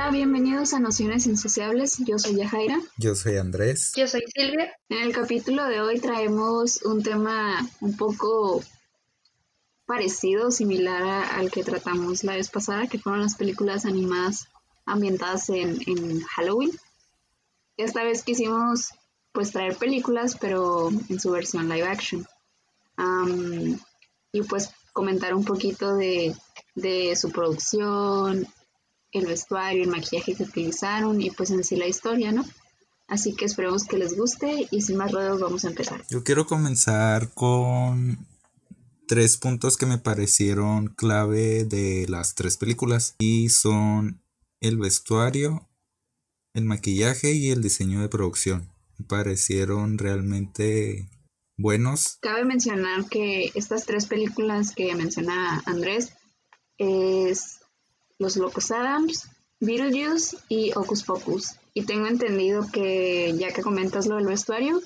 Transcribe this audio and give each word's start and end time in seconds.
Hola, 0.00 0.12
bienvenidos 0.12 0.72
a 0.72 0.80
Nociones 0.80 1.26
Insociables. 1.26 1.98
Yo 1.98 2.18
soy 2.18 2.34
Yajaira. 2.34 2.80
Yo 2.96 3.14
soy 3.14 3.36
Andrés. 3.36 3.92
Yo 3.94 4.08
soy 4.08 4.22
Silvia. 4.34 4.74
En 4.88 5.02
el 5.02 5.12
capítulo 5.12 5.66
de 5.66 5.82
hoy 5.82 6.00
traemos 6.00 6.80
un 6.84 7.02
tema 7.02 7.68
un 7.82 7.94
poco 7.98 8.62
parecido, 9.84 10.50
similar 10.52 11.02
al 11.34 11.50
que 11.50 11.64
tratamos 11.64 12.24
la 12.24 12.34
vez 12.34 12.48
pasada, 12.48 12.86
que 12.86 12.98
fueron 12.98 13.20
las 13.20 13.34
películas 13.34 13.84
animadas 13.84 14.46
ambientadas 14.86 15.50
en, 15.50 16.22
Halloween. 16.34 16.70
Esta 17.76 18.02
vez 18.02 18.22
quisimos 18.22 18.94
pues 19.32 19.52
traer 19.52 19.76
películas, 19.76 20.34
pero 20.40 20.88
en 21.10 21.20
su 21.20 21.30
versión 21.30 21.68
live 21.68 21.86
action. 21.86 22.26
y 24.32 24.42
pues 24.44 24.70
comentar 24.94 25.34
un 25.34 25.44
poquito 25.44 25.94
de, 25.94 26.34
de 26.74 27.14
su 27.16 27.30
producción, 27.30 28.48
el 29.12 29.26
vestuario, 29.26 29.82
el 29.82 29.90
maquillaje 29.90 30.34
que 30.34 30.44
utilizaron 30.44 31.20
y 31.20 31.30
pues 31.30 31.50
en 31.50 31.64
sí 31.64 31.76
la 31.76 31.86
historia, 31.86 32.32
¿no? 32.32 32.44
Así 33.08 33.34
que 33.34 33.44
esperemos 33.44 33.84
que 33.84 33.98
les 33.98 34.16
guste 34.16 34.68
y 34.70 34.82
sin 34.82 34.96
más 34.96 35.10
rodeos 35.10 35.40
vamos 35.40 35.64
a 35.64 35.68
empezar. 35.68 36.04
Yo 36.10 36.22
quiero 36.22 36.46
comenzar 36.46 37.30
con 37.34 38.24
tres 39.08 39.36
puntos 39.36 39.76
que 39.76 39.86
me 39.86 39.98
parecieron 39.98 40.86
clave 40.86 41.64
de 41.64 42.06
las 42.08 42.36
tres 42.36 42.56
películas 42.56 43.16
y 43.18 43.48
son 43.48 44.22
el 44.60 44.78
vestuario, 44.78 45.68
el 46.54 46.64
maquillaje 46.64 47.32
y 47.32 47.50
el 47.50 47.62
diseño 47.62 48.00
de 48.00 48.08
producción. 48.08 48.70
Me 48.98 49.06
parecieron 49.06 49.98
realmente 49.98 51.08
buenos. 51.58 52.18
Cabe 52.20 52.44
mencionar 52.44 53.06
que 53.06 53.50
estas 53.56 53.86
tres 53.86 54.06
películas 54.06 54.72
que 54.72 54.94
menciona 54.94 55.62
Andrés 55.66 56.12
es 56.78 57.59
los 58.20 58.36
Locos 58.36 58.70
Adams, 58.70 59.28
Beetlejuice 59.58 60.36
y 60.48 60.70
Ocus 60.76 61.02
Pocus. 61.02 61.56
Y 61.74 61.82
tengo 61.82 62.06
entendido 62.06 62.66
que, 62.72 63.34
ya 63.36 63.52
que 63.52 63.62
comentas 63.62 64.06
lo 64.06 64.16
del 64.16 64.26
vestuario, 64.26 64.80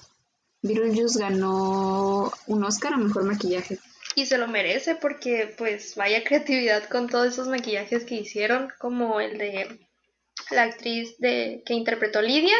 Beetlejuice 0.62 1.18
ganó 1.18 2.32
un 2.46 2.64
Oscar 2.64 2.94
a 2.94 2.96
Mejor 2.96 3.24
Maquillaje. 3.24 3.78
Y 4.14 4.26
se 4.26 4.38
lo 4.38 4.46
merece 4.46 4.94
porque, 4.94 5.52
pues, 5.58 5.96
vaya 5.96 6.22
creatividad 6.22 6.88
con 6.88 7.08
todos 7.08 7.32
esos 7.32 7.48
maquillajes 7.48 8.04
que 8.04 8.14
hicieron, 8.14 8.72
como 8.78 9.20
el 9.20 9.36
de 9.36 9.80
la 10.50 10.62
actriz 10.62 11.18
de, 11.18 11.62
que 11.66 11.74
interpretó 11.74 12.22
Lidia, 12.22 12.56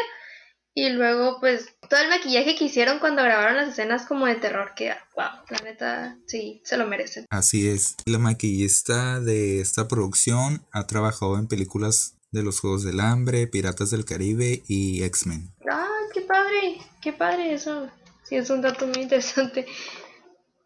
y 0.77 0.89
luego, 0.89 1.39
pues, 1.39 1.69
todo 1.89 2.01
el 2.01 2.09
maquillaje 2.09 2.55
que 2.55 2.65
hicieron 2.65 2.99
cuando 2.99 3.23
grabaron 3.23 3.55
las 3.55 3.69
escenas 3.69 4.05
como 4.05 4.25
de 4.25 4.35
terror, 4.35 4.73
que, 4.75 4.89
wow, 5.15 5.45
la 5.49 5.57
neta, 5.63 6.19
sí, 6.27 6.61
se 6.65 6.75
lo 6.75 6.85
merecen. 6.85 7.25
Así 7.29 7.69
es. 7.69 7.95
La 8.05 8.19
maquillista 8.19 9.21
de 9.21 9.61
esta 9.61 9.87
producción 9.87 10.65
ha 10.73 10.85
trabajado 10.85 11.39
en 11.39 11.47
películas 11.47 12.17
de 12.31 12.43
los 12.43 12.59
Juegos 12.59 12.83
del 12.83 12.99
Hambre, 12.99 13.47
Piratas 13.47 13.89
del 13.89 14.03
Caribe 14.03 14.63
y 14.67 15.01
X-Men. 15.03 15.49
¡Ah, 15.71 15.87
qué 16.13 16.21
padre! 16.21 16.77
¡Qué 17.01 17.13
padre 17.13 17.53
eso! 17.53 17.89
Sí, 18.23 18.35
es 18.35 18.49
un 18.49 18.61
dato 18.61 18.85
muy 18.85 19.03
interesante. 19.03 19.65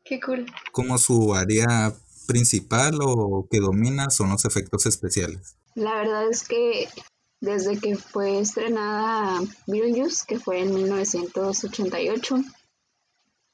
¡Qué 0.03 0.19
cool! 0.19 0.47
Como 0.71 0.97
su 0.97 1.35
área 1.35 1.93
principal 2.25 2.97
o 3.01 3.47
que 3.51 3.59
domina 3.59 4.09
son 4.09 4.29
los 4.29 4.43
efectos 4.45 4.87
especiales. 4.87 5.55
La 5.75 5.93
verdad 5.97 6.31
es 6.31 6.47
que 6.47 6.89
desde 7.41 7.79
que 7.79 7.95
fue 7.95 8.39
estrenada 8.39 9.41
Beetlejuice, 9.65 10.25
que 10.27 10.39
fue 10.39 10.59
en 10.59 10.73
1988. 10.73 12.35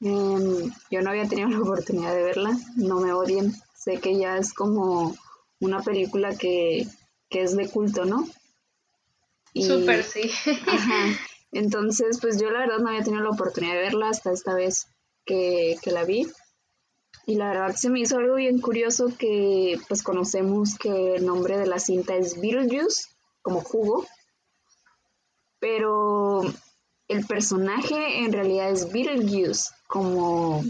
Em, 0.01 0.71
yo 0.91 1.01
no 1.01 1.09
había 1.09 1.27
tenido 1.27 1.49
la 1.49 1.61
oportunidad 1.61 2.13
de 2.13 2.23
verla, 2.23 2.57
no 2.75 2.99
me 2.99 3.13
odien. 3.13 3.53
Sé 3.75 3.99
que 3.99 4.17
ya 4.17 4.37
es 4.37 4.53
como 4.53 5.15
una 5.59 5.81
película 5.81 6.35
que, 6.35 6.87
es 7.29 7.55
de 7.57 7.69
culto, 7.69 8.05
¿no? 8.05 8.25
Súper, 9.53 10.03
sí. 10.03 10.31
Entonces, 11.51 12.19
pues 12.21 12.39
yo 12.39 12.49
la 12.49 12.59
verdad 12.59 12.79
no 12.79 12.87
había 12.87 13.03
tenido 13.03 13.23
la 13.23 13.29
oportunidad 13.29 13.73
de 13.73 13.81
verla 13.81 14.09
hasta 14.09 14.31
esta 14.31 14.53
vez 14.53 14.87
que, 15.25 15.75
que 15.81 15.91
la 15.91 16.05
vi. 16.05 16.27
Y 17.27 17.35
la 17.35 17.49
verdad 17.49 17.75
se 17.75 17.89
me 17.89 17.99
hizo 17.99 18.17
algo 18.17 18.35
bien 18.35 18.59
curioso 18.59 19.11
que 19.17 19.77
pues 19.87 20.01
conocemos 20.01 20.77
que 20.77 21.15
el 21.15 21.25
nombre 21.25 21.57
de 21.57 21.67
la 21.67 21.79
cinta 21.79 22.15
es 22.15 22.39
Beetlejuice 22.39 23.14
como 23.45 23.61
jugo, 23.61 24.03
pero 25.59 26.41
el 27.07 27.27
personaje 27.27 28.23
en 28.25 28.33
realidad 28.33 28.71
es 28.71 28.91
Beetlejuice, 28.91 29.69
como... 29.85 30.63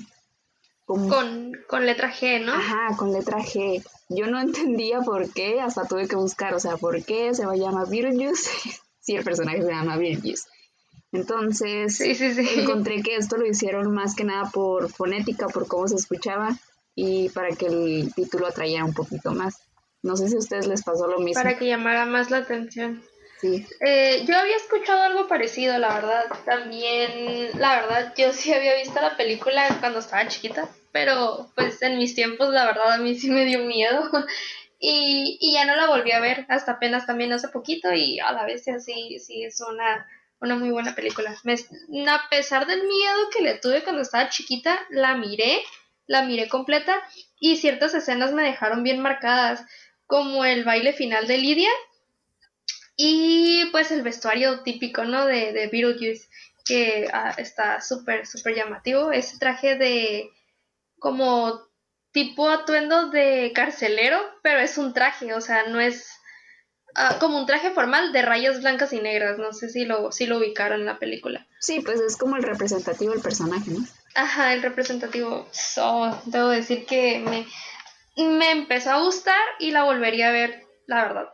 con, 0.85 1.53
con 1.69 1.85
letra 1.85 2.13
G, 2.13 2.43
¿no? 2.43 2.51
Ajá, 2.51 2.97
con 2.97 3.13
letra 3.13 3.39
G. 3.39 3.81
Yo 4.09 4.27
no 4.27 4.41
entendía 4.41 4.99
por 4.99 5.31
qué, 5.31 5.61
hasta 5.61 5.87
tuve 5.87 6.09
que 6.09 6.17
buscar, 6.17 6.53
o 6.53 6.59
sea, 6.59 6.75
por 6.75 7.01
qué 7.05 7.33
se 7.33 7.45
va 7.45 7.53
a 7.53 7.55
llamar 7.55 7.87
Beetlejuice 7.89 8.51
si 8.99 9.15
el 9.15 9.23
personaje 9.23 9.61
se 9.61 9.71
llama 9.71 9.95
Beetlejuice. 9.95 10.43
Entonces, 11.13 12.01
encontré 12.01 13.01
que 13.03 13.15
esto 13.15 13.37
lo 13.37 13.47
hicieron 13.47 13.89
más 13.93 14.15
que 14.15 14.25
nada 14.25 14.51
por 14.51 14.91
fonética, 14.91 15.47
por 15.47 15.65
cómo 15.69 15.87
se 15.87 15.95
escuchaba 15.95 16.59
y 16.93 17.29
para 17.29 17.55
que 17.55 17.67
el 17.67 18.13
título 18.13 18.47
atrayera 18.47 18.83
un 18.83 18.93
poquito 18.93 19.31
más. 19.31 19.55
No 20.05 20.15
sé 20.15 20.29
si 20.29 20.35
a 20.35 20.39
ustedes 20.39 20.67
les 20.67 20.83
pasó 20.83 21.07
lo 21.07 21.17
mismo. 21.19 21.41
Para 21.41 21.57
que 21.57 21.65
llamara 21.65 22.05
más 22.05 22.29
la 22.29 22.37
atención. 22.37 23.03
Sí. 23.41 23.65
Eh, 23.79 24.23
yo 24.27 24.37
había 24.37 24.55
escuchado 24.55 25.01
algo 25.01 25.27
parecido, 25.27 25.79
la 25.79 25.95
verdad. 25.95 26.25
También, 26.45 27.49
la 27.59 27.81
verdad, 27.81 28.13
yo 28.15 28.31
sí 28.31 28.53
había 28.53 28.75
visto 28.75 29.01
la 29.01 29.17
película 29.17 29.67
cuando 29.79 29.99
estaba 29.99 30.27
chiquita, 30.27 30.69
pero 30.91 31.51
pues 31.55 31.81
en 31.81 31.97
mis 31.97 32.13
tiempos, 32.13 32.49
la 32.49 32.65
verdad, 32.65 32.93
a 32.93 32.97
mí 32.99 33.15
sí 33.15 33.31
me 33.31 33.45
dio 33.45 33.65
miedo. 33.65 34.11
y, 34.79 35.39
y 35.41 35.53
ya 35.53 35.65
no 35.65 35.75
la 35.75 35.87
volví 35.87 36.11
a 36.11 36.19
ver 36.19 36.45
hasta 36.49 36.73
apenas 36.73 37.07
también 37.07 37.33
hace 37.33 37.47
poquito 37.47 37.91
y 37.91 38.19
a 38.19 38.31
la 38.31 38.45
vez 38.45 38.63
sí, 38.63 39.17
sí 39.17 39.43
es 39.43 39.59
una, 39.59 40.07
una 40.39 40.55
muy 40.55 40.69
buena 40.69 40.93
película. 40.93 41.35
Me, 41.43 41.55
a 42.07 42.29
pesar 42.29 42.67
del 42.67 42.83
miedo 42.83 43.29
que 43.35 43.41
le 43.41 43.55
tuve 43.55 43.83
cuando 43.83 44.03
estaba 44.03 44.29
chiquita, 44.29 44.79
la 44.91 45.15
miré, 45.17 45.63
la 46.05 46.21
miré 46.21 46.47
completa 46.47 47.01
y 47.39 47.57
ciertas 47.57 47.95
escenas 47.95 48.33
me 48.33 48.43
dejaron 48.43 48.83
bien 48.83 49.01
marcadas 49.01 49.65
como 50.07 50.45
el 50.45 50.63
baile 50.63 50.93
final 50.93 51.27
de 51.27 51.37
Lidia 51.37 51.69
y 52.97 53.65
pues 53.71 53.91
el 53.91 54.01
vestuario 54.01 54.61
típico, 54.61 55.03
¿no? 55.03 55.25
De, 55.25 55.51
de 55.51 55.67
Beetlejuice, 55.67 56.27
que 56.65 57.07
ah, 57.11 57.33
está 57.37 57.81
súper, 57.81 58.25
súper 58.25 58.55
llamativo. 58.55 59.11
Ese 59.11 59.37
traje 59.37 59.75
de 59.75 60.29
como 60.99 61.61
tipo 62.11 62.49
atuendo 62.49 63.09
de 63.09 63.51
carcelero, 63.53 64.19
pero 64.41 64.59
es 64.59 64.77
un 64.77 64.93
traje, 64.93 65.33
o 65.33 65.41
sea, 65.41 65.67
no 65.67 65.81
es 65.81 66.09
ah, 66.95 67.17
como 67.19 67.37
un 67.37 67.45
traje 67.45 67.71
formal 67.71 68.13
de 68.13 68.21
rayas 68.21 68.61
blancas 68.61 68.93
y 68.93 69.01
negras. 69.01 69.37
No 69.37 69.51
sé 69.51 69.69
si 69.69 69.85
lo, 69.85 70.11
si 70.11 70.25
lo 70.25 70.37
ubicaron 70.37 70.79
en 70.79 70.85
la 70.85 70.99
película. 70.99 71.45
Sí, 71.59 71.81
pues 71.81 71.99
es 71.99 72.15
como 72.15 72.37
el 72.37 72.43
representativo 72.43 73.11
del 73.11 73.21
personaje, 73.21 73.71
¿no? 73.71 73.85
Ajá, 74.15 74.53
el 74.53 74.61
representativo. 74.61 75.47
So, 75.51 76.17
debo 76.25 76.47
decir 76.47 76.85
que 76.85 77.19
me, 77.19 77.45
me 78.23 78.51
empezó 78.51 78.91
a 78.91 79.01
gustar 79.01 79.35
y 79.59 79.71
la 79.71 79.83
volvería 79.83 80.29
a 80.29 80.31
ver, 80.31 80.63
la 80.87 81.03
verdad. 81.03 81.29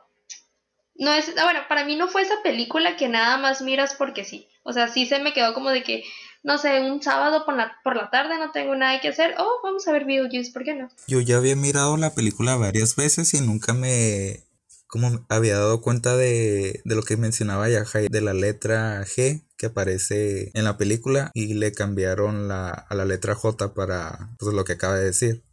No 0.96 1.14
es, 1.14 1.34
ah, 1.38 1.44
bueno, 1.44 1.62
para 1.68 1.86
mí 1.86 1.96
no 1.96 2.08
fue 2.08 2.22
esa 2.22 2.42
película 2.44 2.96
que 2.97 3.08
nada 3.08 3.38
más 3.38 3.62
miras 3.62 3.96
porque 3.96 4.25
sí. 4.25 4.47
O 4.64 4.74
sea, 4.74 4.88
sí 4.88 5.06
se 5.06 5.20
me 5.20 5.34
quedó 5.34 5.53
como 5.53 5.70
de 5.70 5.84
que, 5.84 6.03
no 6.44 6.58
sé, 6.58 6.80
un 6.81 7.02
sábado 7.02 7.46
por 7.46 7.56
la, 7.56 7.78
por 7.84 7.96
la 7.96 8.09
tarde 8.09 8.38
no 8.38 8.52
tengo 8.52 8.75
nada 8.75 9.00
que 9.02 9.08
hacer. 9.08 9.36
Oh, 9.38 9.59
vamos 9.64 9.88
a 9.88 9.91
ver 9.91 10.06
Beetlejuice, 10.06 10.52
¿por 10.52 10.64
qué 10.64 10.75
no? 10.75 10.90
Yo 11.08 11.22
ya 11.22 11.38
había 11.38 11.56
mirado 11.56 11.97
la 11.97 12.14
película 12.14 12.56
varias 12.56 12.96
veces 12.96 13.34
y 13.34 13.41
nunca 13.41 13.74
me 13.74 14.44
como 14.91 15.25
había 15.30 15.58
dado 15.58 15.80
cuenta 15.80 16.18
de, 16.18 16.81
de 16.84 16.96
lo 16.96 17.03
que 17.03 17.16
mencionaba 17.16 17.70
ya 17.70 17.86
de 18.09 18.22
la 18.22 18.34
letra 18.34 19.02
G 19.06 19.41
que 19.56 19.67
aparece 19.67 20.52
en 20.53 20.66
la 20.66 20.76
película 20.76 21.32
y 21.34 21.53
le 21.53 21.72
cambiaron 21.72 22.50
la, 22.50 22.72
a 22.72 22.94
la 22.94 23.06
letra 23.06 23.34
J 23.34 23.73
para 23.73 24.35
pues, 24.38 24.53
lo 24.53 24.66
que 24.66 24.73
acaba 24.73 24.97
de 24.97 25.06
decir 25.06 25.44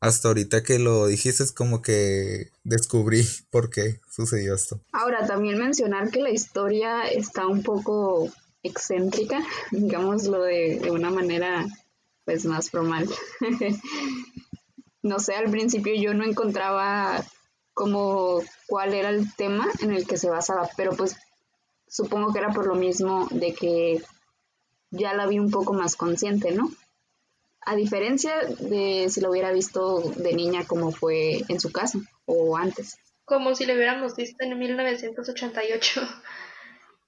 hasta 0.00 0.28
ahorita 0.28 0.62
que 0.62 0.78
lo 0.78 1.06
dijiste 1.06 1.42
es 1.42 1.52
como 1.52 1.82
que 1.82 2.50
descubrí 2.64 3.22
por 3.50 3.70
qué 3.70 4.00
sucedió 4.10 4.54
esto. 4.54 4.80
Ahora, 4.92 5.26
también 5.26 5.58
mencionar 5.58 6.10
que 6.10 6.20
la 6.20 6.30
historia 6.30 7.06
está 7.08 7.46
un 7.46 7.62
poco 7.62 8.30
excéntrica, 8.62 9.40
digámoslo 9.70 10.42
de, 10.42 10.78
de 10.80 10.90
una 10.90 11.10
manera 11.10 11.66
pues 12.24 12.44
más 12.44 12.70
formal. 12.70 13.08
no 15.02 15.20
sé, 15.20 15.34
al 15.34 15.50
principio 15.50 15.94
yo 15.94 16.12
no 16.12 16.24
encontraba 16.24 17.24
como 17.72 18.42
cuál 18.66 18.94
era 18.94 19.10
el 19.10 19.32
tema 19.34 19.68
en 19.80 19.92
el 19.92 20.06
que 20.06 20.16
se 20.16 20.30
basaba, 20.30 20.68
pero 20.76 20.96
pues 20.96 21.16
supongo 21.86 22.32
que 22.32 22.40
era 22.40 22.52
por 22.52 22.66
lo 22.66 22.74
mismo 22.74 23.28
de 23.30 23.54
que 23.54 24.02
ya 24.90 25.14
la 25.14 25.26
vi 25.26 25.38
un 25.38 25.50
poco 25.50 25.72
más 25.72 25.94
consciente, 25.94 26.52
¿no? 26.52 26.70
A 27.66 27.74
diferencia 27.74 28.32
de 28.60 29.08
si 29.10 29.20
lo 29.20 29.30
hubiera 29.30 29.50
visto 29.52 30.00
de 30.16 30.32
niña 30.34 30.64
como 30.66 30.92
fue 30.92 31.42
en 31.48 31.60
su 31.60 31.72
casa 31.72 31.98
o 32.24 32.56
antes. 32.56 32.96
Como 33.24 33.54
si 33.54 33.66
lo 33.66 33.74
hubiéramos 33.74 34.14
visto 34.14 34.44
en 34.44 34.56
1988. 34.58 36.00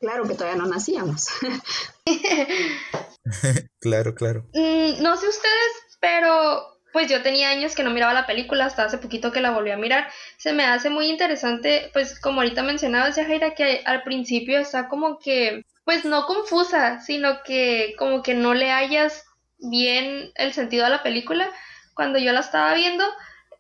Claro 0.01 0.25
que 0.25 0.35
todavía 0.35 0.61
no 0.61 0.69
nacíamos. 0.69 1.29
claro, 3.81 4.15
claro. 4.15 4.47
Mm, 4.53 5.01
no 5.01 5.17
sé 5.17 5.29
ustedes, 5.29 5.73
pero 6.01 6.79
pues 6.93 7.09
yo 7.09 7.23
tenía 7.23 7.51
años 7.51 7.75
que 7.75 7.83
no 7.83 7.91
miraba 7.91 8.13
la 8.13 8.27
película, 8.27 8.67
hasta 8.67 8.85
hace 8.85 8.99
poquito 8.99 9.31
que 9.31 9.41
la 9.41 9.51
volví 9.51 9.71
a 9.71 9.77
mirar. 9.77 10.09
Se 10.39 10.53
me 10.53 10.65
hace 10.65 10.91
muy 10.91 11.09
interesante, 11.09 11.91
pues 11.93 12.19
como 12.19 12.41
ahorita 12.41 12.63
mencionabas, 12.63 13.17
Jaira, 13.17 13.55
que 13.55 13.83
al 13.85 14.03
principio 14.03 14.59
está 14.59 14.89
como 14.89 15.19
que, 15.19 15.65
pues 15.85 16.05
no 16.05 16.27
confusa, 16.27 17.01
sino 17.01 17.43
que 17.45 17.95
como 17.99 18.23
que 18.23 18.35
no 18.35 18.55
le 18.55 18.71
hayas 18.71 19.25
bien 19.59 20.33
el 20.35 20.53
sentido 20.53 20.87
a 20.87 20.91
la 20.91 21.03
película. 21.03 21.51
Cuando 21.95 22.19
yo 22.19 22.33
la 22.33 22.41
estaba 22.41 22.75
viendo, 22.75 23.05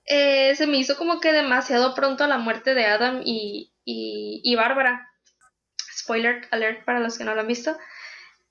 eh, 0.06 0.54
se 0.56 0.66
me 0.66 0.78
hizo 0.78 0.96
como 0.96 1.20
que 1.20 1.32
demasiado 1.32 1.94
pronto 1.94 2.26
la 2.26 2.38
muerte 2.38 2.74
de 2.74 2.86
Adam 2.86 3.22
y, 3.24 3.72
y, 3.84 4.40
y 4.42 4.54
Bárbara. 4.54 5.10
Spoiler 5.92 6.46
alert 6.50 6.84
para 6.84 7.00
los 7.00 7.18
que 7.18 7.24
no 7.24 7.34
lo 7.34 7.40
han 7.40 7.48
visto. 7.48 7.76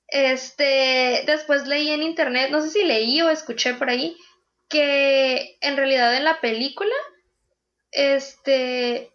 Este, 0.08 1.22
después 1.26 1.66
leí 1.66 1.90
en 1.90 2.02
internet, 2.02 2.50
no 2.50 2.62
sé 2.62 2.70
si 2.70 2.84
leí 2.84 3.20
o 3.20 3.28
escuché 3.28 3.74
por 3.74 3.90
ahí, 3.90 4.16
que 4.68 5.58
en 5.60 5.76
realidad 5.76 6.14
en 6.16 6.24
la 6.24 6.40
película, 6.40 6.94
este, 7.90 9.12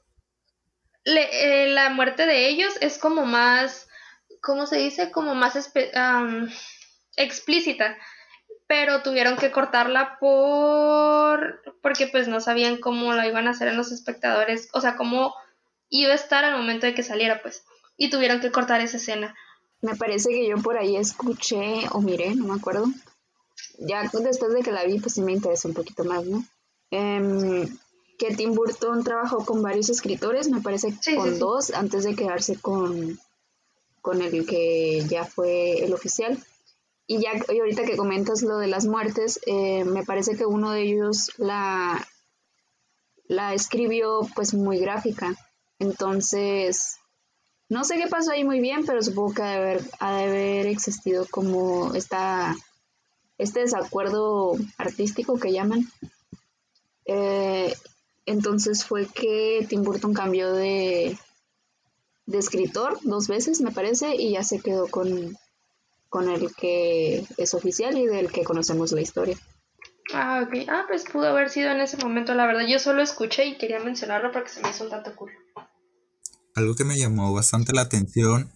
eh, 1.06 1.68
la 1.70 1.90
muerte 1.90 2.26
de 2.26 2.48
ellos 2.48 2.74
es 2.80 2.98
como 2.98 3.26
más, 3.26 3.88
¿cómo 4.42 4.68
se 4.68 4.78
dice? 4.78 5.12
Como 5.12 5.34
más 5.34 5.72
explícita, 7.16 7.98
pero 8.68 9.04
tuvieron 9.04 9.38
que 9.38 9.52
cortarla 9.52 10.18
por, 10.20 11.62
porque 11.82 12.08
pues 12.08 12.28
no 12.28 12.40
sabían 12.40 12.78
cómo 12.78 13.14
la 13.14 13.28
iban 13.28 13.48
a 13.48 13.52
hacer 13.52 13.68
en 13.68 13.78
los 13.78 13.92
espectadores, 13.92 14.70
o 14.74 14.82
sea, 14.82 14.96
cómo 14.96 15.34
iba 15.90 16.12
a 16.12 16.16
estar 16.16 16.44
al 16.44 16.58
momento 16.58 16.86
de 16.86 16.96
que 16.96 17.04
saliera, 17.04 17.42
pues, 17.42 17.64
y 17.98 18.10
tuvieron 18.10 18.40
que 18.42 18.52
cortar 18.52 18.82
esa 18.82 18.98
escena. 18.98 19.36
Me 19.82 19.96
parece 19.96 20.30
que 20.30 20.48
yo 20.48 20.58
por 20.58 20.78
ahí 20.78 20.96
escuché 20.96 21.86
o 21.92 22.02
miré, 22.02 22.36
no 22.36 22.46
me 22.46 22.56
acuerdo. 22.56 22.86
Ya 23.80 24.04
después 24.04 24.54
de 24.54 24.62
que 24.62 24.72
la 24.72 24.86
vi, 24.86 25.00
pues 25.00 25.14
sí 25.14 25.22
me 25.22 25.34
interesó 25.34 25.68
un 25.68 25.74
poquito 25.74 26.04
más, 26.04 26.26
¿no? 26.26 26.44
Em, 26.90 27.68
que 28.18 28.36
Tim 28.36 28.54
Burton 28.54 29.04
trabajó 29.04 29.46
con 29.46 29.62
varios 29.62 29.90
escritores, 29.90 30.50
me 30.50 30.62
parece 30.62 30.94
con 31.16 31.38
dos, 31.38 31.72
antes 31.72 32.04
de 32.04 32.16
quedarse 32.16 32.56
con, 32.56 33.20
con 34.02 34.22
el 34.22 34.46
que 34.46 35.04
ya 35.10 35.26
fue 35.26 35.84
el 35.84 35.94
oficial. 35.94 36.38
Y 37.06 37.22
ya 37.22 37.32
y 37.54 37.60
ahorita 37.60 37.84
que 37.84 37.98
comentas 37.98 38.42
lo 38.44 38.58
de 38.58 38.68
las 38.68 38.86
muertes, 38.86 39.40
eh, 39.46 39.84
me 39.84 40.04
parece 40.04 40.36
que 40.38 40.46
uno 40.46 40.72
de 40.72 40.84
ellos 40.84 41.32
la, 41.38 42.08
la 43.28 43.54
escribió 43.54 44.22
pues 44.36 44.54
muy 44.54 44.80
gráfica. 44.80 45.36
Entonces, 45.80 46.98
no 47.70 47.84
sé 47.84 47.98
qué 47.98 48.08
pasó 48.08 48.32
ahí 48.32 48.44
muy 48.44 48.60
bien, 48.60 48.86
pero 48.86 49.02
supongo 49.02 49.34
que 49.34 49.42
ha 49.42 49.50
de 49.50 49.56
haber, 49.58 49.82
haber 50.00 50.68
existido 50.68 51.26
como 51.30 51.94
esta, 51.94 52.56
este 53.38 53.62
desacuerdo 53.62 54.56
artístico 54.78 55.40
que 55.40 55.52
llaman. 55.52 55.86
Eh, 57.06 57.74
entonces 58.26 58.86
fue 58.86 59.08
que 59.08 59.66
Tim 59.68 59.84
Burton 59.84 60.14
cambió 60.14 60.54
de, 60.54 61.18
de 62.26 62.38
escritor 62.38 63.00
dos 63.02 63.28
veces, 63.28 63.62
me 63.62 63.72
parece, 63.72 64.16
y 64.16 64.32
ya 64.32 64.44
se 64.44 64.60
quedó 64.60 64.88
con, 64.88 65.38
con 66.14 66.30
el 66.30 66.54
que 66.54 67.26
es 67.38 67.56
oficial 67.56 67.98
y 67.98 68.06
del 68.06 68.32
que 68.32 68.44
conocemos 68.44 68.92
la 68.92 69.02
historia. 69.02 69.36
Ah, 70.14 70.46
ok. 70.46 70.70
Ah, 70.70 70.86
pues 70.88 71.06
pudo 71.12 71.26
haber 71.26 71.50
sido 71.50 71.72
en 71.72 71.82
ese 71.82 71.98
momento, 71.98 72.36
la 72.36 72.46
verdad. 72.46 72.68
Yo 72.70 72.78
solo 72.78 73.02
escuché 73.02 73.48
y 73.48 73.58
quería 73.58 73.80
mencionarlo 73.80 74.32
porque 74.32 74.50
se 74.50 74.62
me 74.62 74.70
hizo 74.70 74.84
un 74.84 74.92
tanto 74.92 75.16
cool. 75.16 75.32
Algo 76.54 76.76
que 76.76 76.84
me 76.84 77.00
llamó 77.00 77.34
bastante 77.34 77.74
la 77.74 77.82
atención 77.82 78.52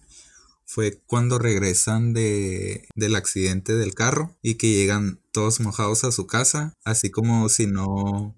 fue 0.66 1.00
cuando 1.04 1.40
regresan 1.40 2.12
de, 2.12 2.86
del 2.94 3.16
accidente 3.16 3.74
del 3.74 3.92
carro 3.92 4.36
y 4.40 4.54
que 4.54 4.68
llegan 4.68 5.20
todos 5.32 5.58
mojados 5.58 6.04
a 6.04 6.12
su 6.12 6.28
casa, 6.28 6.74
así 6.84 7.10
como 7.10 7.48
si 7.48 7.66
no 7.66 8.36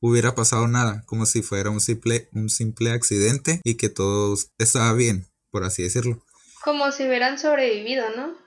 hubiera 0.00 0.34
pasado 0.34 0.66
nada, 0.66 1.04
como 1.06 1.24
si 1.26 1.42
fuera 1.42 1.70
un 1.70 1.80
simple, 1.80 2.28
un 2.32 2.50
simple 2.50 2.90
accidente 2.90 3.60
y 3.62 3.76
que 3.76 3.90
todo 3.90 4.36
estaba 4.58 4.92
bien, 4.92 5.28
por 5.52 5.62
así 5.62 5.84
decirlo. 5.84 6.20
Como 6.64 6.90
si 6.90 7.06
hubieran 7.06 7.38
sobrevivido, 7.38 8.04
¿no? 8.16 8.45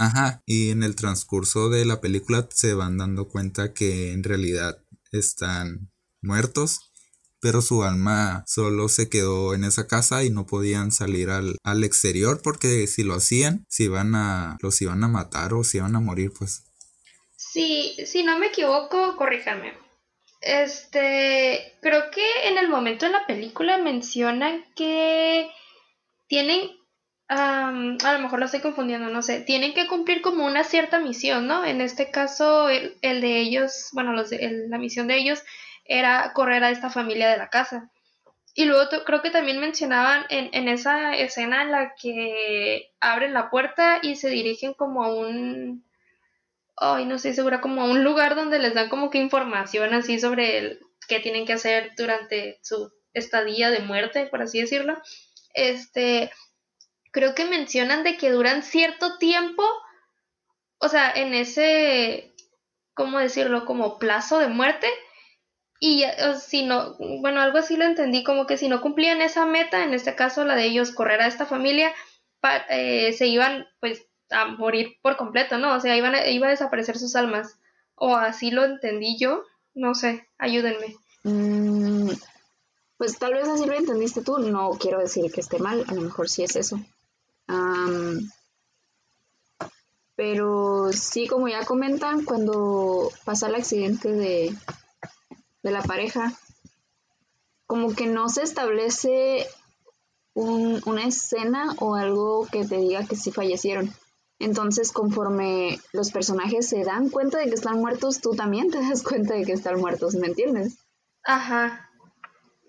Ajá, 0.00 0.42
y 0.46 0.70
en 0.70 0.82
el 0.82 0.96
transcurso 0.96 1.68
de 1.68 1.84
la 1.84 2.00
película 2.00 2.48
se 2.50 2.74
van 2.74 2.98
dando 2.98 3.28
cuenta 3.28 3.74
que 3.74 4.12
en 4.12 4.24
realidad 4.24 4.82
están 5.12 5.92
muertos 6.22 6.90
pero 7.40 7.62
su 7.62 7.82
alma 7.82 8.44
solo 8.46 8.88
se 8.88 9.08
quedó 9.08 9.54
en 9.54 9.64
esa 9.64 9.86
casa 9.86 10.22
y 10.24 10.30
no 10.30 10.46
podían 10.46 10.92
salir 10.92 11.30
al, 11.30 11.84
exterior 11.84 12.40
porque 12.42 12.86
si 12.86 13.02
lo 13.02 13.14
hacían, 13.14 13.64
si 13.68 13.84
iban 13.84 14.14
a, 14.14 14.58
los 14.60 14.80
iban 14.82 15.02
a 15.02 15.08
matar 15.08 15.54
o 15.54 15.64
si 15.64 15.78
iban 15.78 15.96
a 15.96 16.00
morir, 16.00 16.32
pues. 16.38 16.64
Sí, 17.36 17.96
si 18.04 18.22
no 18.22 18.38
me 18.38 18.48
equivoco, 18.48 19.16
corríjame. 19.16 19.72
Este, 20.42 21.78
creo 21.80 22.10
que 22.10 22.48
en 22.48 22.58
el 22.58 22.68
momento 22.68 23.06
de 23.06 23.12
la 23.12 23.26
película 23.26 23.78
mencionan 23.78 24.64
que 24.76 25.50
tienen, 26.28 26.70
a 27.32 28.12
lo 28.12 28.18
mejor 28.18 28.40
lo 28.40 28.46
estoy 28.46 28.60
confundiendo, 28.60 29.08
no 29.08 29.22
sé, 29.22 29.40
tienen 29.40 29.72
que 29.72 29.86
cumplir 29.86 30.20
como 30.20 30.44
una 30.44 30.64
cierta 30.64 30.98
misión, 30.98 31.46
¿no? 31.46 31.64
En 31.64 31.80
este 31.80 32.10
caso, 32.10 32.68
el, 32.68 32.98
de 33.00 33.38
ellos, 33.38 33.90
bueno, 33.92 34.12
los 34.12 34.30
de, 34.30 34.66
la 34.68 34.78
misión 34.78 35.06
de 35.06 35.16
ellos 35.16 35.42
era 35.84 36.32
correr 36.34 36.64
a 36.64 36.70
esta 36.70 36.90
familia 36.90 37.30
de 37.30 37.38
la 37.38 37.48
casa. 37.48 37.90
Y 38.54 38.64
luego 38.64 38.90
creo 39.06 39.22
que 39.22 39.30
también 39.30 39.60
mencionaban 39.60 40.24
en, 40.28 40.50
en, 40.52 40.68
esa 40.68 41.14
escena 41.14 41.62
en 41.62 41.70
la 41.70 41.94
que 41.94 42.90
abren 42.98 43.32
la 43.32 43.48
puerta 43.48 44.00
y 44.02 44.16
se 44.16 44.28
dirigen 44.28 44.74
como 44.74 45.04
a 45.04 45.14
un... 45.14 45.84
Ay, 46.76 47.04
no 47.04 47.14
estoy 47.14 47.34
segura, 47.34 47.60
como 47.60 47.82
a 47.82 47.84
un 47.84 48.02
lugar 48.02 48.34
donde 48.34 48.58
les 48.58 48.74
dan 48.74 48.88
como 48.88 49.10
que 49.10 49.18
información 49.18 49.94
así 49.94 50.18
sobre 50.18 50.58
el, 50.58 50.80
qué 51.06 51.20
tienen 51.20 51.46
que 51.46 51.52
hacer 51.52 51.92
durante 51.96 52.58
su 52.62 52.90
estadía 53.14 53.70
de 53.70 53.80
muerte, 53.80 54.26
por 54.26 54.42
así 54.42 54.60
decirlo. 54.60 55.00
Este, 55.54 56.32
creo 57.10 57.34
que 57.34 57.44
mencionan 57.44 58.04
de 58.04 58.16
que 58.16 58.30
duran 58.30 58.62
cierto 58.62 59.18
tiempo, 59.18 59.64
o 60.78 60.88
sea, 60.88 61.10
en 61.10 61.34
ese, 61.34 62.32
¿cómo 62.94 63.18
decirlo? 63.18 63.64
Como 63.64 63.98
plazo 63.98 64.38
de 64.38 64.48
muerte, 64.48 64.88
y 65.82 66.04
si 66.38 66.64
no, 66.66 66.94
bueno, 66.98 67.40
algo 67.40 67.56
así 67.56 67.76
lo 67.76 67.86
entendí, 67.86 68.22
como 68.22 68.46
que 68.46 68.58
si 68.58 68.68
no 68.68 68.82
cumplían 68.82 69.22
esa 69.22 69.46
meta, 69.46 69.82
en 69.82 69.94
este 69.94 70.14
caso 70.14 70.44
la 70.44 70.54
de 70.54 70.66
ellos 70.66 70.92
correr 70.92 71.22
a 71.22 71.26
esta 71.26 71.46
familia, 71.46 71.90
eh, 72.68 73.14
se 73.14 73.26
iban 73.26 73.66
pues 73.80 74.06
a 74.28 74.46
morir 74.46 74.98
por 75.00 75.16
completo, 75.16 75.56
¿no? 75.56 75.74
O 75.74 75.80
sea, 75.80 75.96
iban 75.96 76.14
iba 76.28 76.48
a 76.48 76.50
desaparecer 76.50 76.98
sus 76.98 77.16
almas. 77.16 77.58
O 77.94 78.14
así 78.14 78.50
lo 78.50 78.64
entendí 78.64 79.18
yo, 79.18 79.42
no 79.74 79.94
sé, 79.94 80.26
ayúdenme. 80.38 80.96
Mm, 81.24 82.10
pues 82.98 83.18
tal 83.18 83.32
vez 83.32 83.48
así 83.48 83.64
lo 83.64 83.74
entendiste 83.74 84.22
tú, 84.22 84.38
no 84.38 84.70
quiero 84.78 84.98
decir 84.98 85.32
que 85.32 85.40
esté 85.40 85.58
mal, 85.58 85.84
a 85.88 85.94
lo 85.94 86.02
mejor 86.02 86.28
sí 86.28 86.44
es 86.44 86.56
eso. 86.56 86.78
Pero 90.16 90.92
sí, 90.92 91.26
como 91.26 91.48
ya 91.48 91.64
comentan, 91.64 92.24
cuando 92.24 93.10
pasa 93.24 93.48
el 93.48 93.54
accidente 93.54 94.12
de, 94.12 94.54
de 95.62 95.70
la 95.70 95.82
pareja, 95.82 96.32
como 97.66 97.94
que 97.94 98.06
no 98.06 98.28
se 98.28 98.42
establece 98.42 99.46
una 100.34 101.04
escena 101.04 101.74
o 101.78 101.94
algo 101.94 102.46
que 102.50 102.64
te 102.64 102.76
diga 102.76 103.06
que 103.06 103.16
sí 103.16 103.30
fallecieron. 103.32 103.92
Entonces, 104.38 104.90
conforme 104.90 105.78
los 105.92 106.10
personajes 106.10 106.68
se 106.68 106.82
dan 106.82 107.10
cuenta 107.10 107.38
de 107.38 107.44
que 107.44 107.54
están 107.54 107.78
muertos, 107.78 108.20
tú 108.20 108.34
también 108.34 108.70
te 108.70 108.78
das 108.88 109.02
cuenta 109.02 109.34
de 109.34 109.44
que 109.44 109.52
están 109.52 109.78
muertos, 109.78 110.14
¿me 110.14 110.28
entiendes? 110.28 110.78
Ajá. 111.24 111.88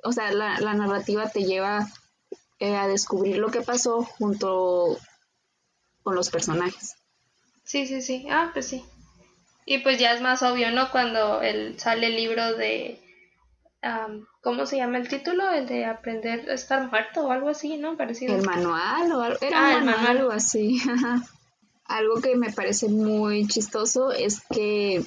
O 0.03 0.11
sea, 0.11 0.31
la, 0.31 0.59
narrativa 0.73 1.29
te 1.29 1.45
lleva 1.45 1.87
eh, 2.61 2.75
a 2.75 2.87
descubrir 2.87 3.39
lo 3.39 3.49
que 3.49 3.61
pasó 3.61 4.03
junto 4.03 4.95
con 6.03 6.13
los 6.13 6.29
personajes. 6.29 6.95
Sí, 7.63 7.87
sí, 7.87 8.03
sí. 8.03 8.27
Ah, 8.29 8.51
pues 8.53 8.67
sí. 8.67 8.85
Y 9.65 9.79
pues 9.79 9.97
ya 9.97 10.13
es 10.13 10.21
más 10.21 10.43
obvio, 10.43 10.69
¿no? 10.69 10.91
Cuando 10.91 11.41
el, 11.41 11.79
sale 11.79 12.05
el 12.07 12.15
libro 12.15 12.55
de... 12.55 12.99
¿Cómo 14.43 14.67
se 14.67 14.77
llama 14.77 14.99
el 14.99 15.07
título? 15.07 15.49
El 15.49 15.65
de 15.65 15.85
aprender 15.85 16.47
a 16.51 16.53
estar 16.53 16.87
muerto 16.87 17.21
o 17.21 17.31
algo 17.31 17.49
así, 17.49 17.77
¿no? 17.77 17.97
Parecido. 17.97 18.35
El 18.35 18.45
manual 18.45 19.11
o 19.11 19.21
algo, 19.21 19.39
ah, 19.55 19.77
el 19.79 19.83
manual, 19.83 20.17
algo 20.17 20.31
así. 20.31 20.79
algo 21.85 22.21
que 22.21 22.35
me 22.35 22.51
parece 22.51 22.89
muy 22.89 23.47
chistoso 23.47 24.11
es 24.11 24.41
que 24.53 25.03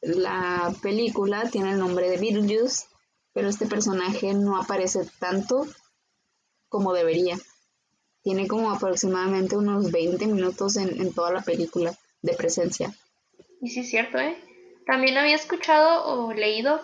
la 0.00 0.74
película 0.82 1.48
tiene 1.48 1.70
el 1.70 1.78
nombre 1.78 2.10
de 2.10 2.18
Beetlejuice, 2.18 2.86
pero 3.32 3.48
este 3.48 3.66
personaje 3.66 4.34
no 4.34 4.60
aparece 4.60 5.08
tanto 5.20 5.68
como 6.68 6.92
debería. 6.92 7.36
Tiene 8.22 8.46
como 8.46 8.70
aproximadamente 8.70 9.56
unos 9.56 9.90
20 9.90 10.26
minutos 10.26 10.76
en, 10.76 11.00
en 11.00 11.12
toda 11.12 11.32
la 11.32 11.42
película 11.42 11.96
de 12.22 12.34
presencia. 12.34 12.92
Y 13.60 13.70
sí 13.70 13.80
es 13.80 13.90
cierto, 13.90 14.18
¿eh? 14.18 14.36
También 14.86 15.18
había 15.18 15.34
escuchado 15.36 16.04
o 16.06 16.32
leído, 16.32 16.80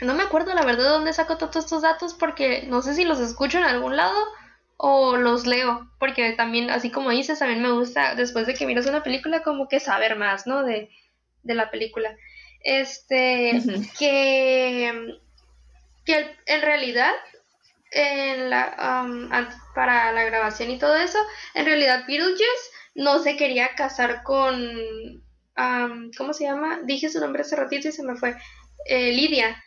no 0.00 0.14
me 0.14 0.22
acuerdo 0.22 0.54
la 0.54 0.64
verdad 0.64 0.84
de 0.84 0.90
dónde 0.90 1.12
saco 1.12 1.38
todos 1.38 1.56
estos 1.56 1.82
datos 1.82 2.14
porque 2.14 2.64
no 2.66 2.82
sé 2.82 2.94
si 2.94 3.04
los 3.04 3.20
escucho 3.20 3.58
en 3.58 3.64
algún 3.64 3.96
lado 3.96 4.18
o 4.76 5.16
los 5.16 5.46
leo, 5.46 5.88
porque 6.00 6.32
también, 6.32 6.68
así 6.70 6.90
como 6.90 7.10
dices, 7.10 7.38
también 7.38 7.62
me 7.62 7.70
gusta, 7.70 8.16
después 8.16 8.46
de 8.46 8.54
que 8.54 8.66
miras 8.66 8.86
una 8.86 9.04
película, 9.04 9.44
como 9.44 9.68
que 9.68 9.78
saber 9.78 10.16
más, 10.16 10.46
¿no? 10.46 10.64
De, 10.64 10.90
de 11.44 11.54
la 11.54 11.70
película. 11.70 12.16
este, 12.64 13.60
que, 13.98 15.18
que 16.04 16.36
en 16.46 16.62
realidad 16.62 17.12
en 17.92 18.50
la, 18.50 19.02
um, 19.04 19.28
para 19.74 20.12
la 20.12 20.24
grabación 20.24 20.70
y 20.70 20.78
todo 20.78 20.96
eso, 20.96 21.18
en 21.54 21.66
realidad 21.66 22.04
Beetlejuice 22.06 22.70
no 22.94 23.22
se 23.22 23.36
quería 23.36 23.74
casar 23.74 24.22
con, 24.22 24.54
um, 25.56 26.10
¿cómo 26.16 26.32
se 26.32 26.44
llama? 26.44 26.80
Dije 26.84 27.08
su 27.08 27.20
nombre 27.20 27.42
hace 27.42 27.56
ratito 27.56 27.88
y 27.88 27.92
se 27.92 28.02
me 28.02 28.16
fue, 28.16 28.36
eh, 28.86 29.12
Lidia. 29.12 29.62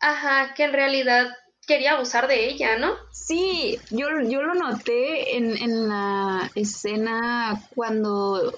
Ajá, 0.00 0.54
que 0.54 0.64
en 0.64 0.72
realidad 0.72 1.28
quería 1.66 1.92
abusar 1.92 2.28
de 2.28 2.48
ella, 2.48 2.78
¿no? 2.78 2.94
Sí, 3.12 3.78
yo, 3.90 4.08
yo 4.22 4.42
lo 4.42 4.54
noté 4.54 5.36
en, 5.36 5.56
en 5.56 5.88
la 5.88 6.50
escena 6.54 7.62
cuando 7.74 8.54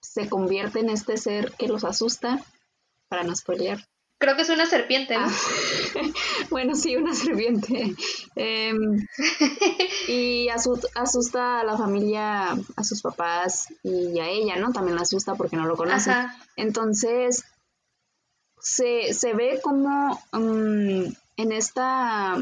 se 0.00 0.28
convierte 0.28 0.80
en 0.80 0.90
este 0.90 1.16
ser 1.16 1.52
que 1.52 1.68
los 1.68 1.84
asusta, 1.84 2.38
para 3.08 3.22
no 3.22 3.34
spoilear. 3.34 3.78
Creo 4.22 4.36
que 4.36 4.42
es 4.42 4.50
una 4.50 4.66
serpiente, 4.66 5.18
¿no? 5.18 5.26
Ah, 5.26 5.32
bueno, 6.50 6.76
sí, 6.76 6.94
una 6.94 7.12
serpiente. 7.12 7.92
Em, 8.36 9.04
y 10.06 10.48
asusta 10.48 11.58
a 11.58 11.64
la 11.64 11.76
familia, 11.76 12.52
a 12.76 12.84
sus 12.84 13.02
papás 13.02 13.66
y 13.82 14.20
a 14.20 14.28
ella, 14.28 14.54
¿no? 14.54 14.72
También 14.72 14.94
la 14.94 15.02
asusta 15.02 15.34
porque 15.34 15.56
no 15.56 15.66
lo 15.66 15.76
conoce. 15.76 16.12
Entonces, 16.54 17.44
se, 18.60 19.12
se, 19.12 19.34
ve 19.34 19.58
como 19.60 20.22
mm, 20.30 21.06
en 21.38 21.52
esta 21.52 22.36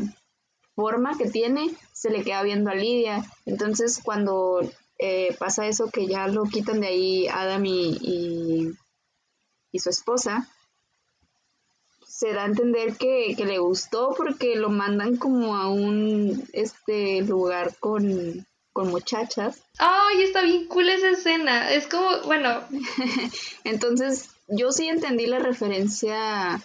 forma 0.76 1.16
que 1.16 1.30
tiene, 1.30 1.74
se 1.94 2.10
le 2.10 2.22
queda 2.24 2.42
viendo 2.42 2.68
a 2.68 2.74
Lidia. 2.74 3.24
Entonces, 3.46 4.02
cuando 4.04 4.60
eh, 4.98 5.34
pasa 5.38 5.66
eso 5.66 5.88
que 5.90 6.06
ya 6.06 6.28
lo 6.28 6.42
quitan 6.44 6.82
de 6.82 6.88
ahí 6.88 7.28
Adam 7.28 7.64
y, 7.64 8.76
y, 9.72 9.78
su 9.78 9.88
esposa, 9.88 10.46
se 12.20 12.34
da 12.34 12.42
a 12.42 12.46
entender 12.46 12.98
que, 12.98 13.34
le 13.34 13.58
gustó 13.58 14.12
porque 14.14 14.54
lo 14.54 14.68
mandan 14.68 15.16
como 15.16 15.56
a 15.56 15.70
un 15.70 16.46
este 16.52 17.22
lugar 17.22 17.74
con, 17.80 18.46
con 18.74 18.88
muchachas. 18.90 19.62
Ay, 19.78 20.24
está 20.24 20.42
bien 20.42 20.66
cool 20.68 20.90
esa 20.90 21.12
escena. 21.12 21.72
Es 21.72 21.86
como, 21.86 22.20
bueno. 22.26 22.62
Entonces, 23.64 24.28
yo 24.48 24.70
sí 24.70 24.88
entendí 24.88 25.24
la 25.24 25.38
referencia 25.38 26.62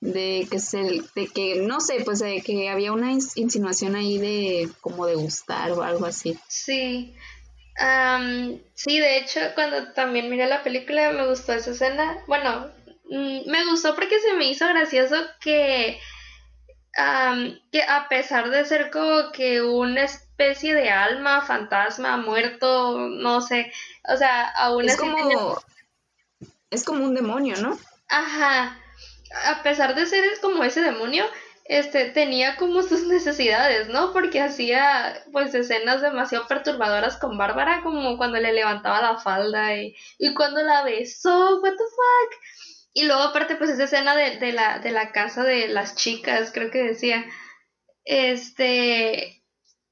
de 0.00 0.48
que 0.50 0.58
se, 0.58 1.04
de 1.14 1.28
que, 1.32 1.62
no 1.62 1.78
sé, 1.78 2.02
pues 2.04 2.18
de 2.18 2.40
que 2.40 2.68
había 2.68 2.92
una 2.92 3.12
insinuación 3.12 3.94
ahí 3.94 4.18
de 4.18 4.68
como 4.80 5.06
de 5.06 5.14
gustar 5.14 5.70
o 5.70 5.82
algo 5.82 6.06
así. 6.06 6.36
Sí, 6.48 7.14
sí, 8.74 8.98
de 8.98 9.18
hecho, 9.18 9.38
cuando 9.54 9.92
también 9.92 10.28
miré 10.28 10.48
la 10.48 10.64
película 10.64 11.12
me 11.12 11.28
gustó 11.28 11.52
esa 11.52 11.70
escena. 11.70 12.18
Bueno, 12.26 12.68
me 13.08 13.64
gustó 13.66 13.94
porque 13.94 14.20
se 14.20 14.34
me 14.34 14.50
hizo 14.50 14.66
gracioso 14.68 15.16
que, 15.40 15.98
que 17.72 17.82
a 17.82 18.08
pesar 18.08 18.50
de 18.50 18.64
ser 18.64 18.90
como 18.90 19.32
que 19.32 19.62
una 19.62 20.04
especie 20.04 20.74
de 20.74 20.90
alma, 20.90 21.42
fantasma, 21.42 22.16
muerto, 22.16 22.98
no 22.98 23.40
sé, 23.40 23.72
o 24.08 24.16
sea, 24.16 24.48
aún 24.48 24.84
es 24.84 24.96
como 24.96 25.58
es 26.70 26.84
como 26.84 27.04
un 27.04 27.14
demonio, 27.14 27.56
¿no? 27.60 27.78
Ajá. 28.08 28.78
A 29.46 29.62
pesar 29.62 29.94
de 29.94 30.06
ser 30.06 30.24
como 30.40 30.64
ese 30.64 30.80
demonio, 30.80 31.24
este, 31.64 32.06
tenía 32.10 32.56
como 32.56 32.82
sus 32.82 33.06
necesidades, 33.06 33.88
¿no? 33.88 34.12
Porque 34.12 34.40
hacía 34.40 35.22
pues 35.32 35.54
escenas 35.54 36.00
demasiado 36.00 36.46
perturbadoras 36.46 37.18
con 37.18 37.36
Bárbara, 37.36 37.82
como 37.82 38.16
cuando 38.16 38.38
le 38.38 38.52
levantaba 38.52 39.02
la 39.02 39.18
falda 39.18 39.76
y, 39.76 39.94
y 40.18 40.34
cuando 40.34 40.62
la 40.62 40.82
besó, 40.82 41.60
what 41.60 41.72
the 41.72 41.76
fuck. 41.76 42.40
Y 42.98 43.04
luego 43.04 43.22
aparte 43.22 43.54
pues 43.54 43.70
esa 43.70 43.84
escena 43.84 44.16
de, 44.16 44.38
de, 44.38 44.50
la, 44.50 44.80
de 44.80 44.90
la 44.90 45.12
casa 45.12 45.44
de 45.44 45.68
las 45.68 45.94
chicas, 45.94 46.50
creo 46.52 46.72
que 46.72 46.82
decía, 46.82 47.24
este, 48.04 49.44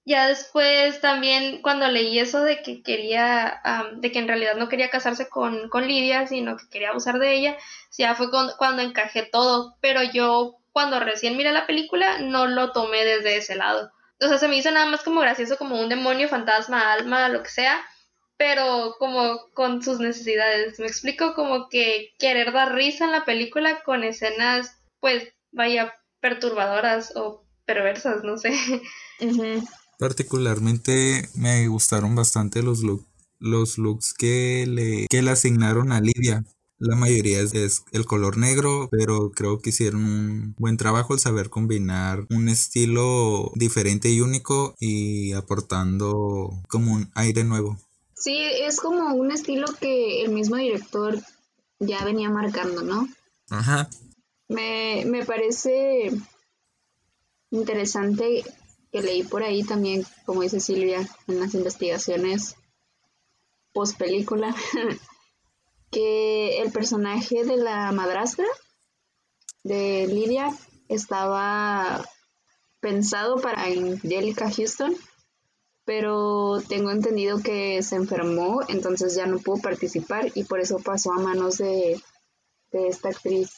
ya 0.05 0.27
después 0.27 1.01
también 1.01 1.63
cuando 1.63 1.87
leí 1.87 2.19
eso 2.19 2.41
de 2.43 2.63
que 2.65 2.83
quería, 2.83 3.63
de 3.99 4.11
que 4.11 4.19
en 4.19 4.27
realidad 4.27 4.57
no 4.57 4.69
quería 4.69 4.91
casarse 4.91 5.29
con, 5.29 5.69
con 5.69 5.87
Lidia, 5.87 6.27
sino 6.27 6.57
que 6.57 6.69
quería 6.69 6.91
abusar 6.91 7.21
de 7.21 7.33
ella, 7.33 7.57
ya 7.97 8.17
fue 8.17 8.29
cuando 8.59 8.83
encajé 8.83 9.23
todo, 9.23 9.77
pero 9.81 10.03
yo 10.03 10.57
cuando 10.73 10.99
recién 10.99 11.37
miré 11.37 11.53
la 11.53 11.69
película 11.69 12.19
no 12.19 12.49
lo 12.49 12.73
tomé 12.73 13.05
desde 13.05 13.37
ese 13.37 13.55
lado. 13.55 13.93
O 14.21 14.27
sea, 14.27 14.39
se 14.39 14.49
me 14.49 14.57
hizo 14.57 14.73
nada 14.73 14.87
más 14.87 15.05
como 15.05 15.21
gracioso, 15.21 15.57
como 15.59 15.81
un 15.81 15.89
demonio, 15.89 16.29
fantasma, 16.29 16.93
alma, 16.93 17.29
lo 17.29 17.45
que 17.45 17.51
sea, 17.51 17.87
pero 18.37 18.97
como 18.99 19.49
con 19.55 19.83
sus 19.83 19.99
necesidades. 19.99 20.79
Me 20.79 20.87
explico 20.87 21.35
como 21.35 21.69
que 21.69 22.13
querer 22.19 22.53
dar 22.53 22.75
risa 22.75 23.05
en 23.05 23.13
la 23.13 23.25
película 23.25 23.83
con 23.85 24.05
escenas, 24.05 24.77
pues, 25.01 25.33
vaya, 25.53 25.95
perturbadoras 26.21 27.15
o 27.17 27.45
perversas, 27.65 28.23
no 28.25 28.39
sé. 28.39 28.53
Particularmente 29.99 31.29
me 31.35 31.67
gustaron 31.69 32.15
bastante 32.15 32.63
los, 32.63 32.83
los 33.39 33.79
looks 33.79 34.13
que 34.13 34.67
le, 34.69 35.07
que 35.09 35.23
le 35.23 35.31
asignaron 35.31 35.93
a 35.93 36.01
Lidia. 36.01 36.45
La 36.79 36.95
mayoría 36.95 37.41
es, 37.41 37.85
el 37.93 38.05
color 38.05 38.37
negro, 38.37 38.91
pero 38.91 39.31
creo 39.31 39.61
que 39.61 39.71
hicieron 39.71 40.05
un 40.05 40.55
buen 40.59 40.77
trabajo 40.77 41.15
al 41.15 41.21
saber 41.21 41.49
combinar 41.49 42.27
un 42.29 42.51
estilo 42.51 43.51
diferente 43.55 44.11
y 44.11 44.21
único 44.21 44.75
y 44.79 45.33
aportando 45.33 46.51
como 46.69 46.93
un 46.93 47.11
aire 47.15 47.45
nuevo. 47.45 47.79
Sí, 48.27 48.41
es 48.43 48.81
como 48.81 49.15
un 49.15 49.31
estilo 49.31 49.67
que 49.81 50.25
el 50.25 50.33
mismo 50.33 50.57
director 50.57 51.17
ya 51.79 52.05
venía 52.05 52.29
marcando, 52.29 52.83
¿no? 52.83 53.07
Ajá. 53.51 53.89
Me, 54.49 55.05
me 55.07 55.25
parece 55.25 56.11
interesante 57.53 58.43
que 58.91 59.01
leí 59.01 59.23
por 59.23 59.45
ahí 59.45 59.63
también, 59.63 60.05
como 60.25 60.43
dice 60.43 60.59
Silvia, 60.59 61.09
en 61.29 61.39
las 61.39 61.55
investigaciones 61.55 62.57
post 63.73 63.97
película, 63.97 64.53
que 65.93 66.63
el 66.63 66.73
personaje 66.73 67.45
de 67.45 67.59
la 67.59 67.93
madrastra 67.93 68.47
de 69.63 70.09
Lidia 70.09 70.51
estaba 70.89 72.05
pensado 72.81 73.37
para 73.37 73.67
Angelica 73.67 74.51
Houston, 74.51 74.97
pero 75.87 76.61
tengo 76.69 76.91
entendido 76.91 77.41
que 77.41 77.83
se 77.83 77.95
enfermó, 77.95 78.61
entonces 78.69 79.15
ya 79.15 79.27
no 79.27 79.39
pudo 79.39 79.63
participar 79.63 80.33
y 80.35 80.45
por 80.45 80.61
eso 80.61 80.79
pasó 80.81 81.13
a 81.13 81.21
manos 81.21 81.59
de, 81.59 82.03
de 82.73 82.89
esta 82.89 83.09
actriz 83.11 83.51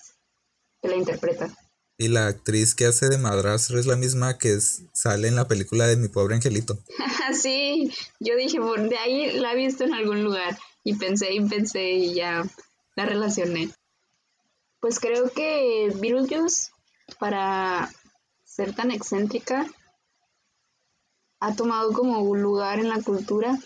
que 0.80 0.88
la 0.88 0.96
interpreta. 0.96 1.50
Y 1.96 2.08
la 2.08 2.28
actriz 2.28 2.76
que 2.76 2.84
hace 2.84 3.08
de 3.08 3.18
madrastra 3.18 3.80
es 3.80 3.86
la 3.86 3.96
misma 3.96 4.38
que 4.38 4.58
sale 4.60 5.26
en 5.26 5.34
la 5.34 5.48
película 5.48 5.88
de 5.88 5.96
Mi 5.96 6.06
Pobre 6.06 6.36
Angelito. 6.36 6.78
sí, 7.32 7.92
yo 8.20 8.36
dije, 8.36 8.60
de 8.60 8.98
ahí 8.98 9.32
la 9.32 9.52
he 9.52 9.56
visto 9.56 9.82
en 9.82 9.94
algún 9.94 10.22
lugar. 10.22 10.56
Y 10.84 10.94
pensé 10.94 11.34
y 11.34 11.40
pensé 11.40 11.90
y 11.90 12.14
ya 12.14 12.44
la 12.94 13.04
relacioné. 13.04 13.70
Pues 14.80 15.00
creo 15.00 15.30
que 15.30 15.92
Beetlejuice, 15.96 16.70
para 17.18 17.90
ser 18.44 18.76
tan 18.76 18.92
excéntrica, 18.92 19.66
ha 21.40 21.54
tomado 21.54 21.92
como 21.92 22.20
un 22.20 22.42
lugar 22.42 22.78
en 22.78 22.88
la 22.88 23.02
cultura 23.02 23.58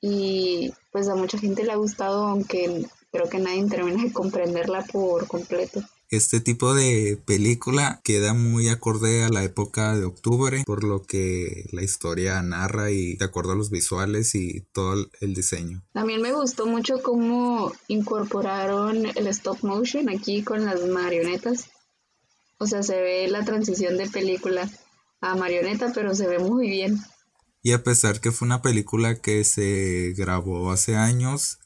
y 0.00 0.72
pues 0.92 1.08
a 1.08 1.14
mucha 1.14 1.38
gente 1.38 1.64
le 1.64 1.72
ha 1.72 1.76
gustado, 1.76 2.26
aunque 2.26 2.86
creo 3.10 3.28
que 3.28 3.38
nadie 3.38 3.66
termina 3.68 4.02
de 4.02 4.12
comprenderla 4.12 4.84
por 4.84 5.26
completo. 5.26 5.82
Este 6.08 6.40
tipo 6.40 6.72
de 6.72 7.20
película 7.26 8.00
queda 8.04 8.32
muy 8.32 8.68
acorde 8.68 9.24
a 9.24 9.28
la 9.28 9.42
época 9.42 9.96
de 9.96 10.04
octubre, 10.04 10.62
por 10.64 10.84
lo 10.84 11.02
que 11.02 11.68
la 11.72 11.82
historia 11.82 12.40
narra 12.42 12.92
y 12.92 13.16
de 13.16 13.24
acuerdo 13.24 13.52
a 13.52 13.56
los 13.56 13.70
visuales 13.70 14.36
y 14.36 14.60
todo 14.72 15.04
el 15.20 15.34
diseño. 15.34 15.82
También 15.92 16.22
me 16.22 16.32
gustó 16.32 16.66
mucho 16.66 17.02
cómo 17.02 17.72
incorporaron 17.88 19.04
el 19.04 19.26
stop 19.26 19.64
motion 19.64 20.08
aquí 20.08 20.44
con 20.44 20.64
las 20.64 20.86
marionetas. 20.86 21.70
O 22.58 22.66
sea, 22.66 22.84
se 22.84 23.00
ve 23.00 23.26
la 23.28 23.44
transición 23.44 23.96
de 23.96 24.08
película 24.08 24.70
a 25.20 25.34
marioneta, 25.34 25.92
pero 25.94 26.14
se 26.14 26.26
ve 26.26 26.38
muy 26.38 26.68
bien. 26.68 26.98
Y 27.62 27.72
a 27.72 27.82
pesar 27.82 28.20
que 28.20 28.32
fue 28.32 28.46
una 28.46 28.62
película 28.62 29.20
que 29.20 29.42
se 29.44 30.14
grabó 30.16 30.70
hace 30.70 30.96
años, 30.96 31.58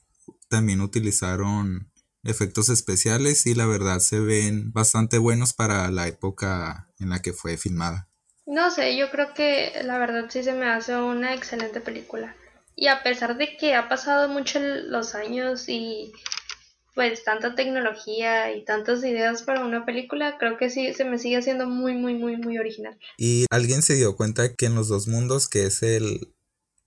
también 0.48 0.80
utilizaron 0.80 1.90
efectos 2.24 2.68
especiales 2.68 3.46
y 3.46 3.54
la 3.54 3.66
verdad 3.66 3.98
se 4.00 4.20
ven 4.20 4.72
bastante 4.72 5.18
buenos 5.18 5.52
para 5.52 5.90
la 5.90 6.08
época 6.08 6.88
en 6.98 7.10
la 7.10 7.22
que 7.22 7.32
fue 7.32 7.56
filmada. 7.56 8.08
No 8.46 8.70
sé, 8.70 8.96
yo 8.96 9.10
creo 9.10 9.32
que 9.34 9.80
la 9.84 9.98
verdad 9.98 10.26
sí 10.28 10.42
se 10.42 10.52
me 10.52 10.66
hace 10.68 10.96
una 10.96 11.34
excelente 11.34 11.80
película. 11.80 12.34
Y 12.74 12.88
a 12.88 13.02
pesar 13.02 13.36
de 13.36 13.56
que 13.56 13.74
ha 13.74 13.88
pasado 13.88 14.28
mucho 14.28 14.58
los 14.58 15.14
años 15.14 15.68
y 15.68 16.12
pues 17.00 17.24
tanta 17.24 17.54
tecnología 17.54 18.54
y 18.54 18.62
tantas 18.62 19.02
ideas 19.02 19.42
para 19.42 19.64
una 19.64 19.86
película, 19.86 20.36
creo 20.36 20.58
que 20.58 20.68
sí 20.68 20.92
se 20.92 21.06
me 21.06 21.18
sigue 21.18 21.38
haciendo 21.38 21.66
muy, 21.66 21.94
muy, 21.94 22.12
muy, 22.12 22.36
muy 22.36 22.58
original. 22.58 22.98
Y 23.16 23.46
alguien 23.48 23.80
se 23.80 23.94
dio 23.94 24.16
cuenta 24.16 24.54
que 24.54 24.66
en 24.66 24.74
los 24.74 24.88
dos 24.88 25.08
mundos, 25.08 25.48
que 25.48 25.64
es 25.64 25.82
el 25.82 26.34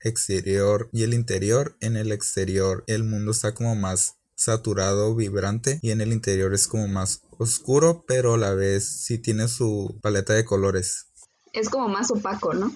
exterior 0.02 0.88
y 0.94 1.02
el 1.02 1.16
interior, 1.16 1.76
en 1.80 1.98
el 1.98 2.12
exterior 2.12 2.84
el 2.86 3.04
mundo 3.04 3.32
está 3.32 3.56
como 3.56 3.74
más 3.74 4.18
saturado, 4.36 5.16
vibrante 5.16 5.80
y 5.82 5.90
en 5.90 6.00
el 6.00 6.14
interior 6.14 6.54
es 6.54 6.68
como 6.68 6.88
más 6.88 7.24
oscuro, 7.40 8.06
pero 8.08 8.36
a 8.36 8.38
la 8.38 8.54
vez 8.54 8.88
sí 8.88 9.18
tiene 9.18 9.48
su 9.48 9.98
paleta 10.04 10.34
de 10.34 10.46
colores. 10.46 11.08
Es 11.54 11.70
como 11.70 11.88
más 11.88 12.12
opaco, 12.12 12.54
¿no? 12.54 12.72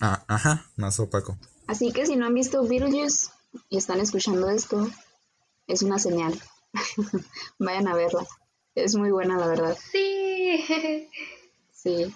Ah, 0.00 0.24
ajá, 0.26 0.70
más 0.76 0.98
opaco. 1.00 1.36
Así 1.66 1.92
que 1.92 2.06
si 2.06 2.16
no 2.16 2.24
han 2.24 2.32
visto 2.32 2.66
Beetlejuice 2.66 3.28
y 3.68 3.76
están 3.76 4.00
escuchando 4.00 4.48
esto, 4.48 4.88
es 5.66 5.82
una 5.82 5.98
señal. 5.98 6.40
Vayan 7.58 7.88
a 7.88 7.94
verla. 7.94 8.26
Es 8.74 8.94
muy 8.94 9.10
buena, 9.10 9.38
la 9.38 9.46
verdad. 9.46 9.76
Sí. 9.90 10.64
sí. 11.72 12.14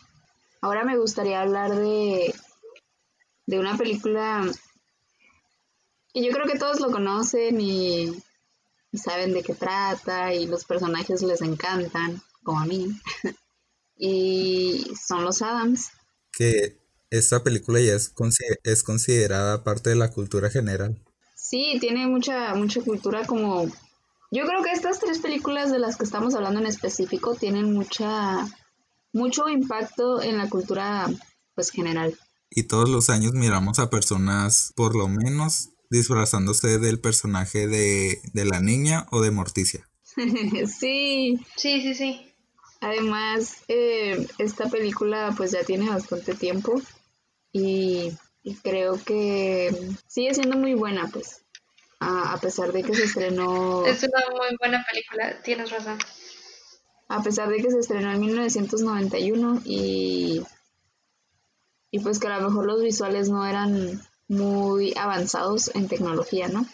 Ahora 0.61 0.85
me 0.85 0.97
gustaría 0.97 1.43
hablar 1.43 1.75
de, 1.77 2.35
de 3.47 3.59
una 3.59 3.77
película 3.77 4.51
y 6.17 6.25
yo 6.25 6.33
creo 6.33 6.47
que 6.47 6.59
todos 6.59 6.81
lo 6.81 6.91
conocen 6.91 7.61
y, 7.61 8.11
saben 8.95 9.35
de 9.35 9.43
qué 9.43 9.53
trata 9.55 10.33
y 10.33 10.47
los 10.47 10.65
personajes 10.65 11.21
les 11.21 11.43
encantan, 11.43 12.23
como 12.43 12.59
a 12.59 12.65
mí. 12.65 12.89
y 13.99 14.83
son 14.99 15.25
los 15.25 15.43
Adams. 15.43 15.91
Que 16.33 16.81
esta 17.11 17.43
película 17.43 17.83
ya 17.83 17.93
es, 17.93 18.15
es 18.65 18.83
considerada 18.83 19.63
parte 19.63 19.91
de 19.91 19.97
la 19.97 20.11
cultura 20.11 20.49
general. 20.49 20.99
Sí, 21.35 21.77
tiene 21.83 22.07
mucha, 22.07 22.55
mucha 22.55 22.81
cultura 22.81 23.27
como... 23.27 23.71
Yo 24.31 24.45
creo 24.45 24.63
que 24.63 24.73
estas 24.73 24.99
tres 24.99 25.19
películas 25.19 25.71
de 25.71 25.79
las 25.79 25.97
que 25.97 26.05
estamos 26.05 26.35
hablando 26.35 26.61
en 26.61 26.67
específico 26.67 27.35
tienen 27.35 27.73
mucha, 27.73 28.47
mucho 29.13 29.49
impacto 29.49 30.21
en 30.23 30.39
la 30.39 30.49
cultura 30.49 31.09
pues 31.55 31.71
general. 31.71 32.19
Y 32.51 32.65
todos 32.65 32.89
los 32.89 33.11
años 33.11 33.33
miramos 33.33 33.79
a 33.79 33.91
personas 33.91 34.73
por 34.77 34.97
lo 34.97 35.09
menos 35.09 35.71
disfrazándose 35.91 36.79
del 36.79 37.01
personaje 37.01 37.67
de, 37.67 38.21
la 38.33 38.61
niña 38.61 39.07
o 39.11 39.21
de 39.21 39.31
Morticia. 39.31 39.89
sí. 40.15 41.41
Sí, 41.57 41.81
sí, 41.81 41.95
sí. 41.95 42.33
Además, 42.81 43.57
eh, 43.69 44.27
esta 44.39 44.69
película 44.69 45.33
pues 45.37 45.53
ya 45.53 45.65
tiene 45.65 45.89
bastante 45.89 46.35
tiempo 46.35 46.81
y, 47.53 48.13
creo 48.63 49.03
que 49.03 49.97
sigue 50.07 50.35
siendo 50.35 50.57
muy 50.57 50.75
buena 50.75 51.09
pues. 51.09 51.43
A, 51.99 52.39
pesar 52.41 52.73
de 52.73 52.83
que 52.83 52.95
se 52.95 53.05
estrenó... 53.05 53.87
Es 53.87 54.03
una 54.03 54.21
muy 54.31 54.57
buena 54.59 54.85
película, 54.91 55.41
tienes 55.43 55.71
razón. 55.71 55.99
A 57.09 57.23
pesar 57.23 57.49
de 57.49 57.57
que 57.57 57.71
se 57.71 57.79
estrenó 57.79 58.13
en 58.13 58.21
1991 58.21 59.63
y, 59.65 60.43
y 61.91 61.99
pues 62.01 62.19
que 62.19 62.27
a 62.27 62.39
lo 62.39 62.49
mejor 62.49 62.67
los 62.67 62.83
visuales 62.83 63.29
no 63.31 63.47
eran 63.47 64.01
muy 64.29 64.93
avanzados 64.97 65.75
en 65.75 65.89
tecnología, 65.89 66.49
¿no? 66.49 66.67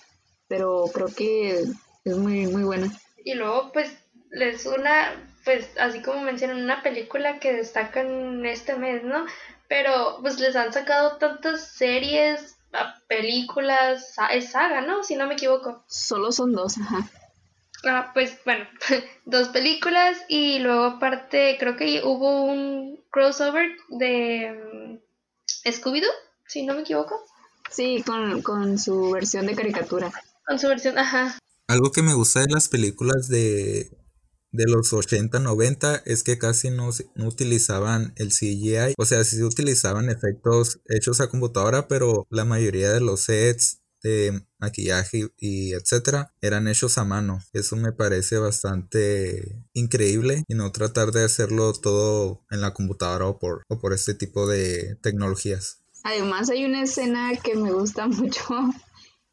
Pero 0.48 0.86
creo 0.92 1.08
que 1.08 1.64
es 2.04 2.16
muy, 2.16 2.46
muy 2.46 2.64
buena. 2.64 2.90
Y 3.24 3.34
luego, 3.34 3.70
pues, 3.72 3.92
les 4.30 4.66
una, 4.66 5.12
pues, 5.44 5.68
así 5.78 6.02
como 6.02 6.22
mencionan, 6.22 6.62
una 6.62 6.82
película 6.82 7.38
que 7.38 7.52
destacan 7.52 8.44
este 8.46 8.76
mes, 8.76 9.04
¿no? 9.04 9.26
Pero, 9.68 10.18
pues, 10.20 10.40
les 10.40 10.56
han 10.56 10.72
sacado 10.72 11.18
tantas 11.18 11.68
series, 11.68 12.56
películas, 13.08 14.14
es 14.32 14.50
saga, 14.52 14.80
¿no? 14.80 15.02
Si 15.02 15.16
no 15.16 15.26
me 15.26 15.34
equivoco. 15.34 15.84
Solo 15.88 16.32
son 16.32 16.52
dos, 16.52 16.78
ajá. 16.78 17.08
Ah, 17.84 18.10
pues 18.14 18.38
bueno, 18.44 18.66
dos 19.24 19.48
películas 19.48 20.18
y 20.28 20.60
luego 20.60 20.84
aparte 20.84 21.56
creo 21.58 21.76
que 21.76 22.02
hubo 22.04 22.44
un 22.44 23.00
crossover 23.10 23.72
de 23.88 24.52
mm, 24.52 25.70
Scooby-Doo, 25.70 26.12
si 26.46 26.64
no 26.64 26.74
me 26.74 26.82
equivoco. 26.82 27.24
Sí, 27.70 28.04
con, 28.04 28.78
su 28.78 29.10
versión 29.10 29.46
de 29.46 29.54
caricatura. 29.54 30.12
Con 30.46 30.58
su 30.58 30.68
versión, 30.68 30.98
ajá. 30.98 31.38
Algo 31.68 31.90
que 31.90 32.02
me 32.02 32.14
gusta 32.14 32.40
de 32.40 32.48
las 32.50 32.68
películas 32.68 33.28
de, 33.28 33.90
de 34.52 34.66
los 34.66 34.92
80, 34.92 35.40
90 35.40 36.02
es 36.04 36.22
que 36.22 36.38
casi 36.38 36.70
no, 36.70 36.90
no, 37.14 37.26
utilizaban 37.26 38.12
el 38.16 38.28
CGI. 38.28 38.94
O 38.98 39.04
sea, 39.04 39.24
sí 39.24 39.42
utilizaban 39.42 40.10
efectos 40.10 40.80
hechos 40.88 41.20
a 41.20 41.28
computadora, 41.28 41.88
pero 41.88 42.26
la 42.30 42.44
mayoría 42.44 42.92
de 42.92 43.00
los 43.00 43.22
sets 43.22 43.78
de 44.02 44.44
maquillaje 44.58 45.28
y 45.38 45.74
etcétera 45.74 46.34
eran 46.40 46.68
hechos 46.68 46.98
a 46.98 47.04
mano. 47.04 47.40
Eso 47.52 47.76
me 47.76 47.92
parece 47.92 48.38
bastante 48.38 49.64
increíble 49.74 50.44
y 50.48 50.54
no 50.54 50.72
tratar 50.72 51.12
de 51.12 51.24
hacerlo 51.24 51.72
todo 51.72 52.44
en 52.50 52.60
la 52.60 52.74
computadora 52.74 53.26
o 53.26 53.38
por, 53.38 53.62
o 53.68 53.78
por 53.80 53.92
este 53.92 54.14
tipo 54.14 54.46
de 54.46 54.96
tecnologías. 55.02 55.78
Además 56.04 56.50
hay 56.50 56.64
una 56.64 56.82
escena 56.82 57.32
que 57.42 57.54
me 57.54 57.72
gusta 57.72 58.06
mucho 58.08 58.42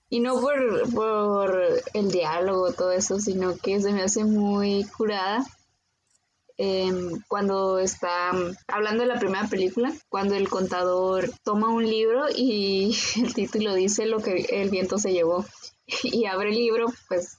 y 0.10 0.20
no 0.20 0.40
por, 0.42 0.92
por 0.94 1.62
el 1.94 2.12
diálogo, 2.12 2.74
todo 2.74 2.92
eso, 2.92 3.20
sino 3.20 3.56
que 3.58 3.80
se 3.80 3.94
me 3.94 4.04
hace 4.04 4.24
muy 4.24 4.86
curada. 4.98 5.46
Em, 6.62 7.22
cuando 7.30 7.80
está 7.80 8.32
hablando 8.68 9.04
de 9.04 9.08
la 9.08 9.18
primera 9.18 9.48
película, 9.48 9.94
cuando 10.10 10.36
el 10.36 10.50
contador 10.50 11.32
toma 11.44 11.70
un 11.70 11.86
libro 11.86 12.26
y 12.36 12.98
el 13.24 13.34
título 13.34 13.74
dice 13.76 14.06
lo 14.06 14.20
que 14.20 14.46
el 14.50 14.70
viento 14.70 14.98
se 14.98 15.14
llevó 15.14 15.46
y 16.04 16.26
abre 16.26 16.50
el 16.50 16.56
libro 16.56 16.88
pues 17.08 17.38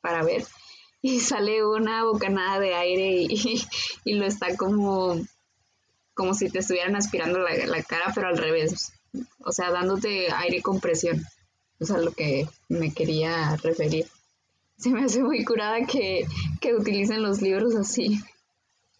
para 0.00 0.24
ver 0.24 0.46
y 1.02 1.20
sale 1.20 1.66
una 1.66 2.04
bocanada 2.04 2.58
de 2.60 2.74
aire 2.74 3.26
y, 3.28 4.14
lo 4.14 4.24
está 4.24 4.56
como 4.56 5.20
como 6.14 6.32
si 6.32 6.48
te 6.48 6.60
estuvieran 6.60 6.96
aspirando 6.96 7.38
la, 7.40 7.82
cara, 7.82 8.12
pero 8.14 8.28
al 8.28 8.36
revés. 8.36 8.92
O 9.38 9.52
sea, 9.52 9.70
dándote 9.70 10.30
aire 10.32 10.58
y 10.58 10.62
compresión. 10.62 11.24
O 11.80 11.84
sea, 11.86 11.98
lo 11.98 12.12
que 12.12 12.46
me 12.68 12.92
quería 12.92 13.56
referir. 13.56 14.06
Se 14.78 14.90
me 14.90 15.04
hace 15.04 15.22
muy 15.22 15.44
curada 15.44 15.86
que, 15.86 16.26
que 16.60 16.74
utilicen 16.74 17.22
los 17.22 17.40
libros 17.42 17.74
así. 17.74 18.20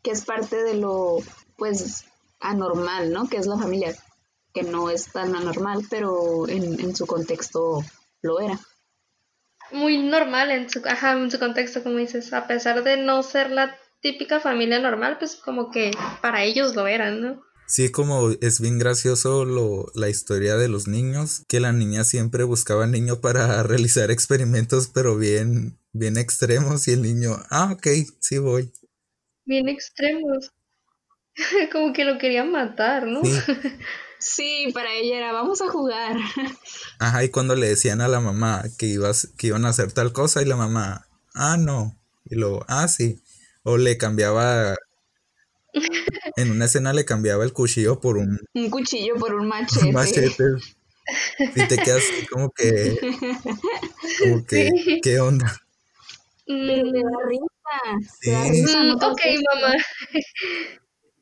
Que 0.02 0.12
es 0.12 0.24
parte 0.24 0.62
de 0.62 0.74
lo, 0.74 1.18
pues, 1.56 2.06
anormal, 2.40 3.12
¿no? 3.12 3.28
Que 3.28 3.36
es 3.36 3.46
la 3.46 3.58
familia. 3.58 3.94
Que 4.54 4.62
no 4.62 4.90
es 4.90 5.12
tan 5.12 5.36
anormal, 5.36 5.84
pero 5.90 6.48
en, 6.48 6.80
en 6.80 6.96
su 6.96 7.06
contexto 7.06 7.84
lo 8.22 8.40
era. 8.40 8.58
Muy 9.72 9.98
normal 9.98 10.50
en 10.50 10.68
su, 10.68 10.82
ajá, 10.86 11.12
en 11.12 11.30
su 11.30 11.38
contexto, 11.38 11.82
como 11.82 11.98
dices. 11.98 12.32
A 12.32 12.46
pesar 12.46 12.82
de 12.82 12.96
no 12.96 13.22
ser 13.22 13.50
la 13.50 13.76
típica 14.00 14.40
familia 14.40 14.78
normal, 14.78 15.18
pues 15.18 15.36
como 15.36 15.70
que 15.70 15.90
para 16.22 16.42
ellos 16.42 16.74
lo 16.74 16.86
eran, 16.86 17.20
¿no? 17.20 17.42
Sí, 17.70 17.92
como 17.92 18.30
es 18.40 18.60
bien 18.60 18.80
gracioso 18.80 19.44
lo, 19.44 19.92
la 19.94 20.08
historia 20.08 20.56
de 20.56 20.66
los 20.66 20.88
niños, 20.88 21.44
que 21.46 21.60
la 21.60 21.70
niña 21.70 22.02
siempre 22.02 22.42
buscaba 22.42 22.82
al 22.82 22.90
niño 22.90 23.20
para 23.20 23.62
realizar 23.62 24.10
experimentos, 24.10 24.90
pero 24.92 25.16
bien, 25.16 25.78
bien 25.92 26.16
extremos, 26.16 26.88
y 26.88 26.94
el 26.94 27.02
niño, 27.02 27.40
ah, 27.48 27.70
ok, 27.72 27.86
sí 28.18 28.38
voy. 28.38 28.72
Bien 29.44 29.68
extremos. 29.68 30.50
como 31.72 31.92
que 31.92 32.04
lo 32.04 32.18
querían 32.18 32.50
matar, 32.50 33.06
¿no? 33.06 33.22
Sí. 33.22 33.30
sí. 34.18 34.70
para 34.74 34.92
ella 34.92 35.18
era, 35.18 35.32
vamos 35.32 35.62
a 35.62 35.68
jugar. 35.68 36.16
Ajá, 36.98 37.22
y 37.22 37.28
cuando 37.28 37.54
le 37.54 37.68
decían 37.68 38.00
a 38.00 38.08
la 38.08 38.18
mamá 38.18 38.64
que, 38.78 38.86
ibas, 38.86 39.28
que 39.38 39.46
iban 39.46 39.64
a 39.64 39.68
hacer 39.68 39.92
tal 39.92 40.12
cosa, 40.12 40.42
y 40.42 40.44
la 40.44 40.56
mamá, 40.56 41.06
ah, 41.34 41.56
no. 41.56 41.96
Y 42.24 42.34
luego, 42.34 42.64
ah, 42.66 42.88
sí. 42.88 43.22
O 43.62 43.76
le 43.76 43.96
cambiaba. 43.96 44.74
En 46.36 46.50
una 46.50 46.66
escena 46.66 46.92
le 46.92 47.04
cambiaba 47.04 47.44
el 47.44 47.52
cuchillo 47.52 48.00
por 48.00 48.16
un. 48.16 48.40
Un 48.54 48.70
cuchillo 48.70 49.16
por 49.16 49.34
un 49.34 49.48
machete. 49.48 49.86
Un 49.86 49.92
machete. 49.92 50.44
Y 51.56 51.68
te 51.68 51.76
quedas 51.78 52.04
como 52.30 52.50
que. 52.50 52.98
Como 54.20 54.44
que. 54.46 54.70
¿Qué 55.02 55.20
onda? 55.20 55.56
Le 56.46 56.76
da 56.76 57.10
risa. 57.26 57.50
Sí. 58.20 58.30
Mm, 58.30 58.96
ok, 58.96 59.20
mamá. 59.54 59.74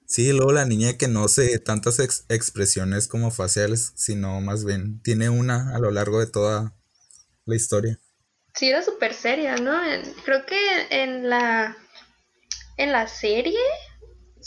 Sí, 0.06 0.32
luego 0.32 0.52
la 0.52 0.64
niña 0.64 0.96
que 0.96 1.06
no 1.06 1.28
sé 1.28 1.58
tantas 1.58 1.98
expresiones 2.30 3.08
como 3.08 3.30
faciales, 3.30 3.92
sino 3.94 4.40
más 4.40 4.64
bien 4.64 5.02
tiene 5.02 5.28
una 5.28 5.76
a 5.76 5.78
lo 5.78 5.90
largo 5.90 6.18
de 6.18 6.26
toda 6.26 6.74
la 7.44 7.54
historia. 7.54 8.00
Sí, 8.54 8.70
era 8.70 8.82
súper 8.82 9.12
seria, 9.12 9.56
¿no? 9.56 9.78
creo 10.24 10.46
que 10.46 10.56
en 10.90 11.28
la 11.28 11.76
en 12.78 12.92
la 12.92 13.06
serie, 13.06 13.60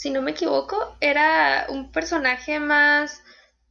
si 0.02 0.10
no 0.10 0.20
me 0.20 0.32
equivoco, 0.32 0.96
era 0.98 1.66
un 1.68 1.92
personaje 1.92 2.58
más 2.58 3.22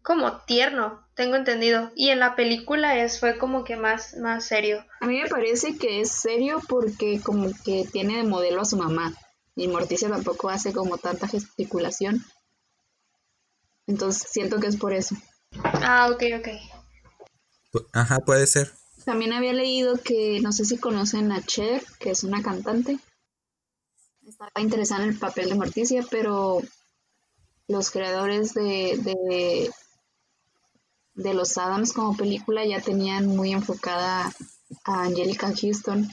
como 0.01 0.37
tierno, 0.43 1.05
tengo 1.13 1.35
entendido. 1.35 1.91
Y 1.93 2.07
en 2.07 2.19
la 2.19 2.37
película 2.37 2.97
es, 2.97 3.19
fue 3.19 3.37
como 3.37 3.65
que 3.65 3.75
más, 3.75 4.15
más 4.15 4.45
serio. 4.45 4.85
A 5.01 5.07
mí 5.07 5.21
me 5.21 5.27
parece 5.27 5.77
que 5.77 5.99
es 5.99 6.09
serio 6.09 6.61
porque 6.69 7.19
como 7.21 7.49
que 7.65 7.85
tiene 7.91 8.15
de 8.15 8.23
modelo 8.23 8.61
a 8.61 8.65
su 8.65 8.77
mamá. 8.77 9.13
Y 9.57 9.67
Morticia 9.67 10.07
tampoco 10.07 10.47
hace 10.47 10.71
como 10.71 10.97
tanta 10.97 11.27
gesticulación. 11.27 12.23
Entonces 13.85 14.25
siento 14.31 14.61
que 14.61 14.67
es 14.67 14.77
por 14.77 14.93
eso. 14.93 15.17
Ah, 15.61 16.09
ok, 16.13 16.23
ok. 16.39 17.83
Ajá, 17.91 18.19
puede 18.19 18.47
ser. 18.47 18.71
También 19.03 19.33
había 19.33 19.51
leído 19.51 19.97
que, 19.97 20.39
no 20.39 20.53
sé 20.53 20.63
si 20.63 20.77
conocen 20.77 21.33
a 21.33 21.41
Cher, 21.41 21.83
que 21.99 22.11
es 22.11 22.23
una 22.23 22.41
cantante 22.41 22.99
estaba 24.31 24.51
interesada 24.59 25.03
en 25.03 25.09
el 25.09 25.17
papel 25.17 25.49
de 25.49 25.55
Morticia, 25.55 26.05
pero 26.09 26.61
los 27.67 27.91
creadores 27.91 28.53
de, 28.53 28.97
de, 28.97 29.71
de, 31.13 31.33
los 31.33 31.57
Adams 31.57 31.93
como 31.93 32.15
película 32.15 32.65
ya 32.65 32.81
tenían 32.81 33.27
muy 33.27 33.51
enfocada 33.51 34.31
a 34.85 35.03
Angelica 35.03 35.53
Houston 35.53 36.09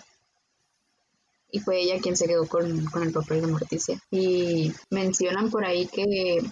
y 1.51 1.61
fue 1.61 1.81
ella 1.81 2.01
quien 2.01 2.17
se 2.17 2.27
quedó 2.27 2.47
con, 2.47 2.67
el 3.03 3.13
papel 3.13 3.41
de 3.41 3.47
Morticia. 3.47 4.01
Y 4.11 4.73
mencionan 4.91 5.51
por 5.51 5.65
ahí 5.65 5.87
que 5.87 6.43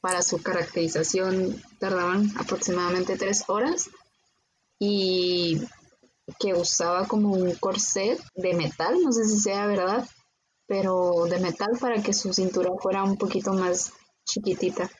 para 0.00 0.22
su 0.22 0.42
caracterización 0.42 1.62
tardaban 1.78 2.32
aproximadamente 2.36 3.16
tres 3.16 3.44
horas 3.46 3.88
y 4.78 5.62
que 6.38 6.54
usaba 6.54 7.06
como 7.06 7.30
un 7.30 7.54
corset 7.54 8.20
de 8.34 8.54
metal, 8.54 9.00
no 9.02 9.12
sé 9.12 9.24
si 9.24 9.38
sea 9.38 9.66
verdad, 9.66 10.06
pero 10.72 11.26
de 11.28 11.38
metal 11.38 11.72
para 11.78 12.02
que 12.02 12.14
su 12.14 12.32
cintura 12.32 12.70
fuera 12.80 13.04
un 13.04 13.18
poquito 13.18 13.52
más 13.52 13.92
chiquitita. 14.24 14.90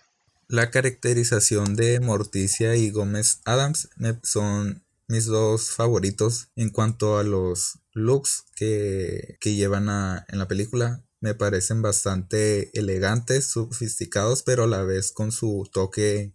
La 0.47 0.71
caracterización 0.71 1.77
de 1.77 1.99
Morticia 1.99 2.77
y 2.77 2.91
Gómez 2.91 3.41
Adams 3.47 3.89
son 4.23 4.85
mis 5.09 5.25
dos 5.25 5.71
favoritos 5.71 6.49
en 6.57 6.69
cuanto 6.69 7.17
a 7.17 7.23
los 7.23 7.79
looks 7.95 8.45
que, 8.55 9.39
llevan 9.43 9.89
en 10.29 10.39
la 10.39 10.47
película. 10.47 11.03
Me 11.21 11.33
parecen 11.35 11.81
bastante 11.81 12.71
elegantes, 12.79 13.47
sofisticados, 13.47 14.43
pero 14.43 14.65
a 14.65 14.67
la 14.67 14.83
vez 14.83 15.11
con 15.11 15.33
su 15.33 15.67
toque 15.73 16.35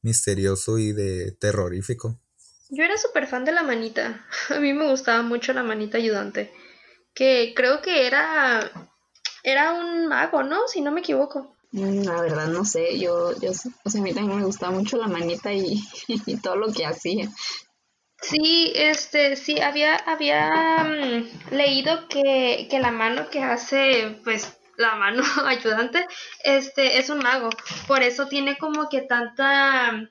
misterioso 0.00 0.78
y 0.78 0.92
de 0.92 1.32
terrorífico. 1.32 2.18
Yo 2.70 2.84
era 2.84 2.96
súper 2.96 3.26
fan 3.26 3.44
de 3.44 3.52
la 3.52 3.64
manita. 3.64 4.24
A 4.48 4.60
mí 4.60 4.72
me 4.72 4.88
gustaba 4.88 5.20
mucho 5.20 5.52
la 5.52 5.62
manita 5.62 5.98
ayudante. 5.98 6.50
Que 7.14 7.52
creo 7.54 7.82
que 7.82 8.06
era. 8.06 8.70
Era 9.44 9.72
un 9.72 10.06
mago, 10.06 10.42
¿no? 10.42 10.68
Si 10.68 10.80
no 10.80 10.92
me 10.92 11.00
equivoco. 11.00 11.56
Mm, 11.72 12.04
la 12.04 12.20
verdad 12.20 12.48
no 12.48 12.64
sé, 12.66 12.98
yo, 12.98 13.32
yo, 13.40 13.50
o 13.50 13.90
sea, 13.90 14.00
a 14.00 14.04
mí 14.04 14.12
también 14.12 14.38
me 14.38 14.44
gustaba 14.44 14.72
mucho 14.72 14.98
la 14.98 15.08
manita 15.08 15.52
y, 15.52 15.82
y 16.26 16.36
todo 16.36 16.56
lo 16.56 16.72
que 16.72 16.84
hacía. 16.84 17.28
Sí, 18.20 18.72
este, 18.76 19.34
sí, 19.36 19.60
había, 19.60 19.96
había 19.96 20.84
mm, 20.84 21.54
leído 21.54 22.06
que, 22.08 22.68
que 22.70 22.78
la 22.78 22.92
mano 22.92 23.28
que 23.30 23.42
hace, 23.42 24.16
pues, 24.22 24.56
la 24.76 24.94
mano 24.94 25.22
ayudante, 25.46 26.06
este, 26.44 26.98
es 26.98 27.10
un 27.10 27.18
mago. 27.18 27.50
Por 27.88 28.02
eso 28.02 28.28
tiene 28.28 28.56
como 28.58 28.88
que 28.88 29.02
tanta, 29.02 30.08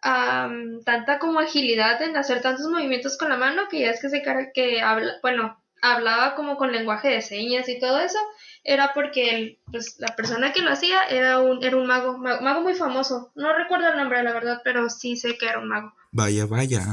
tanta 0.00 1.18
como 1.18 1.40
agilidad 1.40 2.00
en 2.02 2.16
hacer 2.16 2.40
tantos 2.40 2.66
movimientos 2.68 3.18
con 3.18 3.28
la 3.28 3.36
mano 3.36 3.68
que 3.68 3.80
ya 3.80 3.90
es 3.90 4.00
que 4.00 4.08
se 4.08 4.22
que 4.54 4.80
habla, 4.80 5.14
bueno, 5.22 5.62
hablaba 5.82 6.34
como 6.34 6.56
con 6.56 6.72
lenguaje 6.72 7.08
de 7.08 7.22
señas 7.22 7.68
y 7.68 7.78
todo 7.78 8.00
eso, 8.00 8.18
era 8.64 8.92
porque 8.94 9.60
pues, 9.70 9.96
la 9.98 10.14
persona 10.16 10.52
que 10.52 10.62
lo 10.62 10.70
hacía 10.70 11.02
era 11.04 11.40
un, 11.40 11.62
era 11.62 11.76
un 11.76 11.86
mago, 11.86 12.18
mago 12.18 12.60
muy 12.60 12.74
famoso. 12.74 13.32
No 13.34 13.52
recuerdo 13.56 13.88
el 13.88 13.96
nombre, 13.96 14.22
la 14.22 14.32
verdad, 14.32 14.60
pero 14.64 14.90
sí 14.90 15.16
sé 15.16 15.38
que 15.38 15.46
era 15.46 15.58
un 15.58 15.68
mago. 15.68 15.92
Vaya, 16.12 16.46
vaya. 16.46 16.84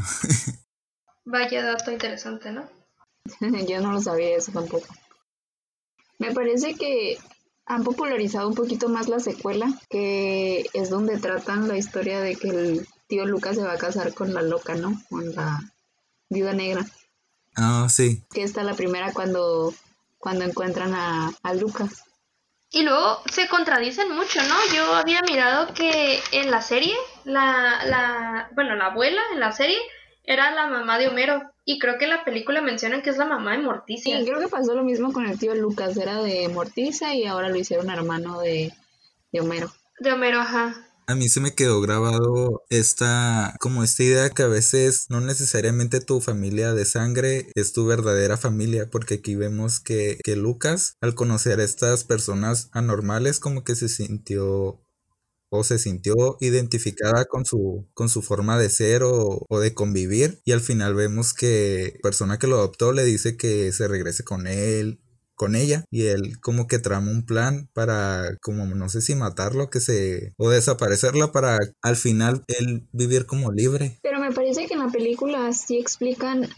vaya 1.26 1.64
dato 1.64 1.92
interesante, 1.92 2.52
¿no? 2.52 2.70
Yo 3.68 3.82
no 3.82 3.92
lo 3.92 4.02
sabía 4.02 4.38
eso 4.38 4.52
tampoco. 4.52 4.88
Me 6.18 6.32
parece 6.34 6.76
que 6.76 7.18
han 7.66 7.84
popularizado 7.84 8.48
un 8.48 8.56
poquito 8.56 8.90
más 8.90 9.10
la 9.10 9.20
secuela, 9.20 9.68
que 9.90 10.66
es 10.74 10.90
donde 10.90 11.18
tratan 11.18 11.68
la 11.68 11.78
historia 11.78 12.22
de 12.22 12.36
que 12.36 12.50
el 12.50 12.88
tío 13.08 13.26
Lucas 13.26 13.56
se 13.56 13.64
va 13.64 13.74
a 13.74 13.78
casar 13.78 14.14
con 14.14 14.34
la 14.34 14.42
loca, 14.42 14.76
¿no? 14.76 15.02
Con 15.10 15.34
la 15.36 15.60
viuda 16.30 16.54
negra. 16.54 16.86
Ah, 17.56 17.88
sí. 17.90 18.24
Que 18.34 18.44
está 18.44 18.64
la 18.64 18.74
primera 18.74 19.14
cuando, 19.14 19.74
cuando 20.18 20.46
encuentran 20.46 20.94
a, 20.94 21.32
a 21.44 21.54
Lucas. 21.54 22.04
Y 22.72 22.84
luego 22.84 23.22
se 23.32 23.48
contradicen 23.48 24.12
mucho, 24.12 24.42
¿no? 24.44 24.56
Yo 24.74 24.96
había 24.96 25.22
mirado 25.22 25.74
que 25.74 26.20
en 26.32 26.52
la 26.52 26.62
serie, 26.62 26.94
la, 27.24 27.86
la, 27.86 28.50
bueno, 28.54 28.76
la 28.76 28.88
abuela 28.88 29.22
en 29.34 29.40
la 29.40 29.54
serie 29.54 29.78
era 30.24 30.52
la 30.52 30.68
mamá 30.68 30.98
de 30.98 31.08
Homero. 31.08 31.42
Y 31.64 31.80
creo 31.80 31.98
que 31.98 32.04
en 32.04 32.12
la 32.12 32.26
película 32.26 32.62
mencionan 32.62 33.02
que 33.02 33.12
es 33.12 33.18
la 33.18 33.26
mamá 33.26 33.54
de 33.54 33.60
Morticia. 33.60 34.18
Sí, 34.20 34.26
creo 34.26 34.40
que 34.40 34.48
pasó 34.48 34.76
lo 34.76 34.84
mismo 34.84 35.14
con 35.14 35.26
el 35.26 35.40
tío 35.40 35.56
Lucas. 35.56 35.96
Era 35.98 36.22
de 36.22 36.48
Morticia 36.50 37.14
y 37.16 37.26
ahora 37.26 37.50
lo 37.50 37.56
hicieron 37.56 37.90
hermano 37.90 38.40
de, 38.42 38.74
de 39.32 39.40
Homero. 39.40 39.72
De 40.00 40.12
Homero, 40.12 40.42
ajá. 40.42 40.85
A 41.08 41.14
mí 41.14 41.30
se 41.30 41.40
me 41.40 41.54
quedó 41.54 41.82
grabado 41.82 42.64
esta, 42.70 43.56
como 43.60 43.84
esta 43.84 44.02
idea 44.02 44.30
que 44.32 44.42
a 44.42 44.48
veces 44.48 45.06
no 45.10 45.22
necesariamente 45.22 46.00
tu 46.00 46.20
familia 46.20 46.74
de 46.74 46.86
sangre 46.86 47.52
es 47.54 47.74
tu 47.74 47.86
verdadera 47.86 48.38
familia, 48.38 48.90
porque 48.90 49.16
aquí 49.16 49.36
vemos 49.36 49.80
que, 49.80 50.18
que 50.24 50.36
Lucas, 50.36 50.98
al 51.02 51.14
conocer 51.14 51.60
a 51.60 51.64
estas 51.64 52.06
personas 52.06 52.70
anormales, 52.72 53.40
como 53.40 53.64
que 53.64 53.76
se 53.76 53.88
sintió 53.88 54.82
o 55.52 55.64
se 55.64 55.78
sintió 55.78 56.38
identificada 56.40 57.26
con 57.26 57.46
su, 57.46 57.88
con 57.94 58.10
su 58.10 58.24
forma 58.24 58.58
de 58.58 58.70
ser 58.70 59.04
o, 59.04 59.46
o, 59.48 59.60
de 59.60 59.76
convivir. 59.76 60.40
Y 60.44 60.54
al 60.54 60.62
final 60.62 60.96
vemos 60.96 61.34
que 61.34 62.00
persona 62.02 62.40
que 62.40 62.48
lo 62.48 62.58
adoptó 62.58 62.94
le 62.94 63.06
dice 63.06 63.38
que 63.38 63.72
se 63.72 63.88
regrese 63.88 64.24
con 64.24 64.48
él 64.48 65.00
con 65.36 65.56
ella 65.56 65.86
y 65.92 66.08
él 66.08 66.40
como 66.40 66.68
que 66.68 66.80
trama 66.80 67.12
un 67.12 67.26
plan 67.26 67.70
para 67.74 68.38
como 68.42 68.66
no 68.66 68.90
sé 68.90 69.02
si 69.02 69.16
matarlo 69.16 69.70
que 69.70 69.80
se 69.80 70.34
o 70.38 70.50
desaparecerla 70.50 71.32
para 71.32 71.60
al 71.82 71.96
final 71.96 72.44
él 72.48 72.88
vivir 72.92 73.26
como 73.26 73.52
libre. 73.52 74.00
Pero 74.02 74.20
me 74.20 74.32
parece 74.32 74.66
que 74.68 74.74
en 74.74 74.80
la 74.80 74.90
película 74.90 75.52
sí 75.54 75.78
explican 75.78 76.50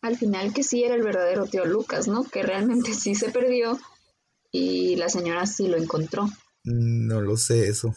al 0.00 0.16
final 0.16 0.54
que 0.54 0.62
sí 0.62 0.84
era 0.84 0.94
el 0.94 1.02
verdadero 1.02 1.46
tío 1.46 1.64
Lucas, 1.66 2.08
¿no? 2.08 2.24
Que 2.24 2.42
realmente 2.42 2.94
sí 2.94 3.14
se 3.14 3.30
perdió 3.30 3.78
y 4.50 4.96
la 4.96 5.08
señora 5.08 5.46
sí 5.46 5.68
lo 5.68 5.76
encontró. 5.76 6.28
No 6.64 7.20
lo 7.20 7.36
sé 7.36 7.68
eso. 7.68 7.94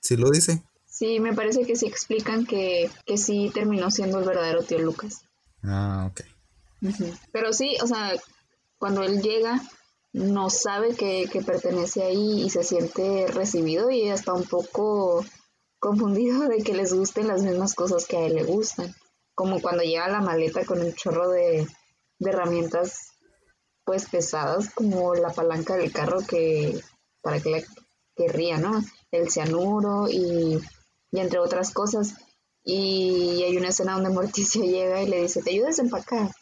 ¿Sí 0.00 0.16
lo 0.16 0.30
dice? 0.30 0.62
Sí, 0.86 1.20
me 1.20 1.32
parece 1.32 1.64
que 1.64 1.76
sí 1.76 1.86
explican 1.86 2.46
que, 2.46 2.90
que 3.06 3.16
sí 3.16 3.50
terminó 3.54 3.90
siendo 3.90 4.18
el 4.18 4.24
verdadero 4.24 4.62
tío 4.62 4.78
Lucas. 4.78 5.24
Ah, 5.62 6.08
ok. 6.10 6.22
Pero 7.32 7.52
sí, 7.52 7.76
o 7.82 7.86
sea, 7.86 8.12
cuando 8.82 9.04
él 9.04 9.22
llega 9.22 9.62
no 10.12 10.50
sabe 10.50 10.96
que, 10.96 11.28
pertenece 11.46 12.02
ahí 12.02 12.42
y 12.42 12.50
se 12.50 12.64
siente 12.64 13.28
recibido 13.28 13.92
y 13.92 14.08
está 14.08 14.32
un 14.32 14.42
poco 14.42 15.24
confundido 15.78 16.48
de 16.48 16.64
que 16.64 16.74
les 16.74 16.92
gusten 16.92 17.28
las 17.28 17.44
mismas 17.44 17.76
cosas 17.76 18.06
que 18.06 18.16
a 18.16 18.26
él 18.26 18.34
le 18.34 18.42
gustan. 18.42 18.92
Como 19.36 19.62
cuando 19.62 19.84
llega 19.84 20.08
la 20.08 20.20
maleta 20.20 20.64
con 20.64 20.80
un 20.80 20.92
chorro 20.94 21.28
de, 21.28 21.64
herramientas 22.18 23.12
pues 23.84 24.08
pesadas 24.08 24.70
como 24.74 25.14
la 25.14 25.30
palanca 25.30 25.76
del 25.76 25.92
carro 25.92 26.18
que 26.28 26.80
para 27.20 27.38
que 27.38 27.50
le 27.50 27.66
querría, 28.16 28.58
¿no? 28.58 28.82
El 29.12 29.30
cianuro 29.30 30.08
y, 30.08 30.60
y 31.12 31.20
entre 31.20 31.38
otras 31.38 31.70
cosas. 31.70 32.16
Y 32.64 33.44
hay 33.44 33.56
una 33.56 33.68
escena 33.68 33.92
donde 33.92 34.10
Morticia 34.10 34.60
llega 34.64 35.00
y 35.04 35.06
le 35.06 35.22
dice, 35.22 35.40
¿te 35.40 35.50
ayudas 35.50 35.78
a 35.78 35.82
empacar? 35.82 36.32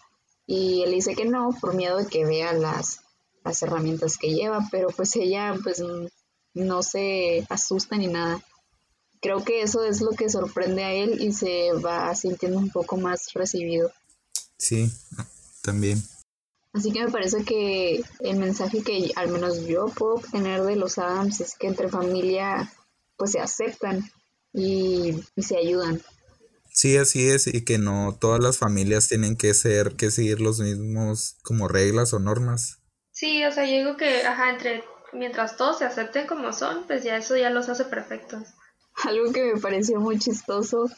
Y 0.51 0.83
él 0.83 0.91
dice 0.91 1.15
que 1.15 1.27
no 1.27 1.57
por 1.61 1.77
miedo 1.77 1.99
de 1.99 2.07
que 2.07 2.25
vea 2.25 2.53
las, 2.53 3.03
las 3.45 3.63
herramientas 3.63 4.19
que 4.19 4.35
lleva, 4.35 4.67
pero 4.73 4.89
pues 4.89 5.15
ella 5.15 5.55
pues 5.63 5.81
no 6.55 6.83
se 6.83 7.47
asusta 7.49 7.97
ni 7.97 8.09
nada. 8.09 8.43
Creo 9.21 9.45
que 9.45 9.63
eso 9.63 9.85
es 9.85 10.01
lo 10.01 10.11
que 10.11 10.29
sorprende 10.29 10.83
a 10.83 10.93
él 10.93 11.23
y 11.23 11.33
se 11.33 11.71
va 11.75 12.13
sintiendo 12.17 12.59
un 12.59 12.69
poco 12.69 12.97
más 12.97 13.33
recibido. 13.33 13.93
Sí, 14.59 14.91
también. 15.63 16.03
Así 16.73 16.91
que 16.91 17.05
me 17.05 17.13
parece 17.13 17.45
que 17.45 18.03
el 18.19 18.37
mensaje 18.37 18.83
que 18.83 19.13
al 19.15 19.29
menos 19.29 19.69
yo 19.69 19.87
puedo 19.87 20.15
obtener 20.15 20.65
de 20.65 20.75
los 20.75 20.99
Adams 20.99 21.41
es 21.41 21.55
que 21.55 21.69
entre 21.69 21.89
familia 21.89 22.73
pues 23.17 23.31
se 23.31 23.39
aceptan 23.39 24.11
y 24.53 25.15
se 25.37 25.59
ayudan. 25.59 26.03
Sí, 26.73 26.97
así 26.97 27.29
es, 27.29 27.47
y 27.47 27.65
que 27.65 27.79
no 27.79 28.17
todas 28.21 28.41
las 28.41 28.59
familias 28.59 29.09
tienen 29.09 29.37
que 29.37 29.55
ser, 29.55 29.97
que 29.97 30.11
seguir 30.11 30.41
los 30.41 30.61
mismos 30.61 31.37
como 31.43 31.69
reglas 31.69 32.13
o 32.13 32.19
normas. 32.19 32.79
Sí, 33.13 33.45
o 33.45 33.53
sea, 33.53 33.65
yo 33.65 33.73
digo 33.73 33.97
que, 33.97 34.23
ajá, 34.23 34.51
entre, 34.51 34.85
mientras 35.13 35.57
todos 35.57 35.79
se 35.79 35.85
acepten 35.85 36.27
como 36.27 36.53
son, 36.53 36.87
pues 36.87 37.03
ya 37.03 37.17
eso 37.17 37.37
ya 37.37 37.51
los 37.51 37.69
hace 37.69 37.85
perfectos. 37.85 38.43
Algo 39.05 39.33
que 39.33 39.53
me 39.55 39.61
pareció 39.61 40.01
muy 40.01 40.19
chistoso 40.19 40.89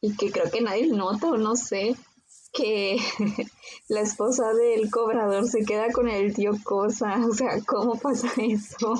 y 0.00 0.16
que 0.16 0.30
creo 0.30 0.50
que 0.50 0.60
nadie 0.60 0.86
nota 0.86 1.26
o 1.26 1.36
no 1.36 1.56
sé, 1.56 1.96
que 2.52 2.96
la 3.88 4.00
esposa 4.00 4.52
del 4.54 4.90
cobrador 4.90 5.48
se 5.48 5.64
queda 5.64 5.92
con 5.92 6.08
el 6.08 6.34
tío 6.34 6.52
Cosa, 6.64 7.26
o 7.26 7.34
sea, 7.34 7.60
¿cómo 7.66 7.98
pasa 7.98 8.28
eso? 8.38 8.94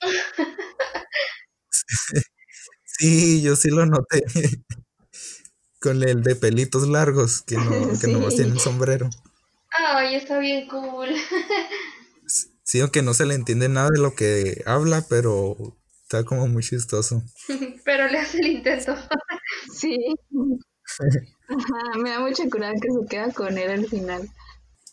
Sí, 3.00 3.42
yo 3.42 3.54
sí 3.54 3.70
lo 3.70 3.86
noté. 3.86 4.24
Con 5.80 6.02
el 6.02 6.22
de 6.22 6.34
pelitos 6.34 6.88
largos, 6.88 7.42
que 7.42 7.56
no, 7.56 7.70
que 8.00 8.08
no 8.08 8.28
tiene 8.28 8.58
sombrero. 8.58 9.08
Ay, 9.70 10.16
está 10.16 10.38
bien 10.38 10.66
cool. 10.68 11.10
sí, 12.62 12.80
aunque 12.80 13.02
no 13.02 13.14
se 13.14 13.26
le 13.26 13.34
entiende 13.34 13.68
nada 13.68 13.90
de 13.90 14.00
lo 14.00 14.14
que 14.14 14.62
habla, 14.66 15.04
pero 15.08 15.76
está 16.02 16.24
como 16.24 16.48
muy 16.48 16.62
chistoso. 16.62 17.22
pero 17.84 18.08
le 18.08 18.18
hace 18.18 18.38
el 18.38 18.46
intento. 18.48 18.94
sí. 19.72 19.96
me 21.98 22.10
da 22.10 22.20
mucha 22.20 22.48
curada 22.48 22.74
que 22.74 22.88
se 22.90 23.06
queda 23.08 23.32
con 23.32 23.58
él 23.58 23.70
al 23.70 23.86
final. 23.86 24.28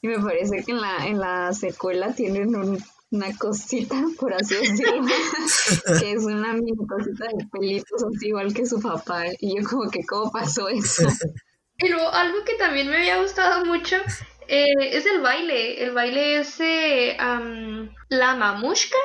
Y 0.02 0.08
me 0.08 0.20
parece 0.20 0.64
que 0.64 0.72
en 0.72 0.82
la, 0.82 1.08
en 1.08 1.20
la 1.20 1.54
secuela 1.54 2.14
tienen 2.14 2.56
un 2.56 2.84
una 3.16 3.36
cosita, 3.38 3.96
por 4.20 4.34
así 4.34 4.56
decirlo, 4.56 5.02
que 6.00 6.12
es 6.12 6.24
una 6.24 6.54
mini 6.54 6.76
cosita 6.88 7.26
de 7.26 7.46
pelitos, 7.52 8.04
así 8.04 8.28
igual 8.28 8.54
que 8.54 8.66
su 8.66 8.80
papá. 8.80 9.26
Y 9.40 9.58
yo 9.58 9.68
como 9.68 9.90
que, 9.90 10.06
¿cómo 10.06 10.32
pasó 10.32 10.70
eso? 10.70 11.04
Pero 11.78 12.10
algo 12.12 12.44
que 12.46 12.56
también 12.56 12.90
me 12.90 12.98
había 12.98 13.22
gustado 13.22 13.66
mucho 13.66 13.98
eh, 14.48 14.66
es 14.92 15.06
el 15.06 15.22
baile. 15.22 15.84
El 15.84 15.92
baile 15.92 16.40
es 16.40 16.58
la 18.10 18.36
mamushka. 18.36 18.98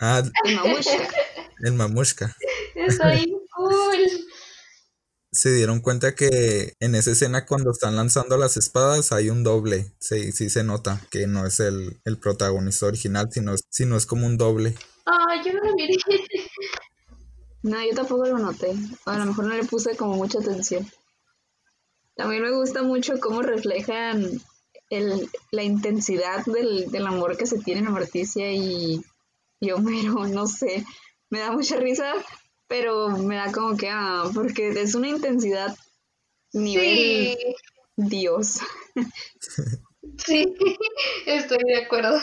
Ah, 0.00 0.22
el 0.44 0.56
mamushka. 0.56 1.08
el 1.60 1.72
mamushka. 1.74 2.36
Está 2.74 3.14
cool. 3.56 3.98
Se 5.32 5.52
dieron 5.52 5.80
cuenta 5.80 6.14
que 6.14 6.74
en 6.80 6.94
esa 6.94 7.12
escena 7.12 7.46
cuando 7.46 7.70
están 7.70 7.94
lanzando 7.94 8.36
las 8.36 8.56
espadas 8.56 9.12
hay 9.12 9.30
un 9.30 9.44
doble. 9.44 9.92
Sí, 10.00 10.32
sí 10.32 10.50
se 10.50 10.64
nota 10.64 11.00
que 11.10 11.26
no 11.26 11.46
es 11.46 11.60
el, 11.60 12.00
el 12.04 12.18
protagonista 12.18 12.86
original, 12.86 13.28
sino, 13.30 13.54
sino 13.68 13.96
es 13.96 14.06
como 14.06 14.26
un 14.26 14.36
doble. 14.36 14.74
Ah, 15.06 15.42
yo 15.44 15.52
no 15.52 15.60
lo 15.62 15.74
miré. 15.74 15.94
No, 17.62 17.76
yo 17.84 17.94
tampoco 17.94 18.24
lo 18.24 18.38
noté. 18.38 18.72
A 19.04 19.18
lo 19.18 19.26
mejor 19.26 19.44
no 19.44 19.54
le 19.54 19.64
puse 19.64 19.94
como 19.94 20.16
mucha 20.16 20.38
atención. 20.38 20.90
También 22.16 22.42
me 22.42 22.52
gusta 22.52 22.82
mucho 22.82 23.20
cómo 23.20 23.42
reflejan 23.42 24.40
el, 24.88 25.30
la 25.50 25.62
intensidad 25.62 26.44
del, 26.46 26.90
del, 26.90 27.06
amor 27.06 27.36
que 27.36 27.46
se 27.46 27.58
tiene 27.58 27.80
en 27.80 27.92
Morticia 27.92 28.50
y, 28.52 29.02
y 29.60 29.70
Homero, 29.70 30.26
no 30.28 30.46
sé. 30.46 30.84
Me 31.28 31.40
da 31.40 31.52
mucha 31.52 31.76
risa, 31.76 32.12
pero 32.70 33.08
me 33.08 33.34
da 33.34 33.50
como 33.50 33.76
que, 33.76 33.88
ah, 33.90 34.30
porque 34.32 34.68
es 34.68 34.94
una 34.94 35.08
intensidad 35.08 35.76
nivel 36.52 37.36
Dios. 37.96 38.60
Sí, 40.24 40.54
estoy 41.26 41.58
de 41.66 41.84
acuerdo. 41.84 42.16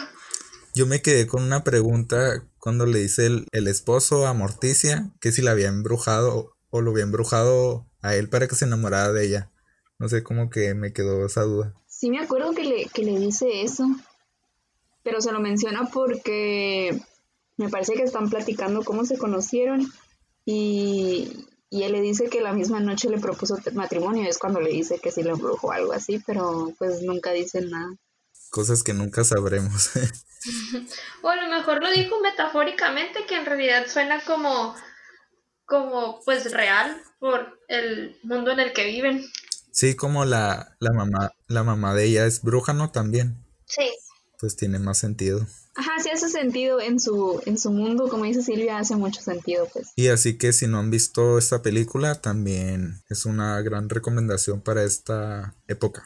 Yo 0.73 0.86
me 0.86 1.01
quedé 1.01 1.27
con 1.27 1.43
una 1.43 1.65
pregunta 1.65 2.47
cuando 2.60 2.86
le 2.86 2.99
dice 2.99 3.25
el, 3.25 3.45
el 3.51 3.67
esposo 3.67 4.25
a 4.25 4.33
Morticia 4.33 5.12
que 5.19 5.33
si 5.33 5.41
la 5.41 5.51
había 5.51 5.67
embrujado 5.67 6.55
o 6.69 6.81
lo 6.81 6.91
había 6.91 7.03
embrujado 7.03 7.86
a 8.01 8.15
él 8.15 8.29
para 8.29 8.47
que 8.47 8.55
se 8.55 8.63
enamorara 8.63 9.12
de 9.12 9.25
ella. 9.25 9.51
No 9.99 10.07
sé 10.07 10.23
cómo 10.23 10.49
que 10.49 10.73
me 10.75 10.93
quedó 10.93 11.25
esa 11.25 11.41
duda. 11.41 11.75
Sí, 11.88 12.10
me 12.10 12.19
acuerdo 12.19 12.53
que 12.53 12.63
le, 12.63 12.86
que 12.86 13.03
le 13.03 13.19
dice 13.19 13.63
eso, 13.63 13.86
pero 15.03 15.19
se 15.19 15.33
lo 15.33 15.41
menciona 15.41 15.89
porque 15.91 17.01
me 17.57 17.67
parece 17.67 17.95
que 17.95 18.03
están 18.03 18.29
platicando 18.29 18.86
cómo 18.86 19.03
se 19.03 19.17
conocieron 19.17 19.91
y, 20.49 21.45
y 21.69 21.83
él 21.83 21.91
le 21.91 21.99
dice 21.99 22.29
que 22.29 22.39
la 22.39 22.53
misma 22.53 22.79
noche 22.79 23.10
le 23.10 23.19
propuso 23.19 23.60
matrimonio, 23.73 24.29
es 24.29 24.38
cuando 24.38 24.62
le 24.62 24.69
dice 24.69 24.97
que 24.97 25.12
sí 25.12 25.21
lo 25.21 25.33
embrujó 25.33 25.67
o 25.67 25.71
algo 25.73 25.91
así, 25.91 26.23
pero 26.25 26.73
pues 26.79 27.01
nunca 27.01 27.33
dicen 27.33 27.69
nada. 27.69 27.93
Cosas 28.49 28.81
que 28.81 28.93
nunca 28.93 29.25
sabremos. 29.25 29.91
o 31.21 31.27
a 31.27 31.36
lo 31.36 31.49
mejor 31.49 31.83
lo 31.83 31.91
dijo 31.91 32.21
metafóricamente, 32.21 33.25
que 33.27 33.36
en 33.36 33.45
realidad 33.45 33.88
suena 33.89 34.23
como, 34.23 34.73
como 35.65 36.21
pues 36.23 36.53
real 36.53 36.95
por 37.19 37.60
el 37.67 38.17
mundo 38.23 38.51
en 38.51 38.62
el 38.62 38.71
que 38.71 38.86
viven. 38.86 39.29
Sí, 39.71 39.97
como 39.97 40.23
la, 40.23 40.77
la 40.79 40.93
mamá, 40.93 41.33
la 41.47 41.63
mamá 41.63 41.93
de 41.93 42.05
ella 42.05 42.25
es 42.25 42.41
bruja, 42.41 42.71
¿no? 42.71 42.89
También. 42.89 43.45
Sí. 43.65 43.91
Pues 44.39 44.55
tiene 44.55 44.79
más 44.79 44.97
sentido. 44.97 45.45
Ajá, 45.77 45.91
sí 46.01 46.09
hace 46.09 46.27
sentido 46.27 46.81
en 46.81 46.99
su, 46.99 47.39
en 47.45 47.59
su 47.59 47.69
mundo, 47.69 48.09
como 48.09 48.23
dice 48.23 48.41
Silvia, 48.41 48.79
hace 48.79 48.95
mucho 48.95 49.21
sentido, 49.21 49.67
pues. 49.71 49.89
Y 49.95 50.07
así 50.07 50.35
que 50.35 50.51
si 50.51 50.65
no 50.65 50.79
han 50.79 50.89
visto 50.89 51.37
esta 51.37 51.61
película, 51.61 52.19
también 52.19 53.03
es 53.09 53.25
una 53.25 53.61
gran 53.61 53.87
recomendación 53.87 54.61
para 54.61 54.83
esta 54.83 55.55
época 55.67 56.03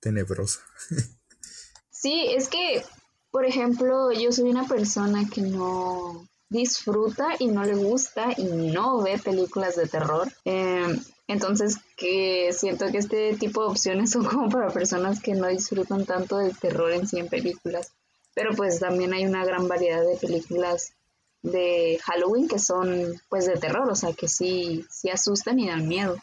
tenebrosa. 0.00 0.60
sí, 1.90 2.26
es 2.34 2.48
que, 2.48 2.84
por 3.30 3.44
ejemplo, 3.44 4.10
yo 4.10 4.32
soy 4.32 4.50
una 4.50 4.66
persona 4.66 5.28
que 5.32 5.42
no 5.42 6.28
disfruta 6.50 7.28
y 7.38 7.46
no 7.46 7.64
le 7.64 7.76
gusta 7.76 8.30
y 8.36 8.72
no 8.72 9.00
ve 9.02 9.18
películas 9.18 9.76
de 9.76 9.86
terror. 9.86 10.28
Eh, 10.44 10.98
entonces, 11.28 11.76
que 11.96 12.52
siento 12.52 12.86
que 12.90 12.98
este 12.98 13.36
tipo 13.36 13.62
de 13.62 13.68
opciones 13.68 14.10
son 14.12 14.24
como 14.24 14.48
para 14.48 14.70
personas 14.70 15.20
que 15.20 15.34
no 15.34 15.46
disfrutan 15.46 16.04
tanto 16.04 16.38
del 16.38 16.58
terror 16.58 16.90
en 16.90 17.06
sí 17.06 17.18
en 17.18 17.28
películas. 17.28 17.92
Pero 18.38 18.54
pues 18.54 18.78
también 18.78 19.12
hay 19.12 19.26
una 19.26 19.44
gran 19.44 19.66
variedad 19.66 20.04
de 20.06 20.16
películas 20.16 20.92
de 21.42 21.98
Halloween 22.04 22.46
que 22.46 22.60
son 22.60 23.20
pues 23.28 23.46
de 23.46 23.56
terror, 23.56 23.90
o 23.90 23.96
sea 23.96 24.12
que 24.12 24.28
sí, 24.28 24.86
sí 24.88 25.10
asustan 25.10 25.58
y 25.58 25.66
dan 25.66 25.88
miedo. 25.88 26.16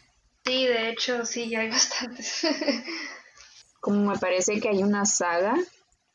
Sí, 0.45 0.65
de 0.65 0.91
hecho, 0.91 1.25
sí, 1.25 1.53
hay 1.55 1.69
bastantes. 1.69 2.47
como 3.81 4.13
me 4.13 4.17
parece 4.17 4.61
que 4.61 4.69
hay 4.69 4.81
una 4.81 5.05
saga 5.05 5.55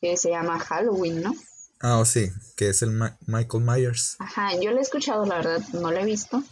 que 0.01 0.17
se 0.17 0.31
llama 0.31 0.57
Halloween, 0.57 1.21
¿no? 1.21 1.35
Ah, 1.79 2.03
sí, 2.03 2.31
que 2.57 2.69
es 2.69 2.81
el 2.81 2.99
Michael 3.27 3.63
Myers. 3.63 4.15
Ajá, 4.17 4.55
yo 4.59 4.71
lo 4.71 4.79
he 4.79 4.81
escuchado, 4.81 5.23
la 5.23 5.35
verdad, 5.35 5.61
no 5.73 5.91
lo 5.91 5.99
he 5.99 6.05
visto, 6.05 6.43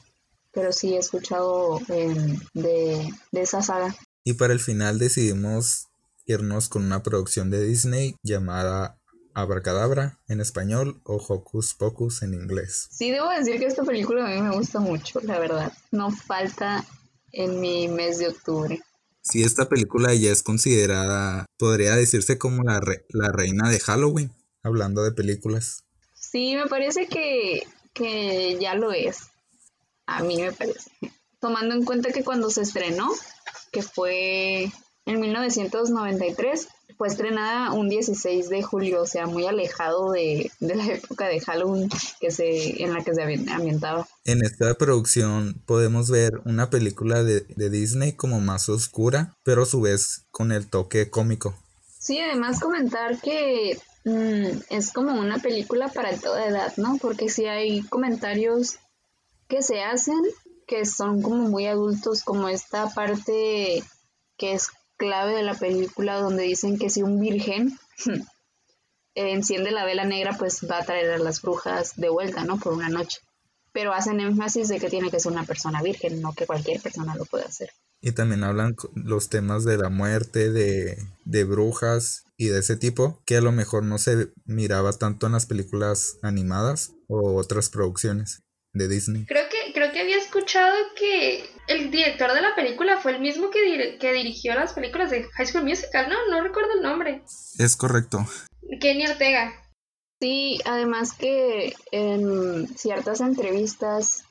pero 0.51 0.71
sí 0.71 0.93
he 0.93 0.99
escuchado 0.99 1.81
em, 1.87 2.39
de, 2.53 3.09
esa 3.31 3.63
saga. 3.63 3.95
Y 4.23 4.33
para 4.33 4.53
el 4.53 4.59
final 4.59 4.99
decidimos 4.99 5.87
irnos 6.27 6.69
con 6.69 6.85
una 6.85 7.01
producción 7.01 7.49
de 7.49 7.65
Disney 7.65 8.15
llamada 8.21 8.98
Abracadabra 9.33 10.19
en 10.27 10.41
español 10.41 11.01
o 11.03 11.15
Hocus 11.15 11.73
Pocus 11.73 12.23
en 12.23 12.33
inglés. 12.33 12.87
Sí, 12.91 13.11
debo 13.11 13.29
decir 13.29 13.59
que 13.59 13.65
esta 13.65 13.83
película 13.83 14.25
a 14.25 14.35
mí 14.35 14.41
me 14.41 14.55
gusta 14.55 14.79
mucho, 14.79 15.19
la 15.21 15.39
verdad. 15.39 15.71
No 15.91 16.11
falta 16.11 16.85
en 17.31 17.59
mi 17.59 17.87
mes 17.87 18.19
de 18.19 18.29
octubre. 18.29 18.81
Sí, 19.21 19.43
esta 19.43 19.69
película 19.69 20.13
ya 20.13 20.31
es 20.31 20.43
considerada, 20.43 21.45
podría 21.57 21.95
decirse 21.95 22.37
como 22.37 22.63
la, 22.63 22.81
la 23.09 23.31
reina 23.31 23.69
de 23.69 23.79
Halloween, 23.79 24.31
hablando 24.63 25.03
de 25.03 25.11
películas. 25.11 25.83
Sí, 26.15 26.55
me 26.55 26.67
parece 26.67 27.07
que, 27.07 27.67
que 27.93 28.57
ya 28.59 28.75
lo 28.75 28.91
es 28.91 29.29
a 30.09 30.23
mí 30.23 30.41
me 30.41 30.51
parece. 30.51 30.91
Tomando 31.39 31.75
en 31.75 31.85
cuenta 31.85 32.11
que 32.11 32.23
cuando 32.23 32.49
se 32.49 32.61
estrenó, 32.61 33.09
que 33.71 33.83
fue 33.83 34.71
en 35.05 35.19
1993, 35.19 36.67
fue 36.99 37.07
estrenada 37.07 37.71
un 37.71 37.87
16 37.87 38.49
de 38.49 38.61
julio, 38.61 39.03
o 39.03 39.05
sea, 39.05 39.25
muy 39.25 39.45
alejado 39.45 40.11
de, 40.11 40.51
la 40.59 40.85
época 40.85 41.29
de 41.29 41.39
Halloween 41.39 41.89
que 42.19 42.29
se, 42.29 42.83
en 42.83 42.93
la 42.93 43.05
que 43.05 43.15
se 43.15 43.23
ambientaba. 43.23 44.05
En 44.25 44.43
esta 44.43 44.73
producción 44.73 45.63
podemos 45.65 46.11
ver 46.11 46.41
una 46.43 46.69
película 46.69 47.23
de, 47.23 47.45
Disney 47.69 48.11
como 48.11 48.41
más 48.41 48.67
oscura, 48.67 49.33
pero 49.45 49.63
a 49.63 49.65
su 49.65 49.79
vez 49.79 50.25
con 50.31 50.51
el 50.51 50.67
toque 50.69 51.09
cómico. 51.09 51.55
Sí, 51.99 52.19
además 52.19 52.59
comentar 52.59 53.17
que 53.21 53.79
mm, 54.03 54.59
es 54.69 54.91
como 54.91 55.17
una 55.21 55.39
película 55.39 55.87
para 55.87 56.17
toda 56.17 56.47
edad, 56.47 56.73
¿no? 56.75 56.97
Porque 57.01 57.29
si 57.29 57.45
hay 57.45 57.81
comentarios 57.83 58.75
que 59.47 59.61
se 59.61 59.83
hacen 59.83 60.21
que 60.67 60.85
son 60.85 61.21
como 61.21 61.47
muy 61.47 61.65
adultos, 61.65 62.23
como 62.25 62.49
esta 62.49 62.89
parte 62.89 63.85
que 64.37 64.53
es 64.53 64.69
clave 64.99 65.33
de 65.33 65.43
la 65.43 65.55
película 65.55 66.19
donde 66.19 66.43
dicen 66.43 66.77
que 66.77 66.91
si 66.91 67.01
un 67.01 67.19
virgen 67.19 67.79
enciende 69.15 69.71
la 69.71 69.85
vela 69.85 70.05
negra, 70.05 70.35
pues 70.37 70.67
va 70.69 70.77
a 70.77 70.85
traer 70.85 71.09
a 71.09 71.17
las 71.17 71.41
brujas 71.41 71.95
de 71.95 72.09
vuelta, 72.09 72.43
¿no? 72.43 72.59
Por 72.59 72.73
una 72.73 72.89
noche. 72.89 73.17
Pero 73.71 73.93
hacen 73.93 74.19
énfasis 74.19 74.67
de 74.67 74.79
que 74.79 74.89
tiene 74.89 75.09
que 75.09 75.19
ser 75.19 75.31
una 75.31 75.45
persona 75.45 75.81
virgen, 75.81 76.21
no 76.21 76.33
que 76.33 76.45
cualquier 76.45 76.81
persona 76.81 77.15
lo 77.15 77.25
pueda 77.25 77.45
hacer. 77.45 77.69
Y 78.01 78.11
también 78.11 78.43
hablan 78.43 78.75
los 78.93 79.29
temas 79.29 79.65
de 79.65 79.77
la 79.77 79.89
muerte, 79.89 80.51
de, 80.51 80.97
de 81.25 81.43
brujas 81.43 82.23
y 82.37 82.47
de 82.47 82.59
ese 82.59 82.77
tipo, 82.77 83.21
que 83.25 83.37
a 83.37 83.41
lo 83.41 83.51
mejor 83.51 83.83
no 83.83 83.97
se 83.97 84.29
miraba 84.45 84.93
tanto 84.93 85.27
en 85.27 85.33
las 85.33 85.45
películas 85.45 86.17
animadas 86.21 86.93
o 87.07 87.35
otras 87.35 87.69
producciones 87.69 88.41
de 88.73 88.87
Disney. 88.87 89.25
Creo 89.25 89.43
que, 89.49 89.58
escuchado 90.49 90.75
que 90.95 91.47
el 91.67 91.91
director 91.91 92.33
de 92.33 92.41
la 92.41 92.55
película 92.55 92.97
fue 92.97 93.11
el 93.11 93.21
mismo 93.21 93.51
que, 93.51 93.97
que 93.99 94.13
dirigió 94.13 94.55
las 94.55 94.73
películas 94.73 95.11
de 95.11 95.23
High 95.23 95.45
School 95.45 95.63
Musical, 95.65 96.09
¿no? 96.09 96.15
No 96.31 96.41
recuerdo 96.41 96.73
el 96.73 96.81
nombre. 96.81 97.21
Es 97.59 97.75
correcto. 97.75 98.25
Kenny 98.81 99.05
Ortega. 99.05 99.53
Sí, 100.19 100.59
además 100.65 101.13
que 101.13 101.75
en 101.91 102.67
ciertas 102.75 103.21
entrevistas 103.21 104.23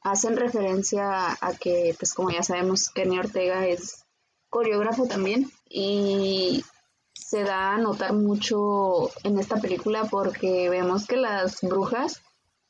hacen 0.00 0.38
referencia 0.38 1.36
a 1.38 1.54
que, 1.60 1.94
pues 1.98 2.14
como 2.14 2.30
ya 2.30 2.42
sabemos, 2.42 2.88
Kenny 2.88 3.18
Ortega 3.18 3.66
es 3.66 4.04
coreógrafo 4.48 5.06
también 5.06 5.50
y 5.68 6.64
se 7.12 7.42
da 7.42 7.74
a 7.74 7.78
notar 7.78 8.14
mucho 8.14 9.10
en 9.22 9.38
esta 9.38 9.56
película 9.60 10.06
porque 10.10 10.70
vemos 10.70 11.06
que 11.06 11.16
las 11.18 11.60
brujas 11.60 12.22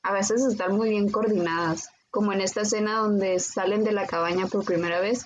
a 0.02 0.12
veces 0.12 0.42
están 0.42 0.74
muy 0.74 0.90
bien 0.90 1.10
coordinadas, 1.10 1.88
como 2.12 2.32
en 2.34 2.42
esta 2.42 2.60
escena 2.60 2.98
donde 2.98 3.40
salen 3.40 3.84
de 3.84 3.92
la 3.92 4.06
cabaña 4.06 4.46
por 4.46 4.64
primera 4.66 5.00
vez 5.00 5.24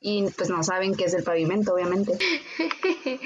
y 0.00 0.30
pues 0.30 0.48
no 0.48 0.62
saben 0.62 0.94
qué 0.94 1.06
es 1.06 1.14
el 1.14 1.24
pavimento, 1.24 1.74
obviamente. 1.74 2.16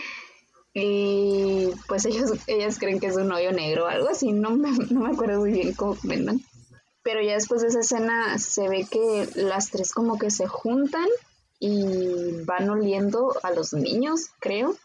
y 0.75 1.69
pues 1.87 2.07
ellos, 2.07 2.33
ellas 2.47 2.79
creen 2.79 2.99
que 2.99 3.09
es 3.09 3.17
un 3.17 3.31
hoyo 3.31 3.53
negro 3.53 3.85
o 3.85 3.89
algo 3.89 4.09
así, 4.09 4.33
no 4.33 4.57
me, 4.57 4.71
no 4.91 5.01
me 5.01 5.13
acuerdo 5.13 5.41
muy 5.41 5.53
bien 5.53 5.75
cómo 5.75 5.95
comentan. 5.95 6.41
Pero 7.03 7.21
ya 7.21 7.35
después 7.35 7.61
de 7.61 7.69
esa 7.69 7.81
escena 7.81 8.39
se 8.39 8.69
ve 8.71 8.87
que 8.91 9.29
las 9.35 9.71
tres 9.71 9.93
como 9.93 10.19
que 10.19 10.31
se 10.31 10.47
juntan 10.47 11.07
y 11.59 12.43
van 12.45 12.71
oliendo 12.71 13.35
a 13.43 13.51
los 13.51 13.75
niños, 13.75 14.31
creo, 14.41 14.77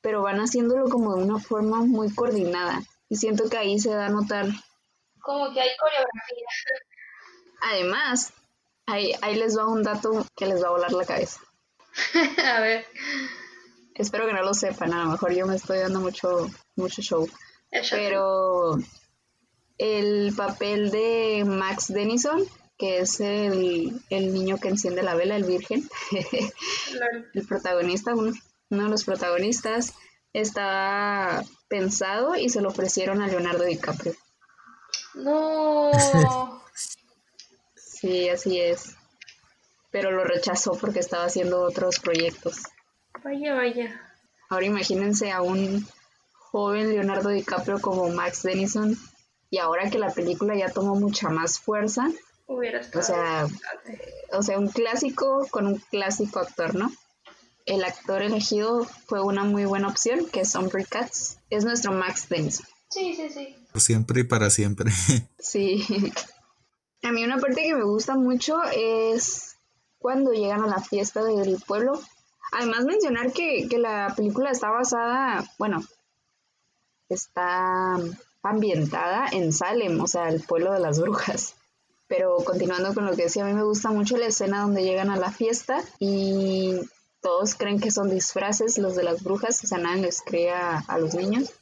pero 0.00 0.22
van 0.22 0.38
haciéndolo 0.38 0.88
como 0.88 1.16
de 1.16 1.24
una 1.24 1.40
forma 1.40 1.80
muy 1.80 2.14
coordinada. 2.14 2.82
Y 3.08 3.16
siento 3.16 3.50
que 3.50 3.58
ahí 3.58 3.80
se 3.80 3.90
da 3.90 4.06
a 4.06 4.10
notar 4.10 4.46
como 5.22 5.52
que 5.52 5.60
hay 5.60 5.70
coreografía. 5.78 6.46
Además, 7.62 8.32
ahí, 8.86 9.12
ahí 9.22 9.36
les 9.36 9.56
va 9.56 9.66
un 9.66 9.82
dato 9.82 10.26
que 10.36 10.46
les 10.46 10.62
va 10.62 10.68
a 10.68 10.72
volar 10.72 10.92
la 10.92 11.04
cabeza. 11.04 11.40
a 12.44 12.60
ver. 12.60 12.84
Espero 13.94 14.26
que 14.26 14.32
no 14.32 14.42
lo 14.42 14.54
sepan, 14.54 14.92
a 14.92 15.04
lo 15.04 15.10
mejor 15.10 15.32
yo 15.32 15.46
me 15.46 15.56
estoy 15.56 15.78
dando 15.78 16.00
mucho, 16.00 16.50
mucho 16.76 17.02
show. 17.02 17.28
Pero 17.90 18.78
el 19.78 20.34
papel 20.34 20.90
de 20.90 21.44
Max 21.46 21.88
Denison, 21.88 22.42
que 22.78 23.00
es 23.00 23.20
el, 23.20 24.00
niño 24.10 24.58
que 24.58 24.68
enciende 24.68 25.02
la 25.02 25.14
vela, 25.14 25.36
el 25.36 25.44
virgen, 25.44 25.88
el 27.34 27.46
protagonista, 27.46 28.14
uno, 28.14 28.32
uno 28.70 28.84
de 28.84 28.90
los 28.90 29.04
protagonistas, 29.04 29.94
está 30.32 31.44
pensado 31.68 32.34
y 32.34 32.48
se 32.48 32.62
lo 32.62 32.70
ofrecieron 32.70 33.22
a 33.22 33.28
Leonardo 33.28 33.64
DiCaprio. 33.64 34.14
No. 35.14 35.90
sí, 38.02 38.28
así 38.28 38.60
es. 38.60 38.96
Pero 39.90 40.10
lo 40.10 40.24
rechazó 40.24 40.72
porque 40.72 40.98
estaba 40.98 41.24
haciendo 41.24 41.62
otros 41.62 42.00
proyectos. 42.00 42.62
Vaya, 43.24 43.54
vaya. 43.54 44.00
Ahora 44.48 44.66
imagínense 44.66 45.30
a 45.30 45.40
un 45.42 45.86
joven 46.50 46.90
Leonardo 46.90 47.30
DiCaprio 47.30 47.80
como 47.80 48.08
Max 48.10 48.42
Denison 48.42 48.98
y 49.50 49.58
ahora 49.58 49.88
que 49.90 49.98
la 49.98 50.10
película 50.10 50.54
ya 50.56 50.70
tomó 50.70 50.94
mucha 50.94 51.28
más 51.28 51.58
fuerza. 51.58 52.10
o 52.46 53.02
sea, 53.02 53.46
o 54.32 54.42
sea, 54.42 54.58
un 54.58 54.68
clásico 54.68 55.46
con 55.50 55.66
un 55.66 55.76
clásico 55.90 56.40
actor, 56.40 56.74
¿no? 56.74 56.92
El 57.64 57.84
actor 57.84 58.22
elegido 58.22 58.84
fue 59.06 59.22
una 59.22 59.44
muy 59.44 59.64
buena 59.64 59.88
opción, 59.88 60.26
que 60.30 60.40
es 60.40 60.54
Humphrey 60.54 60.84
Katz. 60.84 61.36
Es 61.48 61.64
nuestro 61.64 61.92
Max 61.92 62.28
Denison. 62.28 62.66
Sí, 62.90 63.14
sí, 63.14 63.30
sí. 63.30 63.56
Por 63.70 63.80
siempre 63.80 64.20
y 64.20 64.24
para 64.24 64.50
siempre. 64.50 64.90
Sí. 65.38 65.84
A 67.02 67.10
mí 67.10 67.24
una 67.24 67.38
parte 67.38 67.62
que 67.62 67.74
me 67.74 67.84
gusta 67.84 68.16
mucho 68.16 68.62
es 68.74 69.56
cuando 69.98 70.32
llegan 70.32 70.62
a 70.62 70.68
la 70.68 70.80
fiesta 70.80 71.22
del 71.24 71.60
pueblo. 71.66 72.00
Además 72.52 72.84
mencionar 72.84 73.32
que, 73.32 73.66
que 73.68 73.78
la 73.78 74.12
película 74.16 74.50
está 74.50 74.70
basada, 74.70 75.44
bueno, 75.58 75.82
está 77.08 77.96
ambientada 78.42 79.26
en 79.32 79.52
Salem, 79.52 80.00
o 80.00 80.06
sea, 80.06 80.28
el 80.28 80.42
pueblo 80.42 80.72
de 80.72 80.80
las 80.80 81.00
brujas. 81.00 81.54
Pero 82.08 82.36
continuando 82.44 82.92
con 82.94 83.06
lo 83.06 83.16
que 83.16 83.22
decía, 83.24 83.44
a 83.44 83.46
mí 83.46 83.54
me 83.54 83.64
gusta 83.64 83.90
mucho 83.90 84.16
la 84.16 84.26
escena 84.26 84.62
donde 84.62 84.82
llegan 84.82 85.10
a 85.10 85.16
la 85.16 85.30
fiesta 85.30 85.82
y 85.98 86.78
todos 87.22 87.54
creen 87.54 87.80
que 87.80 87.90
son 87.90 88.10
disfraces 88.10 88.76
los 88.78 88.96
de 88.96 89.04
las 89.04 89.22
brujas, 89.22 89.62
o 89.64 89.66
sea, 89.66 89.78
nadie 89.78 90.02
les 90.02 90.20
cree 90.20 90.50
a, 90.50 90.98
los 90.98 91.14
niños. 91.14 91.52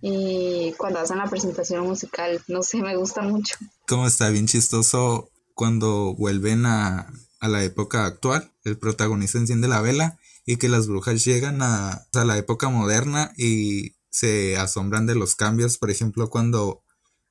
Y 0.00 0.72
cuando 0.76 1.00
hacen 1.00 1.18
la 1.18 1.28
presentación 1.28 1.86
musical, 1.86 2.40
no 2.46 2.62
sé, 2.62 2.78
me 2.82 2.96
gusta 2.96 3.22
mucho. 3.22 3.56
Como 3.86 4.06
está 4.06 4.28
bien 4.30 4.46
chistoso 4.46 5.30
cuando 5.54 6.14
vuelven 6.14 6.66
a, 6.66 7.12
a 7.40 7.48
la 7.48 7.64
época 7.64 8.06
actual, 8.06 8.52
el 8.64 8.78
protagonista 8.78 9.38
enciende 9.38 9.68
la 9.68 9.80
vela 9.80 10.18
y 10.46 10.56
que 10.56 10.68
las 10.68 10.86
brujas 10.86 11.24
llegan 11.24 11.62
a, 11.62 12.06
a 12.12 12.24
la 12.24 12.38
época 12.38 12.68
moderna 12.68 13.32
y 13.36 13.94
se 14.10 14.56
asombran 14.56 15.06
de 15.06 15.14
los 15.14 15.36
cambios, 15.36 15.78
por 15.78 15.90
ejemplo, 15.90 16.30
cuando, 16.30 16.82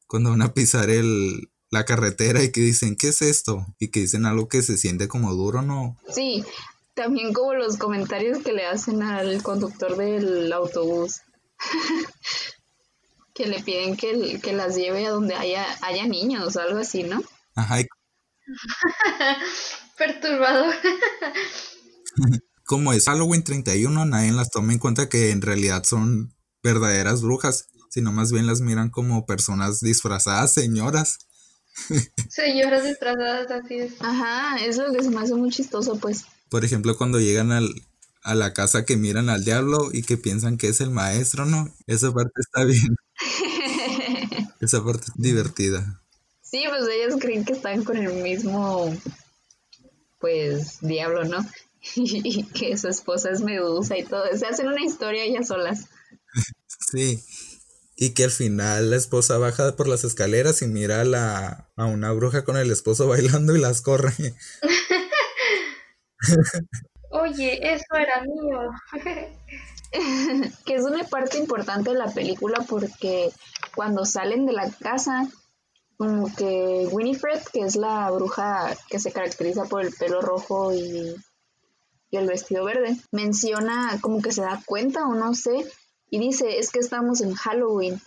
cuando 0.08 0.30
van 0.32 0.42
a 0.42 0.54
pisar 0.54 0.90
el, 0.90 1.50
la 1.70 1.86
carretera 1.86 2.44
y 2.44 2.52
que 2.52 2.62
dicen, 2.62 2.96
¿qué 2.96 3.10
es 3.10 3.22
esto? 3.22 3.66
Y 3.80 3.90
que 3.90 4.02
dicen 4.02 4.26
algo 4.26 4.48
que 4.48 4.62
se 4.62 4.78
siente 4.78 5.08
como 5.08 5.34
duro, 5.34 5.62
¿no? 5.62 5.98
Sí, 6.14 6.44
también 6.94 7.34
como 7.34 7.54
los 7.54 7.78
comentarios 7.78 8.40
que 8.44 8.54
le 8.54 8.66
hacen 8.66 9.04
al 9.04 9.42
conductor 9.44 9.98
del 9.98 10.52
autobús. 10.54 11.22
que 13.38 13.46
le 13.46 13.62
piden 13.62 13.96
que, 13.96 14.40
que, 14.42 14.52
las 14.52 14.76
lleve 14.76 15.06
a 15.06 15.12
donde 15.12 15.36
haya, 15.36 15.64
haya 15.82 16.08
niños 16.08 16.56
o 16.56 16.60
algo 16.60 16.80
así, 16.80 17.04
¿no? 17.04 17.24
Ajá. 17.56 17.78
Perturbador. 19.98 20.74
como 22.66 22.94
es 22.94 23.06
Halloween 23.06 23.44
31, 23.44 24.06
nadie 24.06 24.32
las 24.32 24.50
toma 24.50 24.74
en 24.74 24.80
cuenta 24.80 25.08
que 25.08 25.30
en 25.30 25.44
realidad 25.44 25.84
son 25.84 26.34
verdaderas 26.64 27.22
brujas, 27.22 27.68
sino 27.90 28.12
más 28.12 28.32
bien 28.32 28.48
las 28.48 28.62
miran 28.62 28.90
como 28.90 29.28
personas 29.28 29.82
disfrazadas, 29.82 30.52
señoras. 30.54 31.20
Señoras 32.30 32.84
disfrazadas, 32.86 33.52
así 33.52 33.76
es. 33.76 33.94
Ajá, 34.00 34.58
es 34.58 34.78
lo 34.78 34.92
que 34.92 35.04
se 35.04 35.12
me 35.12 35.22
hace 35.22 35.36
muy 35.36 35.52
chistoso, 35.52 36.00
pues. 36.00 36.26
Por 36.50 36.66
ejemplo, 36.66 36.98
cuando 36.98 37.20
llegan 37.20 37.52
al, 37.52 37.70
a 38.24 38.34
la 38.34 38.52
casa 38.54 38.84
que 38.84 38.98
miran 38.98 39.30
al 39.30 39.46
diablo 39.46 39.90
y 39.94 40.02
que 40.02 40.18
piensan 40.18 40.58
que 40.58 40.70
es 40.70 40.82
el 40.82 40.90
maestro, 40.90 41.46
¿no? 41.46 41.72
Esa 41.86 42.12
parte 42.12 42.42
está 42.42 42.66
bien. 42.66 42.98
Esa 44.62 44.84
parte 44.84 45.06
es 45.08 45.14
divertida. 45.16 46.02
Sí, 46.42 46.64
pues 46.70 46.88
ellos 46.88 47.20
creen 47.20 47.44
que 47.44 47.54
están 47.54 47.84
con 47.84 47.98
el 47.98 48.14
mismo, 48.24 48.96
pues, 50.20 50.80
diablo, 50.82 51.26
¿no? 51.26 51.46
y 51.96 52.44
que 52.44 52.78
su 52.78 52.88
esposa 52.88 53.32
es 53.32 53.42
Medusa 53.42 53.98
y 53.98 54.04
todo. 54.04 54.24
Se 54.36 54.46
hacen 54.46 54.68
una 54.68 54.84
historia 54.84 55.24
ellas 55.24 55.48
solas. 55.48 55.86
sí. 56.92 57.24
Y 57.96 58.12
que 58.12 58.26
al 58.26 58.32
final 58.32 58.92
la 58.92 58.96
esposa 58.96 59.40
baja 59.40 59.76
por 59.76 59.88
las 59.88 60.04
escaleras 60.04 60.62
y 60.62 60.68
mira 60.68 61.02
a, 61.02 61.04
la, 61.04 61.70
a 61.76 61.86
una 61.86 62.12
bruja 62.12 62.44
con 62.44 62.56
el 62.56 62.72
esposo 62.72 63.08
bailando 63.08 63.56
y 63.56 63.60
las 63.60 63.82
corre. 63.82 64.14
Oye, 67.10 67.60
eso 67.74 67.96
era 67.96 68.22
mío. 68.22 68.70
que 70.66 70.76
es 70.76 70.84
una 70.84 71.04
parte 71.06 71.38
importante 71.38 71.92
de 71.92 71.98
la 71.98 72.12
película 72.12 72.66
porque 72.68 73.32
cuando 73.76 74.06
salen 74.06 74.46
de 74.46 74.54
la 74.54 74.70
casa, 74.72 75.28
como 75.98 76.34
que 76.36 76.88
Winifred, 76.92 77.42
que 77.52 77.62
es 77.62 77.76
la 77.76 78.10
bruja 78.12 78.76
que 78.90 79.00
se 79.00 79.12
caracteriza 79.12 79.66
por 79.66 79.82
el 79.82 79.94
pelo 79.94 80.22
rojo 80.22 80.74
y, 80.74 81.16
y 82.12 82.18
el 82.18 82.28
vestido 82.28 82.66
verde, 82.66 82.98
menciona 83.12 83.98
como 84.02 84.22
que 84.22 84.32
se 84.32 84.42
da 84.42 84.62
cuenta 84.66 85.08
o 85.08 85.16
no 85.16 85.34
sé, 85.34 85.66
y 86.10 86.20
dice, 86.20 86.60
es 86.60 86.72
que 86.72 86.80
estamos 86.80 87.22
en 87.22 87.34
Halloween 87.34 88.02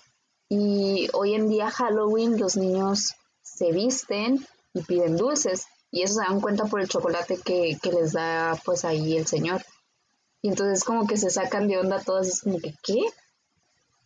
y 0.49 1.09
hoy 1.12 1.35
en 1.35 1.49
día 1.49 1.71
Halloween 1.71 2.38
los 2.38 2.57
niños 2.57 3.14
se 3.43 3.73
visten 3.73 4.45
y 4.75 4.83
piden 4.83 5.16
dulces. 5.16 5.66
Y 5.93 6.03
eso 6.03 6.14
se 6.14 6.23
dan 6.23 6.40
cuenta 6.40 6.64
por 6.64 6.81
el 6.81 6.88
chocolate 6.88 7.38
que, 7.38 7.79
les 7.93 8.12
da 8.12 8.59
pues 8.64 8.85
ahí 8.85 9.16
el 9.16 9.27
señor. 9.27 9.62
Y 10.42 10.48
entonces 10.48 10.85
como 10.85 11.07
que 11.07 11.16
se 11.16 11.31
sacan 11.31 11.68
de 11.68 11.79
onda 11.79 12.03
todas, 12.03 12.29
es 12.29 12.40
como 12.40 12.59
que, 12.59 12.74
¿qué? 12.83 13.00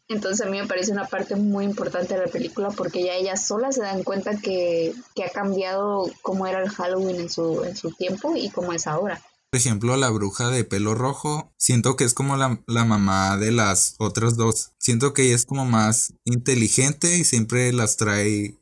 Entonces 0.09 0.47
a 0.47 0.51
mí 0.51 0.61
me 0.61 0.67
parece 0.67 0.93
una 0.93 1.07
parte 1.07 1.35
muy 1.35 1.65
importante 1.65 2.15
de 2.15 2.27
la 2.27 2.31
película 2.31 2.71
porque 2.71 3.03
ya 3.03 3.15
ellas 3.15 3.47
solas 3.47 3.77
se 3.77 3.83
dan 3.83 4.03
cuenta 4.03 4.37
que, 4.37 4.93
ha 5.25 5.31
cambiado 5.31 6.11
cómo 6.23 6.47
era 6.47 6.63
el 6.63 6.69
Halloween 6.69 7.21
en 7.21 7.31
su, 7.31 7.65
en 7.65 7.77
su 7.77 7.91
tiempo 7.93 8.35
y 8.37 8.51
cómo 8.51 8.73
es 8.73 8.87
ahora. 8.87 9.23
Por 9.51 9.59
ejemplo, 9.61 9.97
la 9.97 10.11
bruja 10.11 10.51
de 10.51 10.65
pelo 10.65 10.95
rojo, 10.95 11.53
siento 11.57 11.97
que 11.97 12.05
es 12.05 12.13
como 12.13 12.37
la, 12.37 12.61
la, 12.67 12.85
mamá 12.85 13.37
de 13.39 13.53
las 13.53 13.95
otras 13.99 14.37
dos. 14.37 14.73
Siento 14.79 15.15
que 15.15 15.23
ella 15.23 15.37
es 15.37 15.47
como 15.47 15.65
más 15.65 16.13
inteligente 16.25 17.17
y 17.17 17.25
siempre 17.25 17.73
las 17.73 17.97
trae 17.97 18.59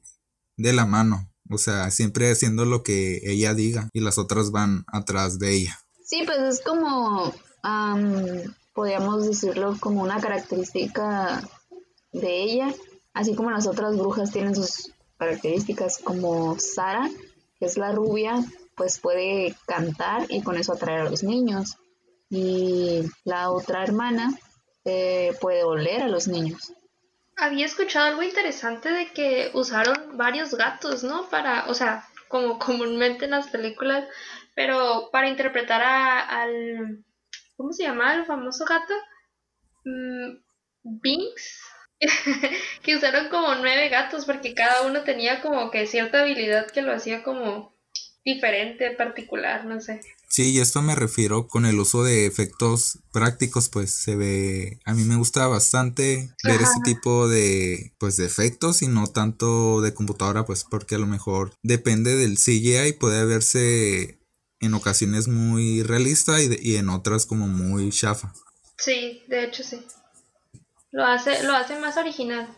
de 0.58 0.72
la 0.74 0.84
mano. 0.84 1.32
O 1.50 1.58
sea, 1.58 1.90
siempre 1.90 2.30
haciendo 2.30 2.66
lo 2.66 2.82
que 2.82 3.20
ella 3.24 3.54
diga 3.54 3.88
y 3.92 4.00
las 4.00 4.18
otras 4.18 4.50
van 4.50 4.84
atrás 4.86 5.38
de 5.38 5.54
ella. 5.54 5.80
Sí, 6.04 6.24
pues 6.26 6.38
es 6.38 6.60
como, 6.62 7.34
podríamos 8.74 9.26
decirlo, 9.26 9.76
como 9.80 10.02
una 10.02 10.20
característica 10.20 11.42
de 12.12 12.42
ella, 12.42 12.74
así 13.14 13.34
como 13.34 13.50
las 13.50 13.66
otras 13.66 13.96
brujas 13.96 14.32
tienen 14.32 14.54
sus 14.54 14.92
características, 15.18 15.98
como 15.98 16.58
Sara, 16.58 17.08
que 17.58 17.66
es 17.66 17.76
la 17.76 17.92
rubia, 17.92 18.44
pues 18.76 18.98
puede 18.98 19.54
cantar 19.66 20.26
y 20.28 20.42
con 20.42 20.56
eso 20.56 20.72
atraer 20.72 21.00
a 21.00 21.10
los 21.10 21.22
niños. 21.22 21.76
Y 22.28 23.02
la 23.24 23.50
otra 23.50 23.84
hermana 23.84 24.32
eh, 24.84 25.36
puede 25.40 25.62
oler 25.64 26.02
a 26.02 26.08
los 26.08 26.28
niños 26.28 26.72
había 27.42 27.66
escuchado 27.66 28.06
algo 28.06 28.22
interesante 28.22 28.90
de 28.90 29.12
que 29.12 29.50
usaron 29.54 30.16
varios 30.16 30.54
gatos, 30.54 31.02
¿no? 31.02 31.28
Para, 31.28 31.66
o 31.68 31.74
sea, 31.74 32.06
como 32.28 32.58
comúnmente 32.58 33.24
en 33.24 33.32
las 33.32 33.48
películas, 33.48 34.06
pero 34.54 35.08
para 35.10 35.28
interpretar 35.28 35.82
a, 35.82 36.20
al, 36.20 37.04
¿cómo 37.56 37.72
se 37.72 37.84
llama 37.84 38.14
el 38.14 38.24
famoso 38.24 38.64
gato? 38.64 38.94
Mm, 39.84 40.42
Binks. 41.00 41.60
que 42.82 42.96
usaron 42.96 43.28
como 43.28 43.54
nueve 43.54 43.88
gatos 43.88 44.24
porque 44.24 44.54
cada 44.54 44.82
uno 44.82 45.04
tenía 45.04 45.40
como 45.40 45.70
que 45.70 45.86
cierta 45.86 46.22
habilidad 46.22 46.68
que 46.70 46.82
lo 46.82 46.92
hacía 46.92 47.22
como 47.22 47.72
diferente, 48.24 48.90
particular, 48.92 49.64
no 49.64 49.80
sé. 49.80 50.00
Sí, 50.28 50.52
y 50.52 50.60
esto 50.60 50.80
me 50.80 50.94
refiero 50.94 51.46
con 51.46 51.66
el 51.66 51.78
uso 51.78 52.04
de 52.04 52.24
efectos 52.24 53.00
prácticos, 53.12 53.68
pues 53.68 53.92
se 53.92 54.16
ve, 54.16 54.78
a 54.86 54.94
mí 54.94 55.04
me 55.04 55.16
gusta 55.16 55.46
bastante 55.46 56.30
ver 56.42 56.62
ese 56.62 56.80
tipo 56.84 57.28
de, 57.28 57.92
pues 57.98 58.16
de 58.16 58.24
efectos 58.24 58.80
y 58.80 58.88
no 58.88 59.08
tanto 59.08 59.82
de 59.82 59.92
computadora, 59.92 60.46
pues 60.46 60.64
porque 60.64 60.94
a 60.94 60.98
lo 60.98 61.06
mejor 61.06 61.52
depende 61.62 62.16
del 62.16 62.38
CGI, 62.38 62.94
puede 62.98 63.26
verse 63.26 64.21
en 64.62 64.74
ocasiones 64.74 65.28
muy 65.28 65.82
realista 65.82 66.40
y, 66.40 66.58
y 66.60 66.76
en 66.76 66.88
otras 66.88 67.26
como 67.26 67.46
muy 67.48 67.90
chafa. 67.90 68.32
Sí, 68.78 69.22
de 69.28 69.44
hecho 69.44 69.62
sí. 69.62 69.84
Lo 70.90 71.04
hace, 71.04 71.42
lo 71.44 71.54
hace 71.54 71.78
más 71.78 71.96
original. 71.96 72.48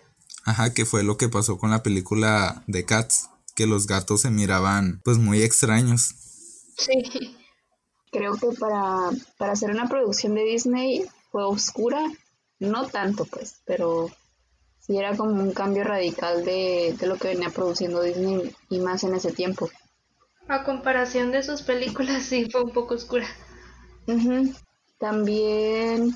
Ajá, 0.44 0.72
que 0.72 0.84
fue 0.84 1.02
lo 1.02 1.16
que 1.16 1.28
pasó 1.28 1.58
con 1.58 1.70
la 1.70 1.82
película 1.82 2.62
de 2.66 2.84
Cats, 2.84 3.30
que 3.56 3.66
los 3.66 3.86
gatos 3.86 4.22
se 4.22 4.30
miraban 4.30 5.00
pues 5.04 5.18
muy 5.18 5.42
extraños. 5.42 6.14
Sí. 6.76 7.36
creo 8.10 8.34
que 8.36 8.48
para, 8.58 9.10
para 9.38 9.52
hacer 9.52 9.70
una 9.70 9.88
producción 9.88 10.34
de 10.34 10.44
Disney 10.44 11.04
fue 11.30 11.44
oscura, 11.44 12.00
no 12.60 12.86
tanto 12.86 13.24
pues, 13.24 13.56
pero 13.64 14.10
sí 14.80 14.96
era 14.96 15.16
como 15.16 15.42
un 15.42 15.52
cambio 15.52 15.84
radical 15.84 16.44
de, 16.44 16.96
lo 17.02 17.16
que 17.16 17.28
venía 17.28 17.50
produciendo 17.50 18.02
Disney 18.02 18.54
y 18.70 18.78
más 18.80 19.02
en 19.04 19.14
ese 19.14 19.32
tiempo. 19.32 19.70
A 20.48 20.62
comparación 20.62 21.32
de 21.32 21.42
sus 21.42 21.62
películas, 21.62 22.22
sí 22.24 22.48
fue 22.50 22.62
un 22.62 22.70
poco 22.70 22.94
oscura. 22.94 23.26
También 24.98 26.14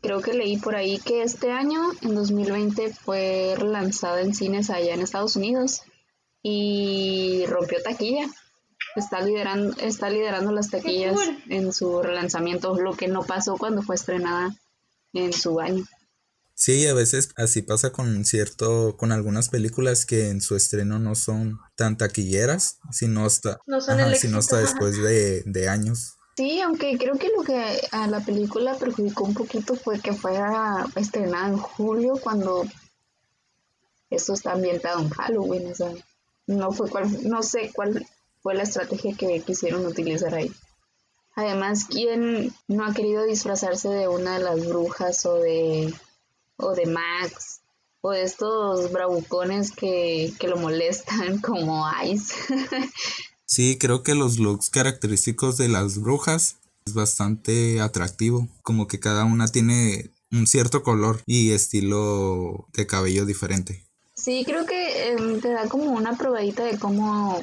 creo 0.00 0.20
que 0.20 0.34
leí 0.34 0.56
por 0.56 0.74
ahí 0.74 0.98
que 0.98 1.22
este 1.22 1.52
año, 1.52 1.80
en 2.02 2.14
2020, 2.14 2.92
fue 2.92 3.54
lanzada 3.62 4.20
en 4.20 4.34
cines 4.34 4.70
allá 4.70 4.94
en 4.94 5.00
Estados 5.00 5.36
Unidos 5.36 5.82
y 6.42 7.44
rompió 7.46 7.82
taquilla. 7.82 8.28
Está 8.96 9.20
liderando, 9.20 9.76
está 9.80 10.10
liderando 10.10 10.52
las 10.52 10.70
taquillas 10.70 11.18
en 11.48 11.72
su 11.72 12.02
relanzamiento, 12.02 12.74
lo 12.74 12.94
que 12.94 13.08
no 13.08 13.22
pasó 13.22 13.56
cuando 13.56 13.82
fue 13.82 13.94
estrenada 13.94 14.54
en 15.12 15.32
su 15.32 15.58
año. 15.60 15.84
Sí, 16.54 16.86
a 16.86 16.94
veces 16.94 17.30
así 17.36 17.62
pasa 17.62 17.90
con 17.90 18.24
cierto, 18.24 18.96
con 18.96 19.10
algunas 19.10 19.48
películas 19.48 20.06
que 20.06 20.28
en 20.28 20.40
su 20.40 20.54
estreno 20.54 21.00
no 21.00 21.16
son 21.16 21.58
tan 21.76 21.98
taquilleras, 21.98 22.78
sino 22.92 23.26
hasta, 23.26 23.58
no 23.66 23.80
sino 23.80 24.38
hasta 24.38 24.58
después 24.58 24.96
de, 25.02 25.42
de 25.46 25.68
años. 25.68 26.14
Sí, 26.36 26.60
aunque 26.60 26.96
creo 26.98 27.16
que 27.16 27.30
lo 27.36 27.42
que 27.42 27.80
a 27.92 28.06
la 28.06 28.20
película 28.20 28.76
perjudicó 28.76 29.24
un 29.24 29.34
poquito 29.34 29.76
fue 29.76 30.00
que 30.00 30.12
fuera 30.12 30.86
estrenada 30.96 31.48
en 31.48 31.58
julio 31.58 32.14
cuando 32.20 32.64
esto 34.10 34.32
está 34.32 34.52
ambientado 34.52 35.00
en 35.00 35.10
Halloween, 35.10 35.70
o 35.70 35.74
sea, 35.74 35.92
no 36.46 36.72
fue 36.72 36.88
cuál, 36.90 37.28
no 37.28 37.42
sé 37.42 37.70
cuál 37.74 38.06
fue 38.42 38.54
la 38.54 38.64
estrategia 38.64 39.16
que 39.16 39.40
quisieron 39.40 39.86
utilizar 39.86 40.34
ahí. 40.34 40.52
Además, 41.36 41.86
¿quién 41.88 42.54
no 42.68 42.84
ha 42.84 42.94
querido 42.94 43.24
disfrazarse 43.24 43.88
de 43.88 44.08
una 44.08 44.38
de 44.38 44.44
las 44.44 44.66
brujas 44.66 45.24
o 45.26 45.36
de 45.36 45.92
o 46.56 46.74
de 46.74 46.86
Max 46.86 47.60
o 48.00 48.10
de 48.10 48.22
estos 48.22 48.92
bravucones 48.92 49.72
que, 49.72 50.32
que 50.38 50.48
lo 50.48 50.56
molestan 50.56 51.38
como 51.42 51.86
Ice? 52.04 52.34
Sí, 53.46 53.78
creo 53.78 54.02
que 54.02 54.14
los 54.14 54.38
looks 54.38 54.70
característicos 54.70 55.56
de 55.56 55.68
las 55.68 55.98
brujas 55.98 56.56
es 56.86 56.94
bastante 56.94 57.80
atractivo, 57.80 58.48
como 58.62 58.86
que 58.88 59.00
cada 59.00 59.24
una 59.24 59.48
tiene 59.48 60.10
un 60.32 60.46
cierto 60.46 60.82
color 60.82 61.22
y 61.26 61.52
estilo 61.52 62.66
de 62.72 62.86
cabello 62.86 63.24
diferente. 63.24 63.84
Sí, 64.14 64.44
creo 64.44 64.66
que 64.66 65.12
em, 65.12 65.40
te 65.40 65.50
da 65.50 65.68
como 65.68 65.92
una 65.92 66.16
probadita 66.16 66.64
de 66.64 66.78
cómo 66.78 67.40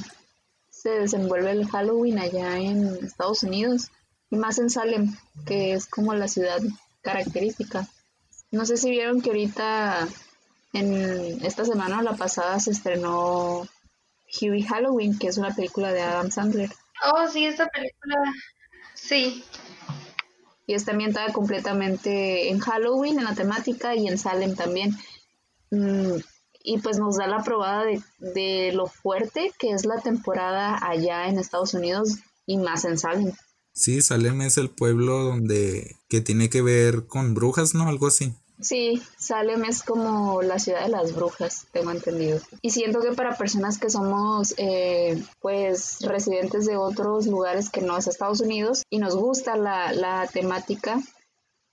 se 0.70 0.90
desenvuelve 0.90 1.52
el 1.52 1.68
Halloween 1.68 2.20
allá 2.20 2.58
en 2.58 2.88
Estados 3.04 3.44
Unidos 3.44 3.92
y 4.30 4.38
más 4.38 4.58
en 4.58 4.70
Salem, 4.70 5.16
que 5.46 5.74
es 5.74 5.86
como 5.86 6.14
la 6.14 6.28
ciudad 6.28 6.60
característica. 7.02 7.88
No 8.52 8.66
sé 8.66 8.78
si 8.78 8.90
vieron 8.90 9.22
que 9.22 9.30
ahorita 9.30 10.08
en 10.74 11.44
esta 11.46 11.66
semana 11.66 12.00
o 12.00 12.02
la 12.02 12.16
pasada 12.16 12.60
se 12.60 12.72
estrenó 12.72 13.68
Huey 14.42 14.64
Halloween, 14.64 15.18
que 15.18 15.28
es 15.28 15.38
una 15.38 15.56
película 15.56 15.92
de 15.92 16.02
Adam 16.02 16.32
Sandler. 16.32 16.72
Oh, 17.14 17.28
sí, 17.28 17.46
esta 17.46 17.68
película. 17.68 18.16
Sí. 18.94 19.44
Y 20.68 20.74
está 20.74 20.92
ambientada 20.92 21.34
completamente 21.34 22.50
en 22.50 22.60
Halloween, 22.60 23.20
en 23.20 23.26
la 23.26 23.36
temática, 23.36 23.96
y 23.96 24.08
en 24.08 24.18
Salem 24.18 24.56
también. 24.56 24.96
Mm, 25.72 26.18
y 26.64 26.78
pues 26.80 27.00
nos 27.00 27.18
da 27.18 27.28
la 27.28 27.44
probada 27.44 27.86
de, 27.86 28.02
de, 28.20 28.72
lo 28.74 28.88
fuerte 28.88 29.52
que 29.58 29.72
es 29.72 29.86
la 29.86 30.00
temporada 30.02 30.78
allá 30.82 31.28
en 31.28 31.40
Estados 31.40 31.74
Unidos 31.74 32.18
y 32.46 32.58
más 32.58 32.86
en 32.86 32.98
Salem. 32.98 33.34
Sí, 33.74 34.02
Salem 34.02 34.42
es 34.42 34.58
el 34.58 34.70
pueblo 34.70 35.24
donde 35.24 35.96
que 36.10 36.22
tiene 36.22 36.50
que 36.50 36.62
ver 36.62 37.08
con 37.08 37.34
brujas, 37.34 37.74
¿no? 37.74 37.88
Algo 37.88 38.08
así. 38.08 38.34
Sí, 38.62 39.02
Salem 39.18 39.64
es 39.66 39.84
como 39.84 40.42
la 40.42 40.60
ciudad 40.60 40.84
de 40.84 40.90
las 40.90 41.16
brujas, 41.16 41.68
tengo 41.72 41.92
entendido. 41.92 42.40
Y 42.62 42.72
siento 42.72 43.02
que 43.02 43.14
para 43.14 43.36
personas 43.36 43.80
que 43.80 43.90
somos 43.90 44.54
eh, 44.58 45.22
pues 45.40 46.00
residentes 46.02 46.66
de 46.66 46.78
otros 46.78 47.28
lugares 47.28 47.70
que 47.70 47.82
no 47.82 47.98
es 47.98 48.08
Estados 48.08 48.42
Unidos 48.42 48.84
y 48.90 49.00
nos 49.00 49.16
gusta 49.16 49.58
la, 49.58 49.94
la 49.94 50.28
temática, 50.28 51.02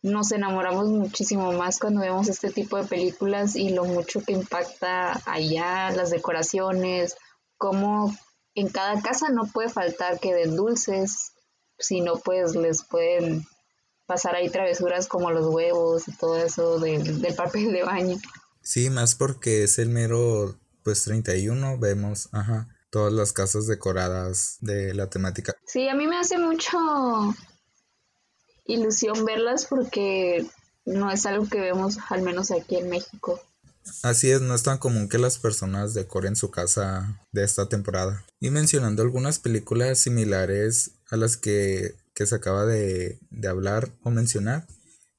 nos 0.03 0.33
enamoramos 0.33 0.89
muchísimo 0.89 1.53
más 1.53 1.79
cuando 1.79 2.01
vemos 2.01 2.29
este 2.29 2.51
tipo 2.51 2.77
de 2.77 2.85
películas 2.85 3.57
y 3.57 3.71
lo 3.71 3.85
mucho 3.85 4.23
que 4.23 4.33
impacta 4.33 5.21
allá, 5.27 5.91
las 5.91 6.11
decoraciones, 6.11 7.17
cómo 7.57 8.17
en 8.55 8.69
cada 8.69 9.01
casa 9.03 9.29
no 9.29 9.47
puede 9.47 9.69
faltar 9.69 10.21
que 10.21 10.35
den 10.35 10.57
dulces, 10.57 11.33
sino 11.79 12.17
pues 12.17 12.55
les 12.55 12.85
pueden 12.85 13.47
pasar 14.09 14.35
ahí 14.35 14.49
travesuras 14.49 15.07
como 15.07 15.31
los 15.31 15.47
huevos 15.47 16.09
y 16.09 16.13
todo 16.13 16.43
eso 16.43 16.81
del, 16.81 17.35
papel 17.37 17.73
de 17.73 17.85
baño. 17.85 18.17
Sí, 18.63 18.89
más 18.89 19.15
porque 19.15 19.65
es 19.65 19.79
el 19.79 19.91
mero, 19.91 20.59
pues 20.83 21.05
31, 21.05 21.79
vemos, 21.79 22.31
ajá, 22.33 22.69
todas 22.91 23.13
las 23.13 23.35
casas 23.35 23.67
decoradas 23.67 24.57
de 24.61 24.95
la 24.95 25.11
temática. 25.11 25.55
Sí, 25.67 25.89
a 25.89 25.95
mí 25.95 26.07
me 26.07 26.17
hace 26.17 26.39
mucho 26.39 26.79
ilusión 28.65 29.27
verlas 29.27 29.67
porque 29.67 30.47
no 30.87 31.13
es 31.13 31.27
algo 31.27 31.47
que 31.47 31.61
vemos 31.61 31.99
al 32.09 32.23
menos 32.23 32.51
aquí 32.51 32.77
en 32.77 32.89
México. 32.89 33.39
Así 34.03 34.31
es, 34.31 34.41
no 34.41 34.55
es 34.55 34.63
tan 34.63 34.79
común 34.79 35.09
que 35.11 35.19
las 35.19 35.39
personas 35.39 35.93
decoren 35.93 36.35
su 36.35 36.51
casa 36.51 37.21
de 37.33 37.45
esta 37.45 37.69
temporada. 37.69 38.25
Y 38.41 38.51
mencionando 38.51 39.03
algunas 39.03 39.39
películas 39.39 39.99
similares 39.99 40.93
a 41.11 41.17
las 41.17 41.37
que 41.37 41.95
que 42.19 42.27
se 42.27 42.35
acaba 42.35 42.67
de, 42.67 43.21
hablar 43.49 43.91
o 44.03 44.11
mencionar, 44.11 44.65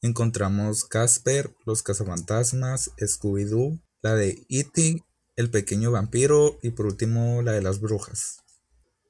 encontramos 0.01 0.83
Casper, 0.83 1.49
Los 1.65 1.81
Cazafantasmas, 1.81 2.91
Scooby-Doo, 2.97 3.79
la 4.01 4.15
de 4.15 4.45
E.T., 4.49 5.05
El 5.37 5.49
Pequeño 5.49 5.91
Vampiro 5.91 6.59
y 6.61 6.71
por 6.71 6.87
último 6.87 7.41
la 7.41 7.53
de 7.53 7.61
las 7.61 7.79
Brujas. 7.79 8.43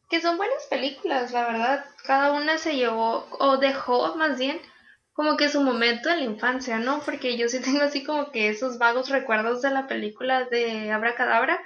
Que 0.07 0.21
son 0.21 0.37
buenas 0.37 0.67
películas, 0.69 1.31
la 1.31 1.47
verdad. 1.47 1.85
Cada 2.05 2.33
una 2.33 2.59
se 2.59 2.75
llevó, 2.75 3.25
o 3.39 3.57
dejó 3.57 4.15
más 4.15 4.37
bien, 4.37 4.61
como 5.13 5.35
que 5.35 5.49
su 5.49 5.61
momento 5.61 6.11
en 6.11 6.17
la 6.17 6.25
infancia, 6.25 6.77
¿no? 6.77 7.01
Porque 7.01 7.39
yo 7.39 7.49
sí 7.49 7.59
tengo 7.63 7.81
así 7.81 8.03
como 8.03 8.31
que 8.31 8.49
esos 8.49 8.77
vagos 8.77 9.09
recuerdos 9.09 9.63
de 9.63 9.71
la 9.71 9.87
película 9.87 10.45
de 10.45 10.91
Abracadabra, 10.91 11.59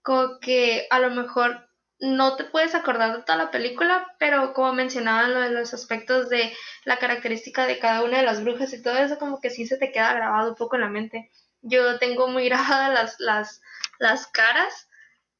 como 0.00 0.38
que 0.40 0.86
a 0.88 0.98
lo 0.98 1.10
mejor 1.10 1.68
no 2.02 2.34
te 2.34 2.42
puedes 2.42 2.74
acordar 2.74 3.16
de 3.16 3.22
toda 3.22 3.38
la 3.38 3.50
película, 3.52 4.12
pero 4.18 4.52
como 4.54 4.72
mencionaban 4.72 5.54
los 5.54 5.72
aspectos 5.72 6.28
de 6.28 6.52
la 6.84 6.98
característica 6.98 7.64
de 7.64 7.78
cada 7.78 8.02
una 8.02 8.18
de 8.18 8.24
las 8.24 8.42
brujas 8.42 8.72
y 8.72 8.82
todo 8.82 8.98
eso, 8.98 9.18
como 9.18 9.40
que 9.40 9.50
sí 9.50 9.66
se 9.66 9.78
te 9.78 9.92
queda 9.92 10.12
grabado 10.12 10.50
un 10.50 10.56
poco 10.56 10.74
en 10.74 10.82
la 10.82 10.88
mente. 10.88 11.30
Yo 11.60 12.00
tengo 12.00 12.26
muy 12.26 12.44
grabadas 12.48 12.92
las, 12.92 13.20
las, 13.20 13.62
las 14.00 14.26
caras 14.26 14.88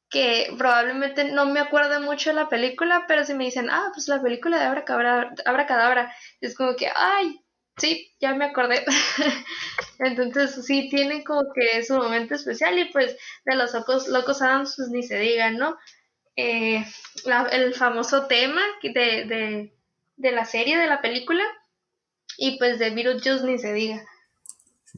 que 0.09 0.55
probablemente 0.57 1.25
no 1.25 1.47
me 1.47 1.59
acuerdo 1.59 2.01
mucho 2.01 2.31
de 2.31 2.37
la 2.37 2.49
película, 2.49 3.07
pero 3.09 3.25
si 3.25 3.35
me 3.35 3.45
dicen, 3.45 3.69
ah, 3.69 3.91
pues 3.93 4.07
la 4.07 4.23
película 4.23 4.59
de 4.59 4.67
Abra 4.67 5.67
Cadabra, 5.67 6.15
es 6.41 6.55
como 6.55 6.77
que, 6.77 6.91
ay, 6.95 7.41
sí, 7.77 8.15
ya 8.21 8.35
me 8.35 8.45
acordé. 8.45 8.85
Entonces 9.99 10.65
sí 10.65 10.89
tiene 10.91 11.25
como 11.25 11.53
que 11.53 11.83
su 11.83 11.97
momento 11.97 12.35
especial 12.37 12.79
y 12.79 12.85
pues 12.93 13.17
de 13.47 13.57
los 13.57 13.73
locos, 13.73 14.07
locos 14.07 14.43
Adams 14.43 14.75
pues 14.77 14.91
ni 14.91 15.03
se 15.03 15.19
digan, 15.19 15.57
¿no? 15.57 15.77
Eh, 16.37 16.85
el 17.53 17.75
famoso 17.75 18.27
tema 18.27 18.63
de, 18.83 19.71
de, 20.17 20.33
la 20.33 20.45
serie, 20.45 20.79
de 20.79 20.87
la 20.87 21.03
película, 21.03 21.45
y 22.39 22.59
pues 22.59 22.79
de 22.79 22.91
Beetlejuice 22.91 23.45
ni 23.45 23.59
se 23.59 23.73
diga. 23.73 24.05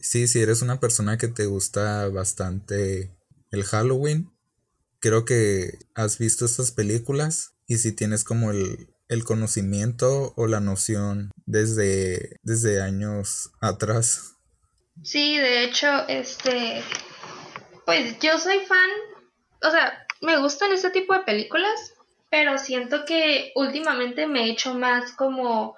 Sí, 0.00 0.28
si 0.28 0.40
eres 0.40 0.62
una 0.62 0.80
persona 0.80 1.18
que 1.18 1.28
te 1.28 1.46
gusta 1.46 2.08
bastante 2.08 3.10
el 3.50 3.64
Halloween, 3.64 4.30
creo 5.00 5.24
que 5.24 5.78
has 5.94 6.18
visto 6.18 6.44
estas 6.44 6.72
películas 6.72 7.54
y 7.66 7.78
si 7.78 7.92
tienes 7.92 8.24
como 8.24 8.50
el, 8.50 8.88
el 9.08 9.24
conocimiento 9.24 10.34
o 10.36 10.46
la 10.46 10.60
noción 10.60 11.30
desde, 11.46 12.40
desde 12.42 12.80
años 12.80 13.50
atrás. 13.60 14.36
Sí, 15.02 15.36
de 15.36 15.64
hecho, 15.64 16.08
este, 16.08 16.82
pues 17.84 18.18
yo 18.20 18.38
soy 18.38 18.60
fan, 18.60 18.90
o 19.62 19.70
sea, 19.70 20.03
me 20.24 20.38
gustan 20.38 20.72
este 20.72 20.90
tipo 20.90 21.14
de 21.14 21.20
películas, 21.20 21.94
pero 22.30 22.58
siento 22.58 23.04
que 23.04 23.52
últimamente 23.54 24.26
me 24.26 24.44
he 24.44 24.50
hecho 24.50 24.74
más 24.74 25.12
como 25.12 25.76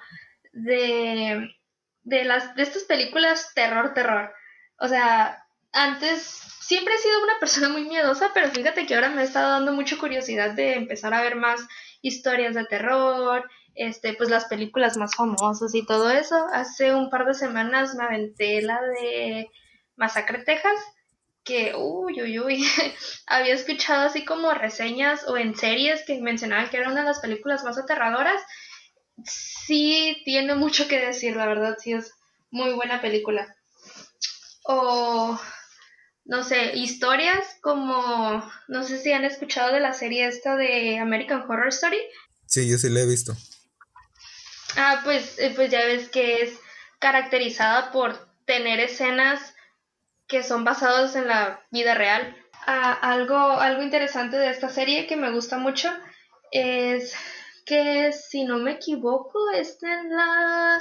de, 0.52 1.54
de, 2.02 2.24
las, 2.24 2.54
de 2.54 2.62
estas 2.62 2.84
películas 2.84 3.52
terror, 3.54 3.92
terror. 3.92 4.32
O 4.78 4.88
sea, 4.88 5.44
antes 5.72 6.22
siempre 6.22 6.94
he 6.94 6.98
sido 6.98 7.22
una 7.22 7.38
persona 7.40 7.68
muy 7.68 7.84
miedosa, 7.84 8.30
pero 8.32 8.50
fíjate 8.50 8.86
que 8.86 8.94
ahora 8.94 9.10
me 9.10 9.22
ha 9.22 9.24
estado 9.24 9.50
dando 9.50 9.72
mucha 9.72 9.98
curiosidad 9.98 10.52
de 10.52 10.74
empezar 10.74 11.12
a 11.12 11.22
ver 11.22 11.36
más 11.36 11.60
historias 12.00 12.54
de 12.54 12.64
terror, 12.64 13.48
este, 13.74 14.14
pues 14.14 14.30
las 14.30 14.46
películas 14.46 14.96
más 14.96 15.14
famosas 15.14 15.74
y 15.74 15.84
todo 15.84 16.10
eso. 16.10 16.46
Hace 16.52 16.94
un 16.94 17.10
par 17.10 17.26
de 17.26 17.34
semanas 17.34 17.94
me 17.94 18.04
aventé 18.04 18.62
la 18.62 18.80
de 18.80 19.50
Masacre 19.96 20.44
Texas 20.44 20.78
que, 21.46 21.72
uy, 21.74 22.20
uy, 22.20 22.38
uy, 22.40 22.66
había 23.26 23.54
escuchado 23.54 24.06
así 24.06 24.26
como 24.26 24.52
reseñas 24.52 25.26
o 25.26 25.38
en 25.38 25.56
series 25.56 26.02
que 26.04 26.20
mencionaban 26.20 26.68
que 26.68 26.76
era 26.76 26.90
una 26.90 27.00
de 27.00 27.06
las 27.06 27.20
películas 27.20 27.64
más 27.64 27.78
aterradoras 27.78 28.42
sí 29.24 30.22
tiene 30.24 30.54
mucho 30.54 30.88
que 30.88 30.98
decir, 30.98 31.36
la 31.36 31.46
verdad, 31.46 31.76
sí 31.78 31.92
es 31.92 32.12
muy 32.50 32.72
buena 32.72 33.00
película. 33.00 33.54
O, 34.64 35.38
no 36.24 36.44
sé, 36.44 36.76
historias 36.76 37.56
como, 37.60 38.44
no 38.68 38.84
sé 38.84 38.98
si 38.98 39.12
han 39.12 39.24
escuchado 39.24 39.72
de 39.72 39.80
la 39.80 39.92
serie 39.92 40.26
esta 40.26 40.56
de 40.56 40.98
American 40.98 41.42
Horror 41.48 41.68
Story. 41.68 42.00
Sí, 42.46 42.68
yo 42.68 42.78
sí 42.78 42.88
la 42.88 43.00
he 43.00 43.06
visto. 43.06 43.36
Ah, 44.76 45.00
pues, 45.04 45.38
eh, 45.38 45.52
pues 45.54 45.70
ya 45.70 45.84
ves 45.84 46.08
que 46.08 46.42
es 46.42 46.58
caracterizada 46.98 47.92
por 47.92 48.28
tener 48.44 48.80
escenas 48.80 49.54
que 50.28 50.42
son 50.42 50.64
basadas 50.64 51.16
en 51.16 51.28
la 51.28 51.60
vida 51.70 51.94
real. 51.94 52.36
Ah, 52.66 52.92
algo, 53.00 53.36
algo 53.36 53.82
interesante 53.82 54.36
de 54.36 54.50
esta 54.50 54.68
serie 54.68 55.06
que 55.06 55.16
me 55.16 55.30
gusta 55.30 55.58
mucho 55.58 55.92
es 56.50 57.14
que, 57.64 58.12
si 58.12 58.44
no 58.44 58.58
me 58.58 58.72
equivoco, 58.72 59.50
está 59.50 60.00
en 60.00 60.16
la 60.16 60.78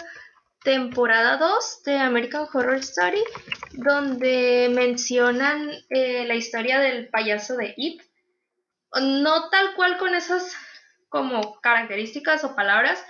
temporada 0.64 1.38
2 1.38 1.84
de 1.84 1.98
American 1.98 2.48
Horror 2.52 2.78
Story, 2.78 3.24
donde 3.74 4.70
mencionan 4.74 5.72
eh, 5.90 6.26
la 6.26 6.36
historia 6.36 6.80
del 6.80 7.08
payaso 7.10 7.56
de 7.56 7.74
It. 7.78 8.02
No 9.00 9.50
tal 9.50 9.76
cual 9.76 9.98
con 9.98 10.16
esas 10.16 10.56
como 11.10 11.60
características 11.62 12.44
o 12.44 12.56
palabras, 12.56 13.04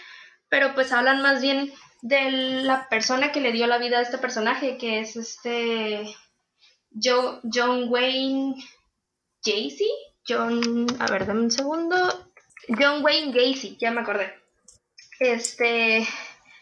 pero 0.50 0.74
pues 0.74 0.92
hablan 0.92 1.22
más 1.22 1.42
bien 1.42 1.72
de 2.02 2.30
la 2.32 2.88
persona 2.90 3.32
que 3.32 3.42
le 3.42 3.52
dio 3.52 3.68
la 3.68 3.78
vida 3.78 4.00
a 4.00 4.02
este 4.02 4.18
personaje, 4.18 4.78
que 4.78 5.00
es 5.00 5.16
este 5.16 6.06
John 7.02 7.89
Wayne 7.89 8.56
Gacy. 9.43 9.89
John, 10.28 10.88
a 11.00 11.08
ver, 11.08 11.26
dame 11.26 11.41
un 11.41 11.52
segundo. 11.52 11.96
John 12.68 13.04
Wayne 13.04 13.32
Gacy, 13.32 13.78
ya 13.80 13.91
me 13.91 14.02
acordé. 14.02 14.34
Este, 15.20 16.08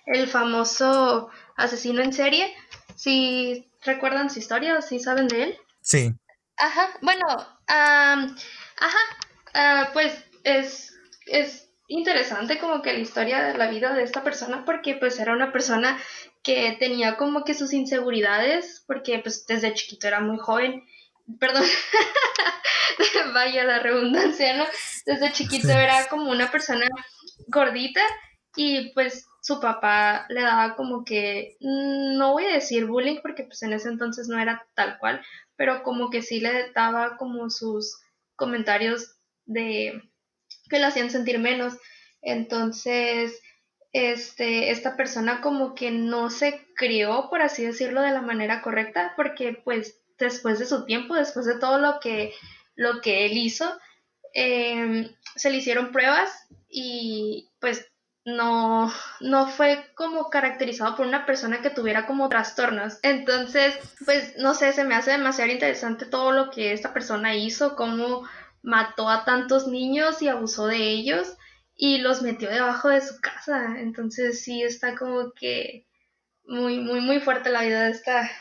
el 0.05 0.27
famoso 0.27 1.29
asesino 1.55 2.01
en 2.01 2.13
serie. 2.13 2.53
Si 2.95 3.71
recuerdan 3.83 4.29
su 4.29 4.39
historia 4.39 4.77
o 4.77 4.81
si 4.81 4.99
saben 4.99 5.27
de 5.27 5.43
él. 5.43 5.57
Sí. 5.81 6.13
Ajá, 6.57 6.89
bueno, 7.01 7.25
ajá, 7.67 8.99
ah, 9.53 9.89
pues 9.93 10.23
es, 10.43 10.93
es 11.25 11.69
interesante 11.87 12.59
como 12.59 12.81
que 12.81 12.93
la 12.93 12.99
historia 12.99 13.43
de 13.43 13.57
la 13.57 13.69
vida 13.69 13.93
de 13.93 14.03
esta 14.03 14.23
persona 14.23 14.63
porque 14.65 14.95
pues 14.95 15.19
era 15.19 15.33
una 15.33 15.51
persona 15.51 15.99
que 16.43 16.75
tenía 16.79 17.17
como 17.17 17.43
que 17.43 17.53
sus 17.53 17.73
inseguridades 17.73 18.83
porque 18.85 19.19
pues 19.19 19.45
desde 19.47 19.73
chiquito 19.73 20.07
era 20.07 20.19
muy 20.19 20.37
joven. 20.37 20.83
Perdón 21.39 21.63
vaya 23.33 23.63
la 23.63 23.79
redundancia 23.79 24.57
no 24.57 24.65
desde 25.05 25.31
chiquito 25.31 25.69
era 25.69 26.07
como 26.09 26.29
una 26.29 26.51
persona 26.51 26.85
gordita 27.47 28.01
y 28.55 28.91
pues 28.93 29.25
su 29.41 29.61
papá 29.61 30.25
le 30.27 30.41
daba 30.41 30.75
como 30.75 31.05
que 31.05 31.55
mm, 31.61 32.17
no 32.17 32.33
voy 32.33 32.45
a 32.45 32.53
decir 32.53 32.85
bullying 32.85 33.21
porque 33.21 33.43
pues 33.43 33.63
en 33.63 33.71
ese 33.71 33.87
entonces 33.87 34.27
no 34.27 34.37
era 34.37 34.67
tal 34.75 34.97
cual 34.99 35.21
pero 35.55 35.81
como 35.83 36.09
que 36.09 36.21
sí 36.21 36.41
le 36.41 36.71
daba 36.73 37.15
como 37.17 37.49
sus 37.49 38.01
comentarios 38.35 39.15
de 39.45 40.01
que 40.69 40.79
lo 40.79 40.87
hacían 40.87 41.09
sentir 41.09 41.39
menos. 41.39 41.77
Entonces, 42.21 43.39
este, 43.93 44.71
esta 44.71 44.97
persona 44.97 45.39
como 45.41 45.75
que 45.75 45.91
no 45.91 46.31
se 46.31 46.67
crió, 46.75 47.27
por 47.29 47.41
así 47.43 47.63
decirlo, 47.63 48.01
de 48.01 48.11
la 48.11 48.21
manera 48.21 48.63
correcta, 48.63 49.13
porque 49.15 49.61
pues 49.63 49.99
después 50.17 50.57
de 50.59 50.65
su 50.65 50.85
tiempo, 50.85 51.13
después 51.13 51.45
de 51.45 51.59
todo 51.59 51.77
lo 51.77 51.99
que, 51.99 52.33
lo 52.75 53.01
que 53.01 53.25
él 53.25 53.37
hizo, 53.37 53.71
em, 54.33 55.15
se 55.35 55.51
le 55.51 55.57
hicieron 55.57 55.91
pruebas 55.91 56.47
y 56.67 57.51
pues 57.59 57.87
no, 58.25 58.91
no 59.19 59.47
fue 59.47 59.85
como 59.95 60.29
caracterizado 60.29 60.95
por 60.95 61.05
una 61.05 61.25
persona 61.27 61.61
que 61.61 61.69
tuviera 61.69 62.07
como 62.07 62.29
trastornos. 62.29 62.97
Entonces, 63.03 63.77
pues 64.05 64.35
no 64.37 64.55
sé, 64.55 64.73
se 64.73 64.85
me 64.85 64.95
hace 64.95 65.11
demasiado 65.11 65.51
interesante 65.51 66.05
todo 66.05 66.31
lo 66.31 66.49
que 66.49 66.73
esta 66.73 66.93
persona 66.93 67.35
hizo, 67.35 67.75
cómo 67.75 68.27
mató 68.63 69.09
a 69.09 69.25
tantos 69.25 69.67
niños 69.67 70.21
y 70.21 70.29
abusó 70.29 70.67
de 70.67 70.77
ellos 70.77 71.35
y 71.75 71.97
los 71.99 72.21
metió 72.21 72.49
debajo 72.49 72.89
de 72.89 73.01
su 73.01 73.19
casa. 73.19 73.79
Entonces 73.79 74.43
sí 74.43 74.63
está 74.63 74.95
como 74.95 75.33
que 75.33 75.87
muy, 76.45 76.79
muy, 76.79 77.01
muy 77.01 77.19
fuerte 77.19 77.49
la 77.49 77.63
vida 77.63 77.85
de 77.85 77.91
esta, 77.91 78.31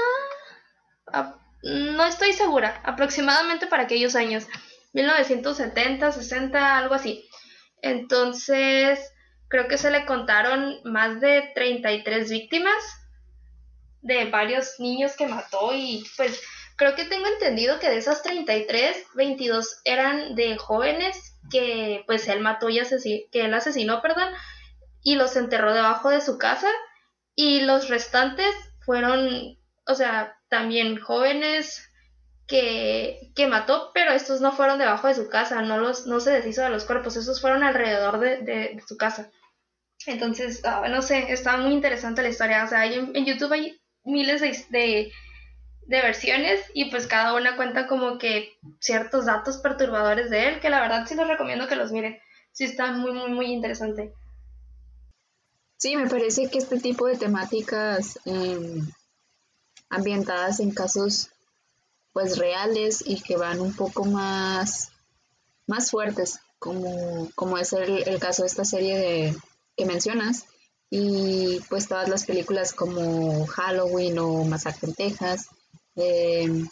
No 1.63 2.05
estoy 2.05 2.33
segura, 2.33 2.81
aproximadamente 2.83 3.67
para 3.67 3.83
aquellos 3.83 4.15
años. 4.15 4.47
1970, 4.93 6.11
60, 6.11 6.77
algo 6.77 6.95
así. 6.95 7.29
Entonces, 7.81 8.99
creo 9.55 9.69
que 9.69 9.77
se 9.77 9.89
le 9.89 10.05
contaron 10.05 10.81
más 10.83 11.21
de 11.21 11.49
33 11.55 12.29
víctimas 12.29 12.75
de 14.01 14.25
varios 14.29 14.81
niños 14.81 15.15
que 15.15 15.27
mató 15.27 15.73
y 15.73 16.03
pues 16.17 16.41
creo 16.75 16.93
que 16.93 17.05
tengo 17.05 17.25
entendido 17.27 17.79
que 17.79 17.89
de 17.89 17.95
esas 17.95 18.21
33, 18.21 18.97
22 19.15 19.79
eran 19.85 20.35
de 20.35 20.57
jóvenes 20.57 21.37
que 21.49 22.03
pues 22.05 22.27
él 22.27 22.41
mató 22.41 22.67
y 22.67 22.79
asesinó, 22.79 23.23
que 23.31 23.45
él 23.45 23.53
asesinó, 23.53 24.01
perdón, 24.01 24.27
y 25.01 25.15
los 25.15 25.37
enterró 25.37 25.73
debajo 25.73 26.09
de 26.09 26.19
su 26.19 26.37
casa 26.37 26.67
y 27.33 27.61
los 27.61 27.87
restantes 27.87 28.53
fueron, 28.85 29.57
o 29.87 29.95
sea, 29.95 30.37
también 30.49 30.99
jóvenes 30.99 31.89
que, 32.45 33.31
que, 33.35 33.47
mató, 33.47 33.91
pero 33.93 34.11
estos 34.11 34.41
no 34.41 34.51
fueron 34.51 34.79
debajo 34.79 35.07
de 35.07 35.15
su 35.15 35.29
casa, 35.29 35.61
no, 35.61 35.77
los, 35.77 36.07
no 36.07 36.19
se 36.19 36.31
deshizo 36.31 36.61
de 36.61 36.71
los 36.71 36.83
cuerpos, 36.83 37.15
estos 37.15 37.39
fueron 37.39 37.63
alrededor 37.63 38.19
de, 38.19 38.39
de, 38.39 38.83
su 38.85 38.97
casa. 38.97 39.31
Entonces, 40.07 40.61
ah, 40.65 40.87
no 40.89 41.01
sé, 41.01 41.31
está 41.31 41.57
muy 41.57 41.73
interesante 41.73 42.21
la 42.21 42.29
historia. 42.29 42.63
O 42.63 42.67
sea, 42.67 42.81
hay, 42.81 42.95
en, 42.95 43.25
YouTube 43.25 43.53
hay 43.53 43.79
miles 44.03 44.41
de, 44.41 45.11
de, 45.87 46.01
versiones 46.01 46.61
y 46.73 46.91
pues 46.91 47.07
cada 47.07 47.33
una 47.33 47.55
cuenta 47.55 47.87
como 47.87 48.17
que 48.17 48.53
ciertos 48.79 49.25
datos 49.25 49.57
perturbadores 49.57 50.29
de 50.29 50.49
él, 50.49 50.59
que 50.59 50.69
la 50.69 50.81
verdad 50.81 51.05
sí 51.07 51.15
les 51.15 51.27
recomiendo 51.27 51.67
que 51.67 51.75
los 51.75 51.91
miren. 51.91 52.17
Sí 52.51 52.65
está 52.65 52.91
muy, 52.91 53.11
muy, 53.11 53.31
muy 53.31 53.45
interesante. 53.47 54.13
Sí, 55.77 55.95
me 55.95 56.07
parece 56.07 56.49
que 56.49 56.59
este 56.59 56.79
tipo 56.79 57.07
de 57.07 57.17
temáticas 57.17 58.19
em, 58.25 58.87
ambientadas 59.89 60.59
en 60.59 60.71
casos 60.71 61.29
pues 62.13 62.37
reales 62.37 63.03
y 63.05 63.19
que 63.21 63.35
van 63.35 63.59
un 63.59 63.75
poco 63.75 64.05
más, 64.05 64.91
más 65.67 65.91
fuertes, 65.91 66.39
como, 66.59 67.29
como 67.35 67.57
es 67.57 67.73
el, 67.73 68.07
el 68.07 68.19
caso 68.19 68.43
de 68.43 68.47
esta 68.47 68.63
serie 68.63 68.97
de, 68.97 69.35
que 69.75 69.85
mencionas, 69.85 70.45
y 70.89 71.59
pues 71.69 71.87
todas 71.87 72.09
las 72.09 72.25
películas 72.25 72.73
como 72.73 73.45
Halloween 73.47 74.19
o 74.19 74.43
Masacre 74.45 74.89
en 74.89 74.95
Texas, 74.95 75.47
em, 75.95 76.67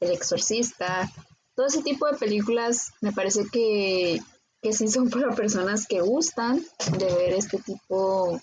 El 0.00 0.10
Exorcista, 0.10 1.10
todo 1.54 1.66
ese 1.66 1.82
tipo 1.82 2.06
de 2.06 2.18
películas 2.18 2.92
me 3.00 3.12
parece 3.12 3.46
que, 3.50 4.20
que 4.62 4.72
sí 4.72 4.88
son 4.88 5.10
para 5.10 5.34
personas 5.34 5.86
que 5.86 6.00
gustan 6.00 6.64
de 6.98 7.06
ver 7.14 7.34
este 7.34 7.58
tipo 7.58 8.40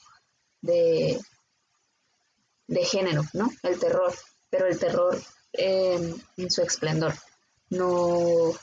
de, 0.62 1.20
de 2.68 2.86
género, 2.86 3.24
¿no? 3.34 3.50
El 3.64 3.80
terror, 3.80 4.14
pero 4.50 4.68
el 4.68 4.80
terror 4.80 5.22
en 5.54 6.52
su 6.52 6.62
esplendor. 6.62 7.14
No, 7.70 8.54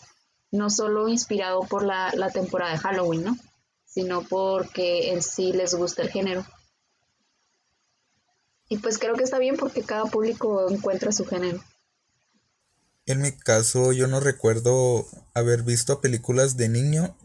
no 0.53 0.71
solo 0.71 1.09
inspirado 1.09 1.63
por 1.63 1.85
la, 1.85 2.31
temporada 2.33 2.73
de 2.73 2.79
Halloween, 2.79 3.25
¿no? 3.25 3.37
Sino 3.93 4.23
porque 4.23 5.13
en 5.13 5.23
sí 5.23 5.53
les 5.53 5.75
gusta 5.75 6.03
el 6.03 6.11
género. 6.11 6.47
Y 8.69 8.79
pues 8.79 8.99
creo 8.99 9.15
que 9.17 9.25
está 9.25 9.39
bien 9.39 9.57
porque 9.57 9.83
cada 9.83 10.07
público 10.07 10.71
encuentra 10.71 11.13
su 11.13 11.27
género. 11.27 11.63
En 13.05 13.21
mi 13.21 13.33
caso, 13.33 13.93
yo 13.93 14.07
no 14.07 14.21
recuerdo 14.21 15.07
haber 15.35 15.63
visto 15.63 16.01
películas 16.01 16.57
de 16.57 16.69
niño 16.69 17.17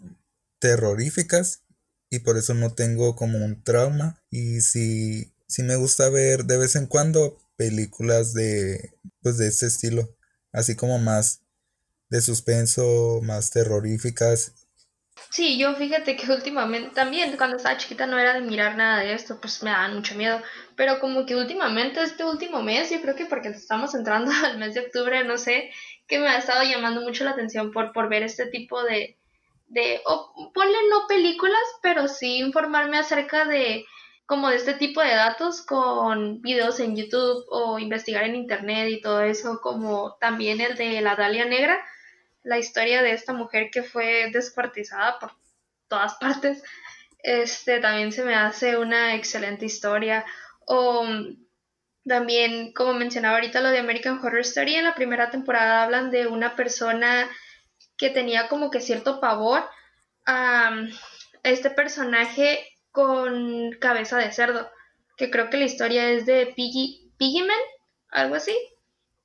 terroríficas 0.60 1.62
y 2.10 2.20
por 2.20 2.38
eso 2.38 2.54
no 2.54 2.74
tengo 2.74 3.16
como 3.16 3.44
un 3.46 3.64
trauma. 3.64 4.22
Y 4.30 4.62
si, 4.62 5.34
si 5.48 5.64
me 5.64 5.76
gusta 5.76 6.10
ver 6.10 6.46
de 6.46 6.58
vez 6.58 6.76
en 6.76 6.88
cuando, 6.88 7.38
películas 7.56 8.34
de, 8.34 8.94
pues 9.22 9.38
de 9.38 9.48
este 9.48 9.68
estilo, 9.68 10.16
así 10.52 10.76
como 10.76 11.00
más 11.00 11.42
de 12.10 12.22
suspenso, 12.22 13.20
más 13.22 13.52
terroríficas. 13.52 14.54
Sí, 15.38 15.60
yo 15.60 15.76
fíjate 15.76 16.16
que 16.16 16.32
últimamente 16.32 16.96
también 16.96 17.38
cuando 17.38 17.58
estaba 17.58 17.78
chiquita 17.78 18.08
no 18.08 18.18
era 18.18 18.34
de 18.34 18.42
mirar 18.42 18.76
nada 18.76 19.02
de 19.02 19.14
esto, 19.14 19.40
pues 19.40 19.62
me 19.62 19.70
daban 19.70 19.94
mucho 19.94 20.16
miedo, 20.16 20.42
pero 20.76 21.00
como 21.00 21.28
que 21.28 21.36
últimamente 21.36 22.02
este 22.02 22.26
último 22.26 22.64
mes, 22.64 22.90
yo 22.90 23.00
creo 23.02 23.16
que 23.16 23.28
porque 23.28 23.50
estamos 23.50 23.94
entrando 23.94 24.32
al 24.46 24.58
mes 24.58 24.74
de 24.74 24.80
octubre, 24.80 25.24
no 25.26 25.38
sé, 25.38 25.70
que 26.08 26.18
me 26.18 26.28
ha 26.28 26.40
estado 26.40 26.64
llamando 26.64 27.02
mucho 27.02 27.24
la 27.24 27.32
atención 27.32 27.72
por, 27.72 27.94
por 27.94 28.10
ver 28.10 28.24
este 28.24 28.48
tipo 28.48 28.82
de, 28.84 29.16
de 29.68 30.02
o 30.08 30.52
ponle 30.56 30.78
no 30.90 31.06
películas, 31.08 31.68
pero 31.84 32.08
sí 32.08 32.40
informarme 32.40 32.98
acerca 32.98 33.46
de 33.46 33.86
como 34.26 34.50
de 34.50 34.56
este 34.56 34.74
tipo 34.74 35.02
de 35.02 35.14
datos 35.16 35.62
con 35.62 36.42
videos 36.42 36.80
en 36.80 36.96
YouTube 36.96 37.46
o 37.50 37.78
investigar 37.78 38.24
en 38.24 38.36
internet 38.36 38.90
y 38.90 39.02
todo 39.02 39.22
eso, 39.22 39.60
como 39.62 40.18
también 40.20 40.62
el 40.62 40.76
de 40.76 41.00
la 41.02 41.16
Dalia 41.16 41.46
Negra, 41.46 41.80
la 42.48 42.58
historia 42.58 43.04
de 43.04 43.12
esta 43.12 43.34
mujer 43.34 43.70
que 43.72 43.84
fue 43.84 44.30
descuartizada 44.32 45.20
por 45.20 45.34
todas 45.90 46.16
partes, 46.16 46.64
este 47.20 47.82
también 47.82 48.14
se 48.14 48.24
me 48.24 48.36
hace 48.36 48.78
una 48.78 49.16
excelente 49.16 49.66
historia. 49.66 50.26
O 50.66 51.06
también, 52.06 52.72
como 52.72 52.94
mencionaba 52.94 53.36
ahorita 53.36 53.60
lo 53.60 53.70
de 53.70 53.80
American 53.80 54.20
Horror 54.24 54.40
Story, 54.40 54.76
en 54.76 54.86
la 54.86 54.96
primera 54.96 55.30
temporada 55.30 55.84
hablan 55.84 56.10
de 56.10 56.28
una 56.28 56.56
persona 56.56 57.30
que 57.98 58.10
tenía 58.10 58.48
como 58.48 58.72
que 58.72 58.80
cierto 58.80 59.20
pavor 59.20 59.64
a 60.26 60.72
este 61.44 61.70
personaje 61.70 62.66
con 62.92 63.72
cabeza 63.74 64.18
de 64.20 64.32
cerdo, 64.32 64.72
que 65.18 65.30
creo 65.30 65.50
que 65.50 65.58
la 65.58 65.66
historia 65.66 66.10
es 66.12 66.26
de 66.26 66.54
Piggy, 66.56 67.12
Piggyman, 67.18 67.58
algo 68.10 68.36
así. 68.36 68.56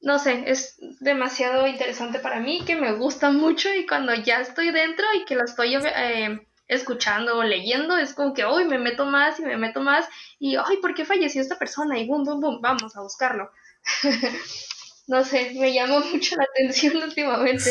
No 0.03 0.19
sé, 0.19 0.45
es 0.47 0.77
demasiado 0.99 1.67
interesante 1.67 2.19
para 2.19 2.41
mí, 2.41 2.65
que 2.65 2.75
me 2.75 2.93
gusta 2.93 3.31
mucho 3.31 3.73
y 3.73 3.87
cuando 3.87 4.13
ya 4.15 4.41
estoy 4.41 4.73
dentro 4.73 5.07
y 5.15 5.25
que 5.25 5.37
lo 5.37 5.45
estoy 5.45 5.77
eh, 5.77 6.45
escuchando 6.67 7.39
o 7.39 7.45
leyendo, 7.45 7.97
es 7.97 8.13
como 8.13 8.35
que, 8.35 8.45
hoy 8.45 8.65
me 8.65 8.79
meto 8.79 9.05
más 9.07 9.39
y 9.39 9.43
me 9.43 9.57
meto 9.57 9.81
más 9.81 10.07
y, 10.41 10.57
ay, 10.57 10.79
¿por 10.83 10.95
qué 10.95 11.05
falleció 11.05 11.41
esta 11.41 11.57
persona? 11.57 11.99
Y 12.01 12.09
boom, 12.09 12.25
boom, 12.25 12.41
boom, 12.41 12.61
vamos 12.61 12.97
a 12.97 13.01
buscarlo. 13.01 13.53
no 15.07 15.25
sé, 15.25 15.53
me 15.55 15.73
llama 15.73 16.01
mucho 16.13 16.37
la 16.37 16.45
atención 16.45 16.97
últimamente. 17.03 17.71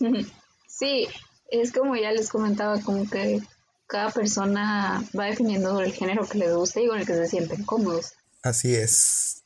Sí, 0.66 1.06
es 1.50 1.72
como 1.72 1.94
ya 1.94 2.10
les 2.10 2.30
comentaba, 2.30 2.80
como 2.80 3.06
que 3.10 3.42
cada 3.86 4.10
persona 4.10 5.04
va 5.18 5.26
definiendo 5.26 5.78
el 5.82 5.92
género 5.92 6.26
que 6.26 6.38
les 6.38 6.54
gusta 6.54 6.80
y 6.80 6.86
con 6.86 6.98
el 6.98 7.06
que 7.06 7.12
se 7.12 7.26
sienten 7.26 7.64
cómodos. 7.64 8.14
Así 8.42 8.74
es. 8.74 9.39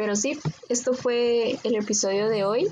Pero 0.00 0.16
sí, 0.16 0.40
esto 0.70 0.94
fue 0.94 1.58
el 1.62 1.74
episodio 1.74 2.30
de 2.30 2.42
hoy. 2.46 2.66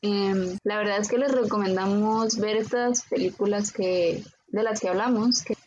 Em, 0.00 0.56
la 0.64 0.78
verdad 0.78 0.96
es 0.98 1.08
que 1.08 1.18
les 1.18 1.30
recomendamos 1.30 2.38
ver 2.38 2.56
estas 2.56 3.02
películas 3.02 3.70
que 3.70 4.24
de 4.46 4.62
las 4.62 4.80
que 4.80 4.88
hablamos, 4.88 5.42
que, 5.42 5.58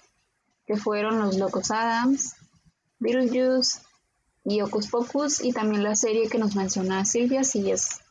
que 0.66 0.76
fueron 0.76 1.20
Los 1.20 1.38
Locos 1.38 1.70
Adams, 1.70 2.34
Beetlejuice 2.98 3.82
y 4.44 4.62
Ocus 4.62 4.88
Pocus, 4.88 5.44
y 5.44 5.54
también 5.54 5.84
la 5.84 5.96
serie 5.96 6.30
que 6.30 6.40
nos 6.40 6.56
menciona 6.56 7.06
Silvia, 7.06 7.44
si 7.44 7.70
es 7.70 8.02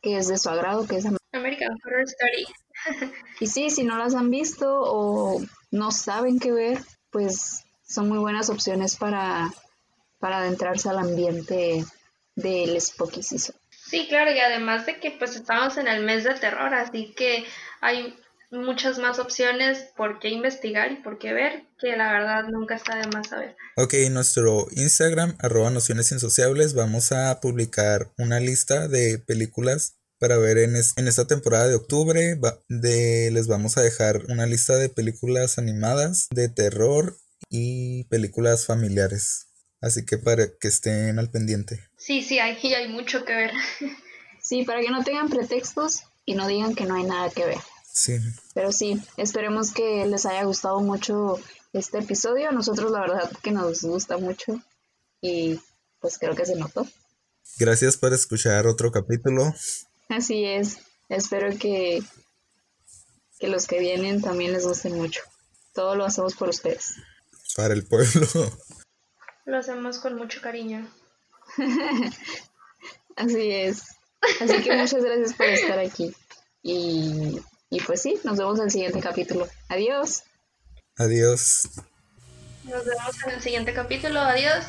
que 0.00 0.16
es 0.16 0.28
de 0.28 0.38
su 0.38 0.48
agrado, 0.48 0.86
que 0.86 0.98
es 0.98 1.06
American 1.32 1.76
Horror 1.84 2.04
Story. 2.04 3.12
y 3.40 3.48
sí, 3.48 3.70
si 3.70 3.82
no 3.82 3.98
las 3.98 4.14
han 4.14 4.30
visto 4.30 4.82
o 4.84 5.42
no 5.72 5.90
saben 5.90 6.38
qué 6.38 6.52
ver, 6.52 6.78
pues 7.10 7.64
son 7.84 8.08
muy 8.08 8.18
buenas 8.18 8.50
opciones 8.50 8.94
para, 8.94 9.52
para 10.20 10.38
adentrarse 10.38 10.88
al 10.88 10.98
ambiente 10.98 11.84
del 12.36 12.80
Spooky 12.80 13.22
Season. 13.22 13.56
Sí, 13.70 14.06
claro, 14.08 14.32
y 14.32 14.38
además 14.38 14.86
de 14.86 15.00
que 15.00 15.12
pues 15.12 15.36
estamos 15.36 15.76
en 15.76 15.88
el 15.88 16.04
mes 16.04 16.24
de 16.24 16.34
terror, 16.34 16.74
así 16.74 17.14
que 17.16 17.44
hay 17.80 18.14
muchas 18.50 18.98
más 18.98 19.18
opciones 19.18 19.86
por 19.96 20.18
qué 20.18 20.28
investigar 20.28 20.92
y 20.92 20.96
por 20.96 21.18
qué 21.18 21.32
ver, 21.32 21.64
que 21.78 21.96
la 21.96 22.12
verdad 22.12 22.44
nunca 22.50 22.76
está 22.76 22.96
de 22.96 23.06
más 23.08 23.28
saber. 23.28 23.56
Ok, 23.76 23.94
en 23.94 24.14
nuestro 24.14 24.66
Instagram, 24.72 25.36
arroba 25.40 25.70
nociones 25.70 26.12
insociables, 26.12 26.74
vamos 26.74 27.12
a 27.12 27.40
publicar 27.40 28.12
una 28.18 28.40
lista 28.40 28.88
de 28.88 29.18
películas 29.18 29.96
para 30.18 30.38
ver 30.38 30.58
en, 30.58 30.74
en 30.74 31.08
esta 31.08 31.26
temporada 31.26 31.68
de 31.68 31.74
octubre. 31.74 32.38
de, 32.68 33.30
les 33.32 33.46
vamos 33.46 33.76
a 33.76 33.82
dejar 33.82 34.22
una 34.28 34.46
lista 34.46 34.76
de 34.76 34.88
películas 34.88 35.58
animadas, 35.58 36.28
de 36.30 36.48
terror 36.48 37.16
y 37.50 38.04
películas 38.04 38.66
familiares. 38.66 39.45
Así 39.80 40.04
que 40.04 40.18
para 40.18 40.48
que 40.58 40.68
estén 40.68 41.18
al 41.18 41.30
pendiente. 41.30 41.88
Sí, 41.96 42.22
sí, 42.22 42.38
hay, 42.38 42.56
hay 42.74 42.88
mucho 42.88 43.24
que 43.24 43.34
ver. 43.34 43.52
Sí, 44.42 44.62
para 44.62 44.80
que 44.80 44.90
no 44.90 45.02
tengan 45.02 45.28
pretextos 45.28 46.02
y 46.24 46.36
no 46.36 46.46
digan 46.46 46.76
que 46.76 46.84
no 46.84 46.94
hay 46.94 47.02
nada 47.02 47.30
que 47.30 47.44
ver. 47.44 47.58
Sí. 47.92 48.16
Pero 48.54 48.70
sí, 48.70 49.02
esperemos 49.16 49.72
que 49.72 50.06
les 50.06 50.24
haya 50.24 50.44
gustado 50.44 50.78
mucho 50.78 51.40
este 51.72 51.98
episodio. 51.98 52.48
A 52.48 52.52
nosotros 52.52 52.92
la 52.92 53.00
verdad 53.00 53.28
que 53.42 53.50
nos 53.50 53.82
gusta 53.82 54.18
mucho 54.18 54.62
y 55.20 55.58
pues 56.00 56.18
creo 56.18 56.36
que 56.36 56.46
se 56.46 56.54
notó. 56.54 56.86
Gracias 57.58 57.96
por 57.96 58.12
escuchar 58.12 58.68
otro 58.68 58.92
capítulo. 58.92 59.52
Así 60.08 60.44
es. 60.44 60.78
Espero 61.08 61.56
que, 61.58 62.04
que 63.40 63.48
los 63.48 63.66
que 63.66 63.80
vienen 63.80 64.22
también 64.22 64.52
les 64.52 64.64
gusten 64.64 64.94
mucho. 64.94 65.22
Todo 65.74 65.96
lo 65.96 66.04
hacemos 66.04 66.36
por 66.36 66.50
ustedes. 66.50 66.94
Para 67.56 67.74
el 67.74 67.84
pueblo. 67.84 68.28
Lo 69.46 69.58
hacemos 69.58 69.98
con 69.98 70.16
mucho 70.16 70.40
cariño. 70.40 70.86
Así 73.16 73.50
es. 73.50 73.84
Así 74.40 74.62
que 74.62 74.76
muchas 74.76 75.02
gracias 75.02 75.32
por 75.34 75.46
estar 75.46 75.78
aquí. 75.78 76.14
Y, 76.62 77.40
y 77.70 77.80
pues 77.80 78.02
sí, 78.02 78.18
nos 78.24 78.36
vemos 78.36 78.58
en 78.58 78.64
el 78.64 78.70
siguiente 78.70 79.00
capítulo. 79.00 79.48
Adiós. 79.68 80.24
Adiós. 80.98 81.68
Nos 82.64 82.84
vemos 82.84 83.24
en 83.24 83.30
el 83.30 83.40
siguiente 83.40 83.72
capítulo. 83.72 84.20
Adiós. 84.20 84.64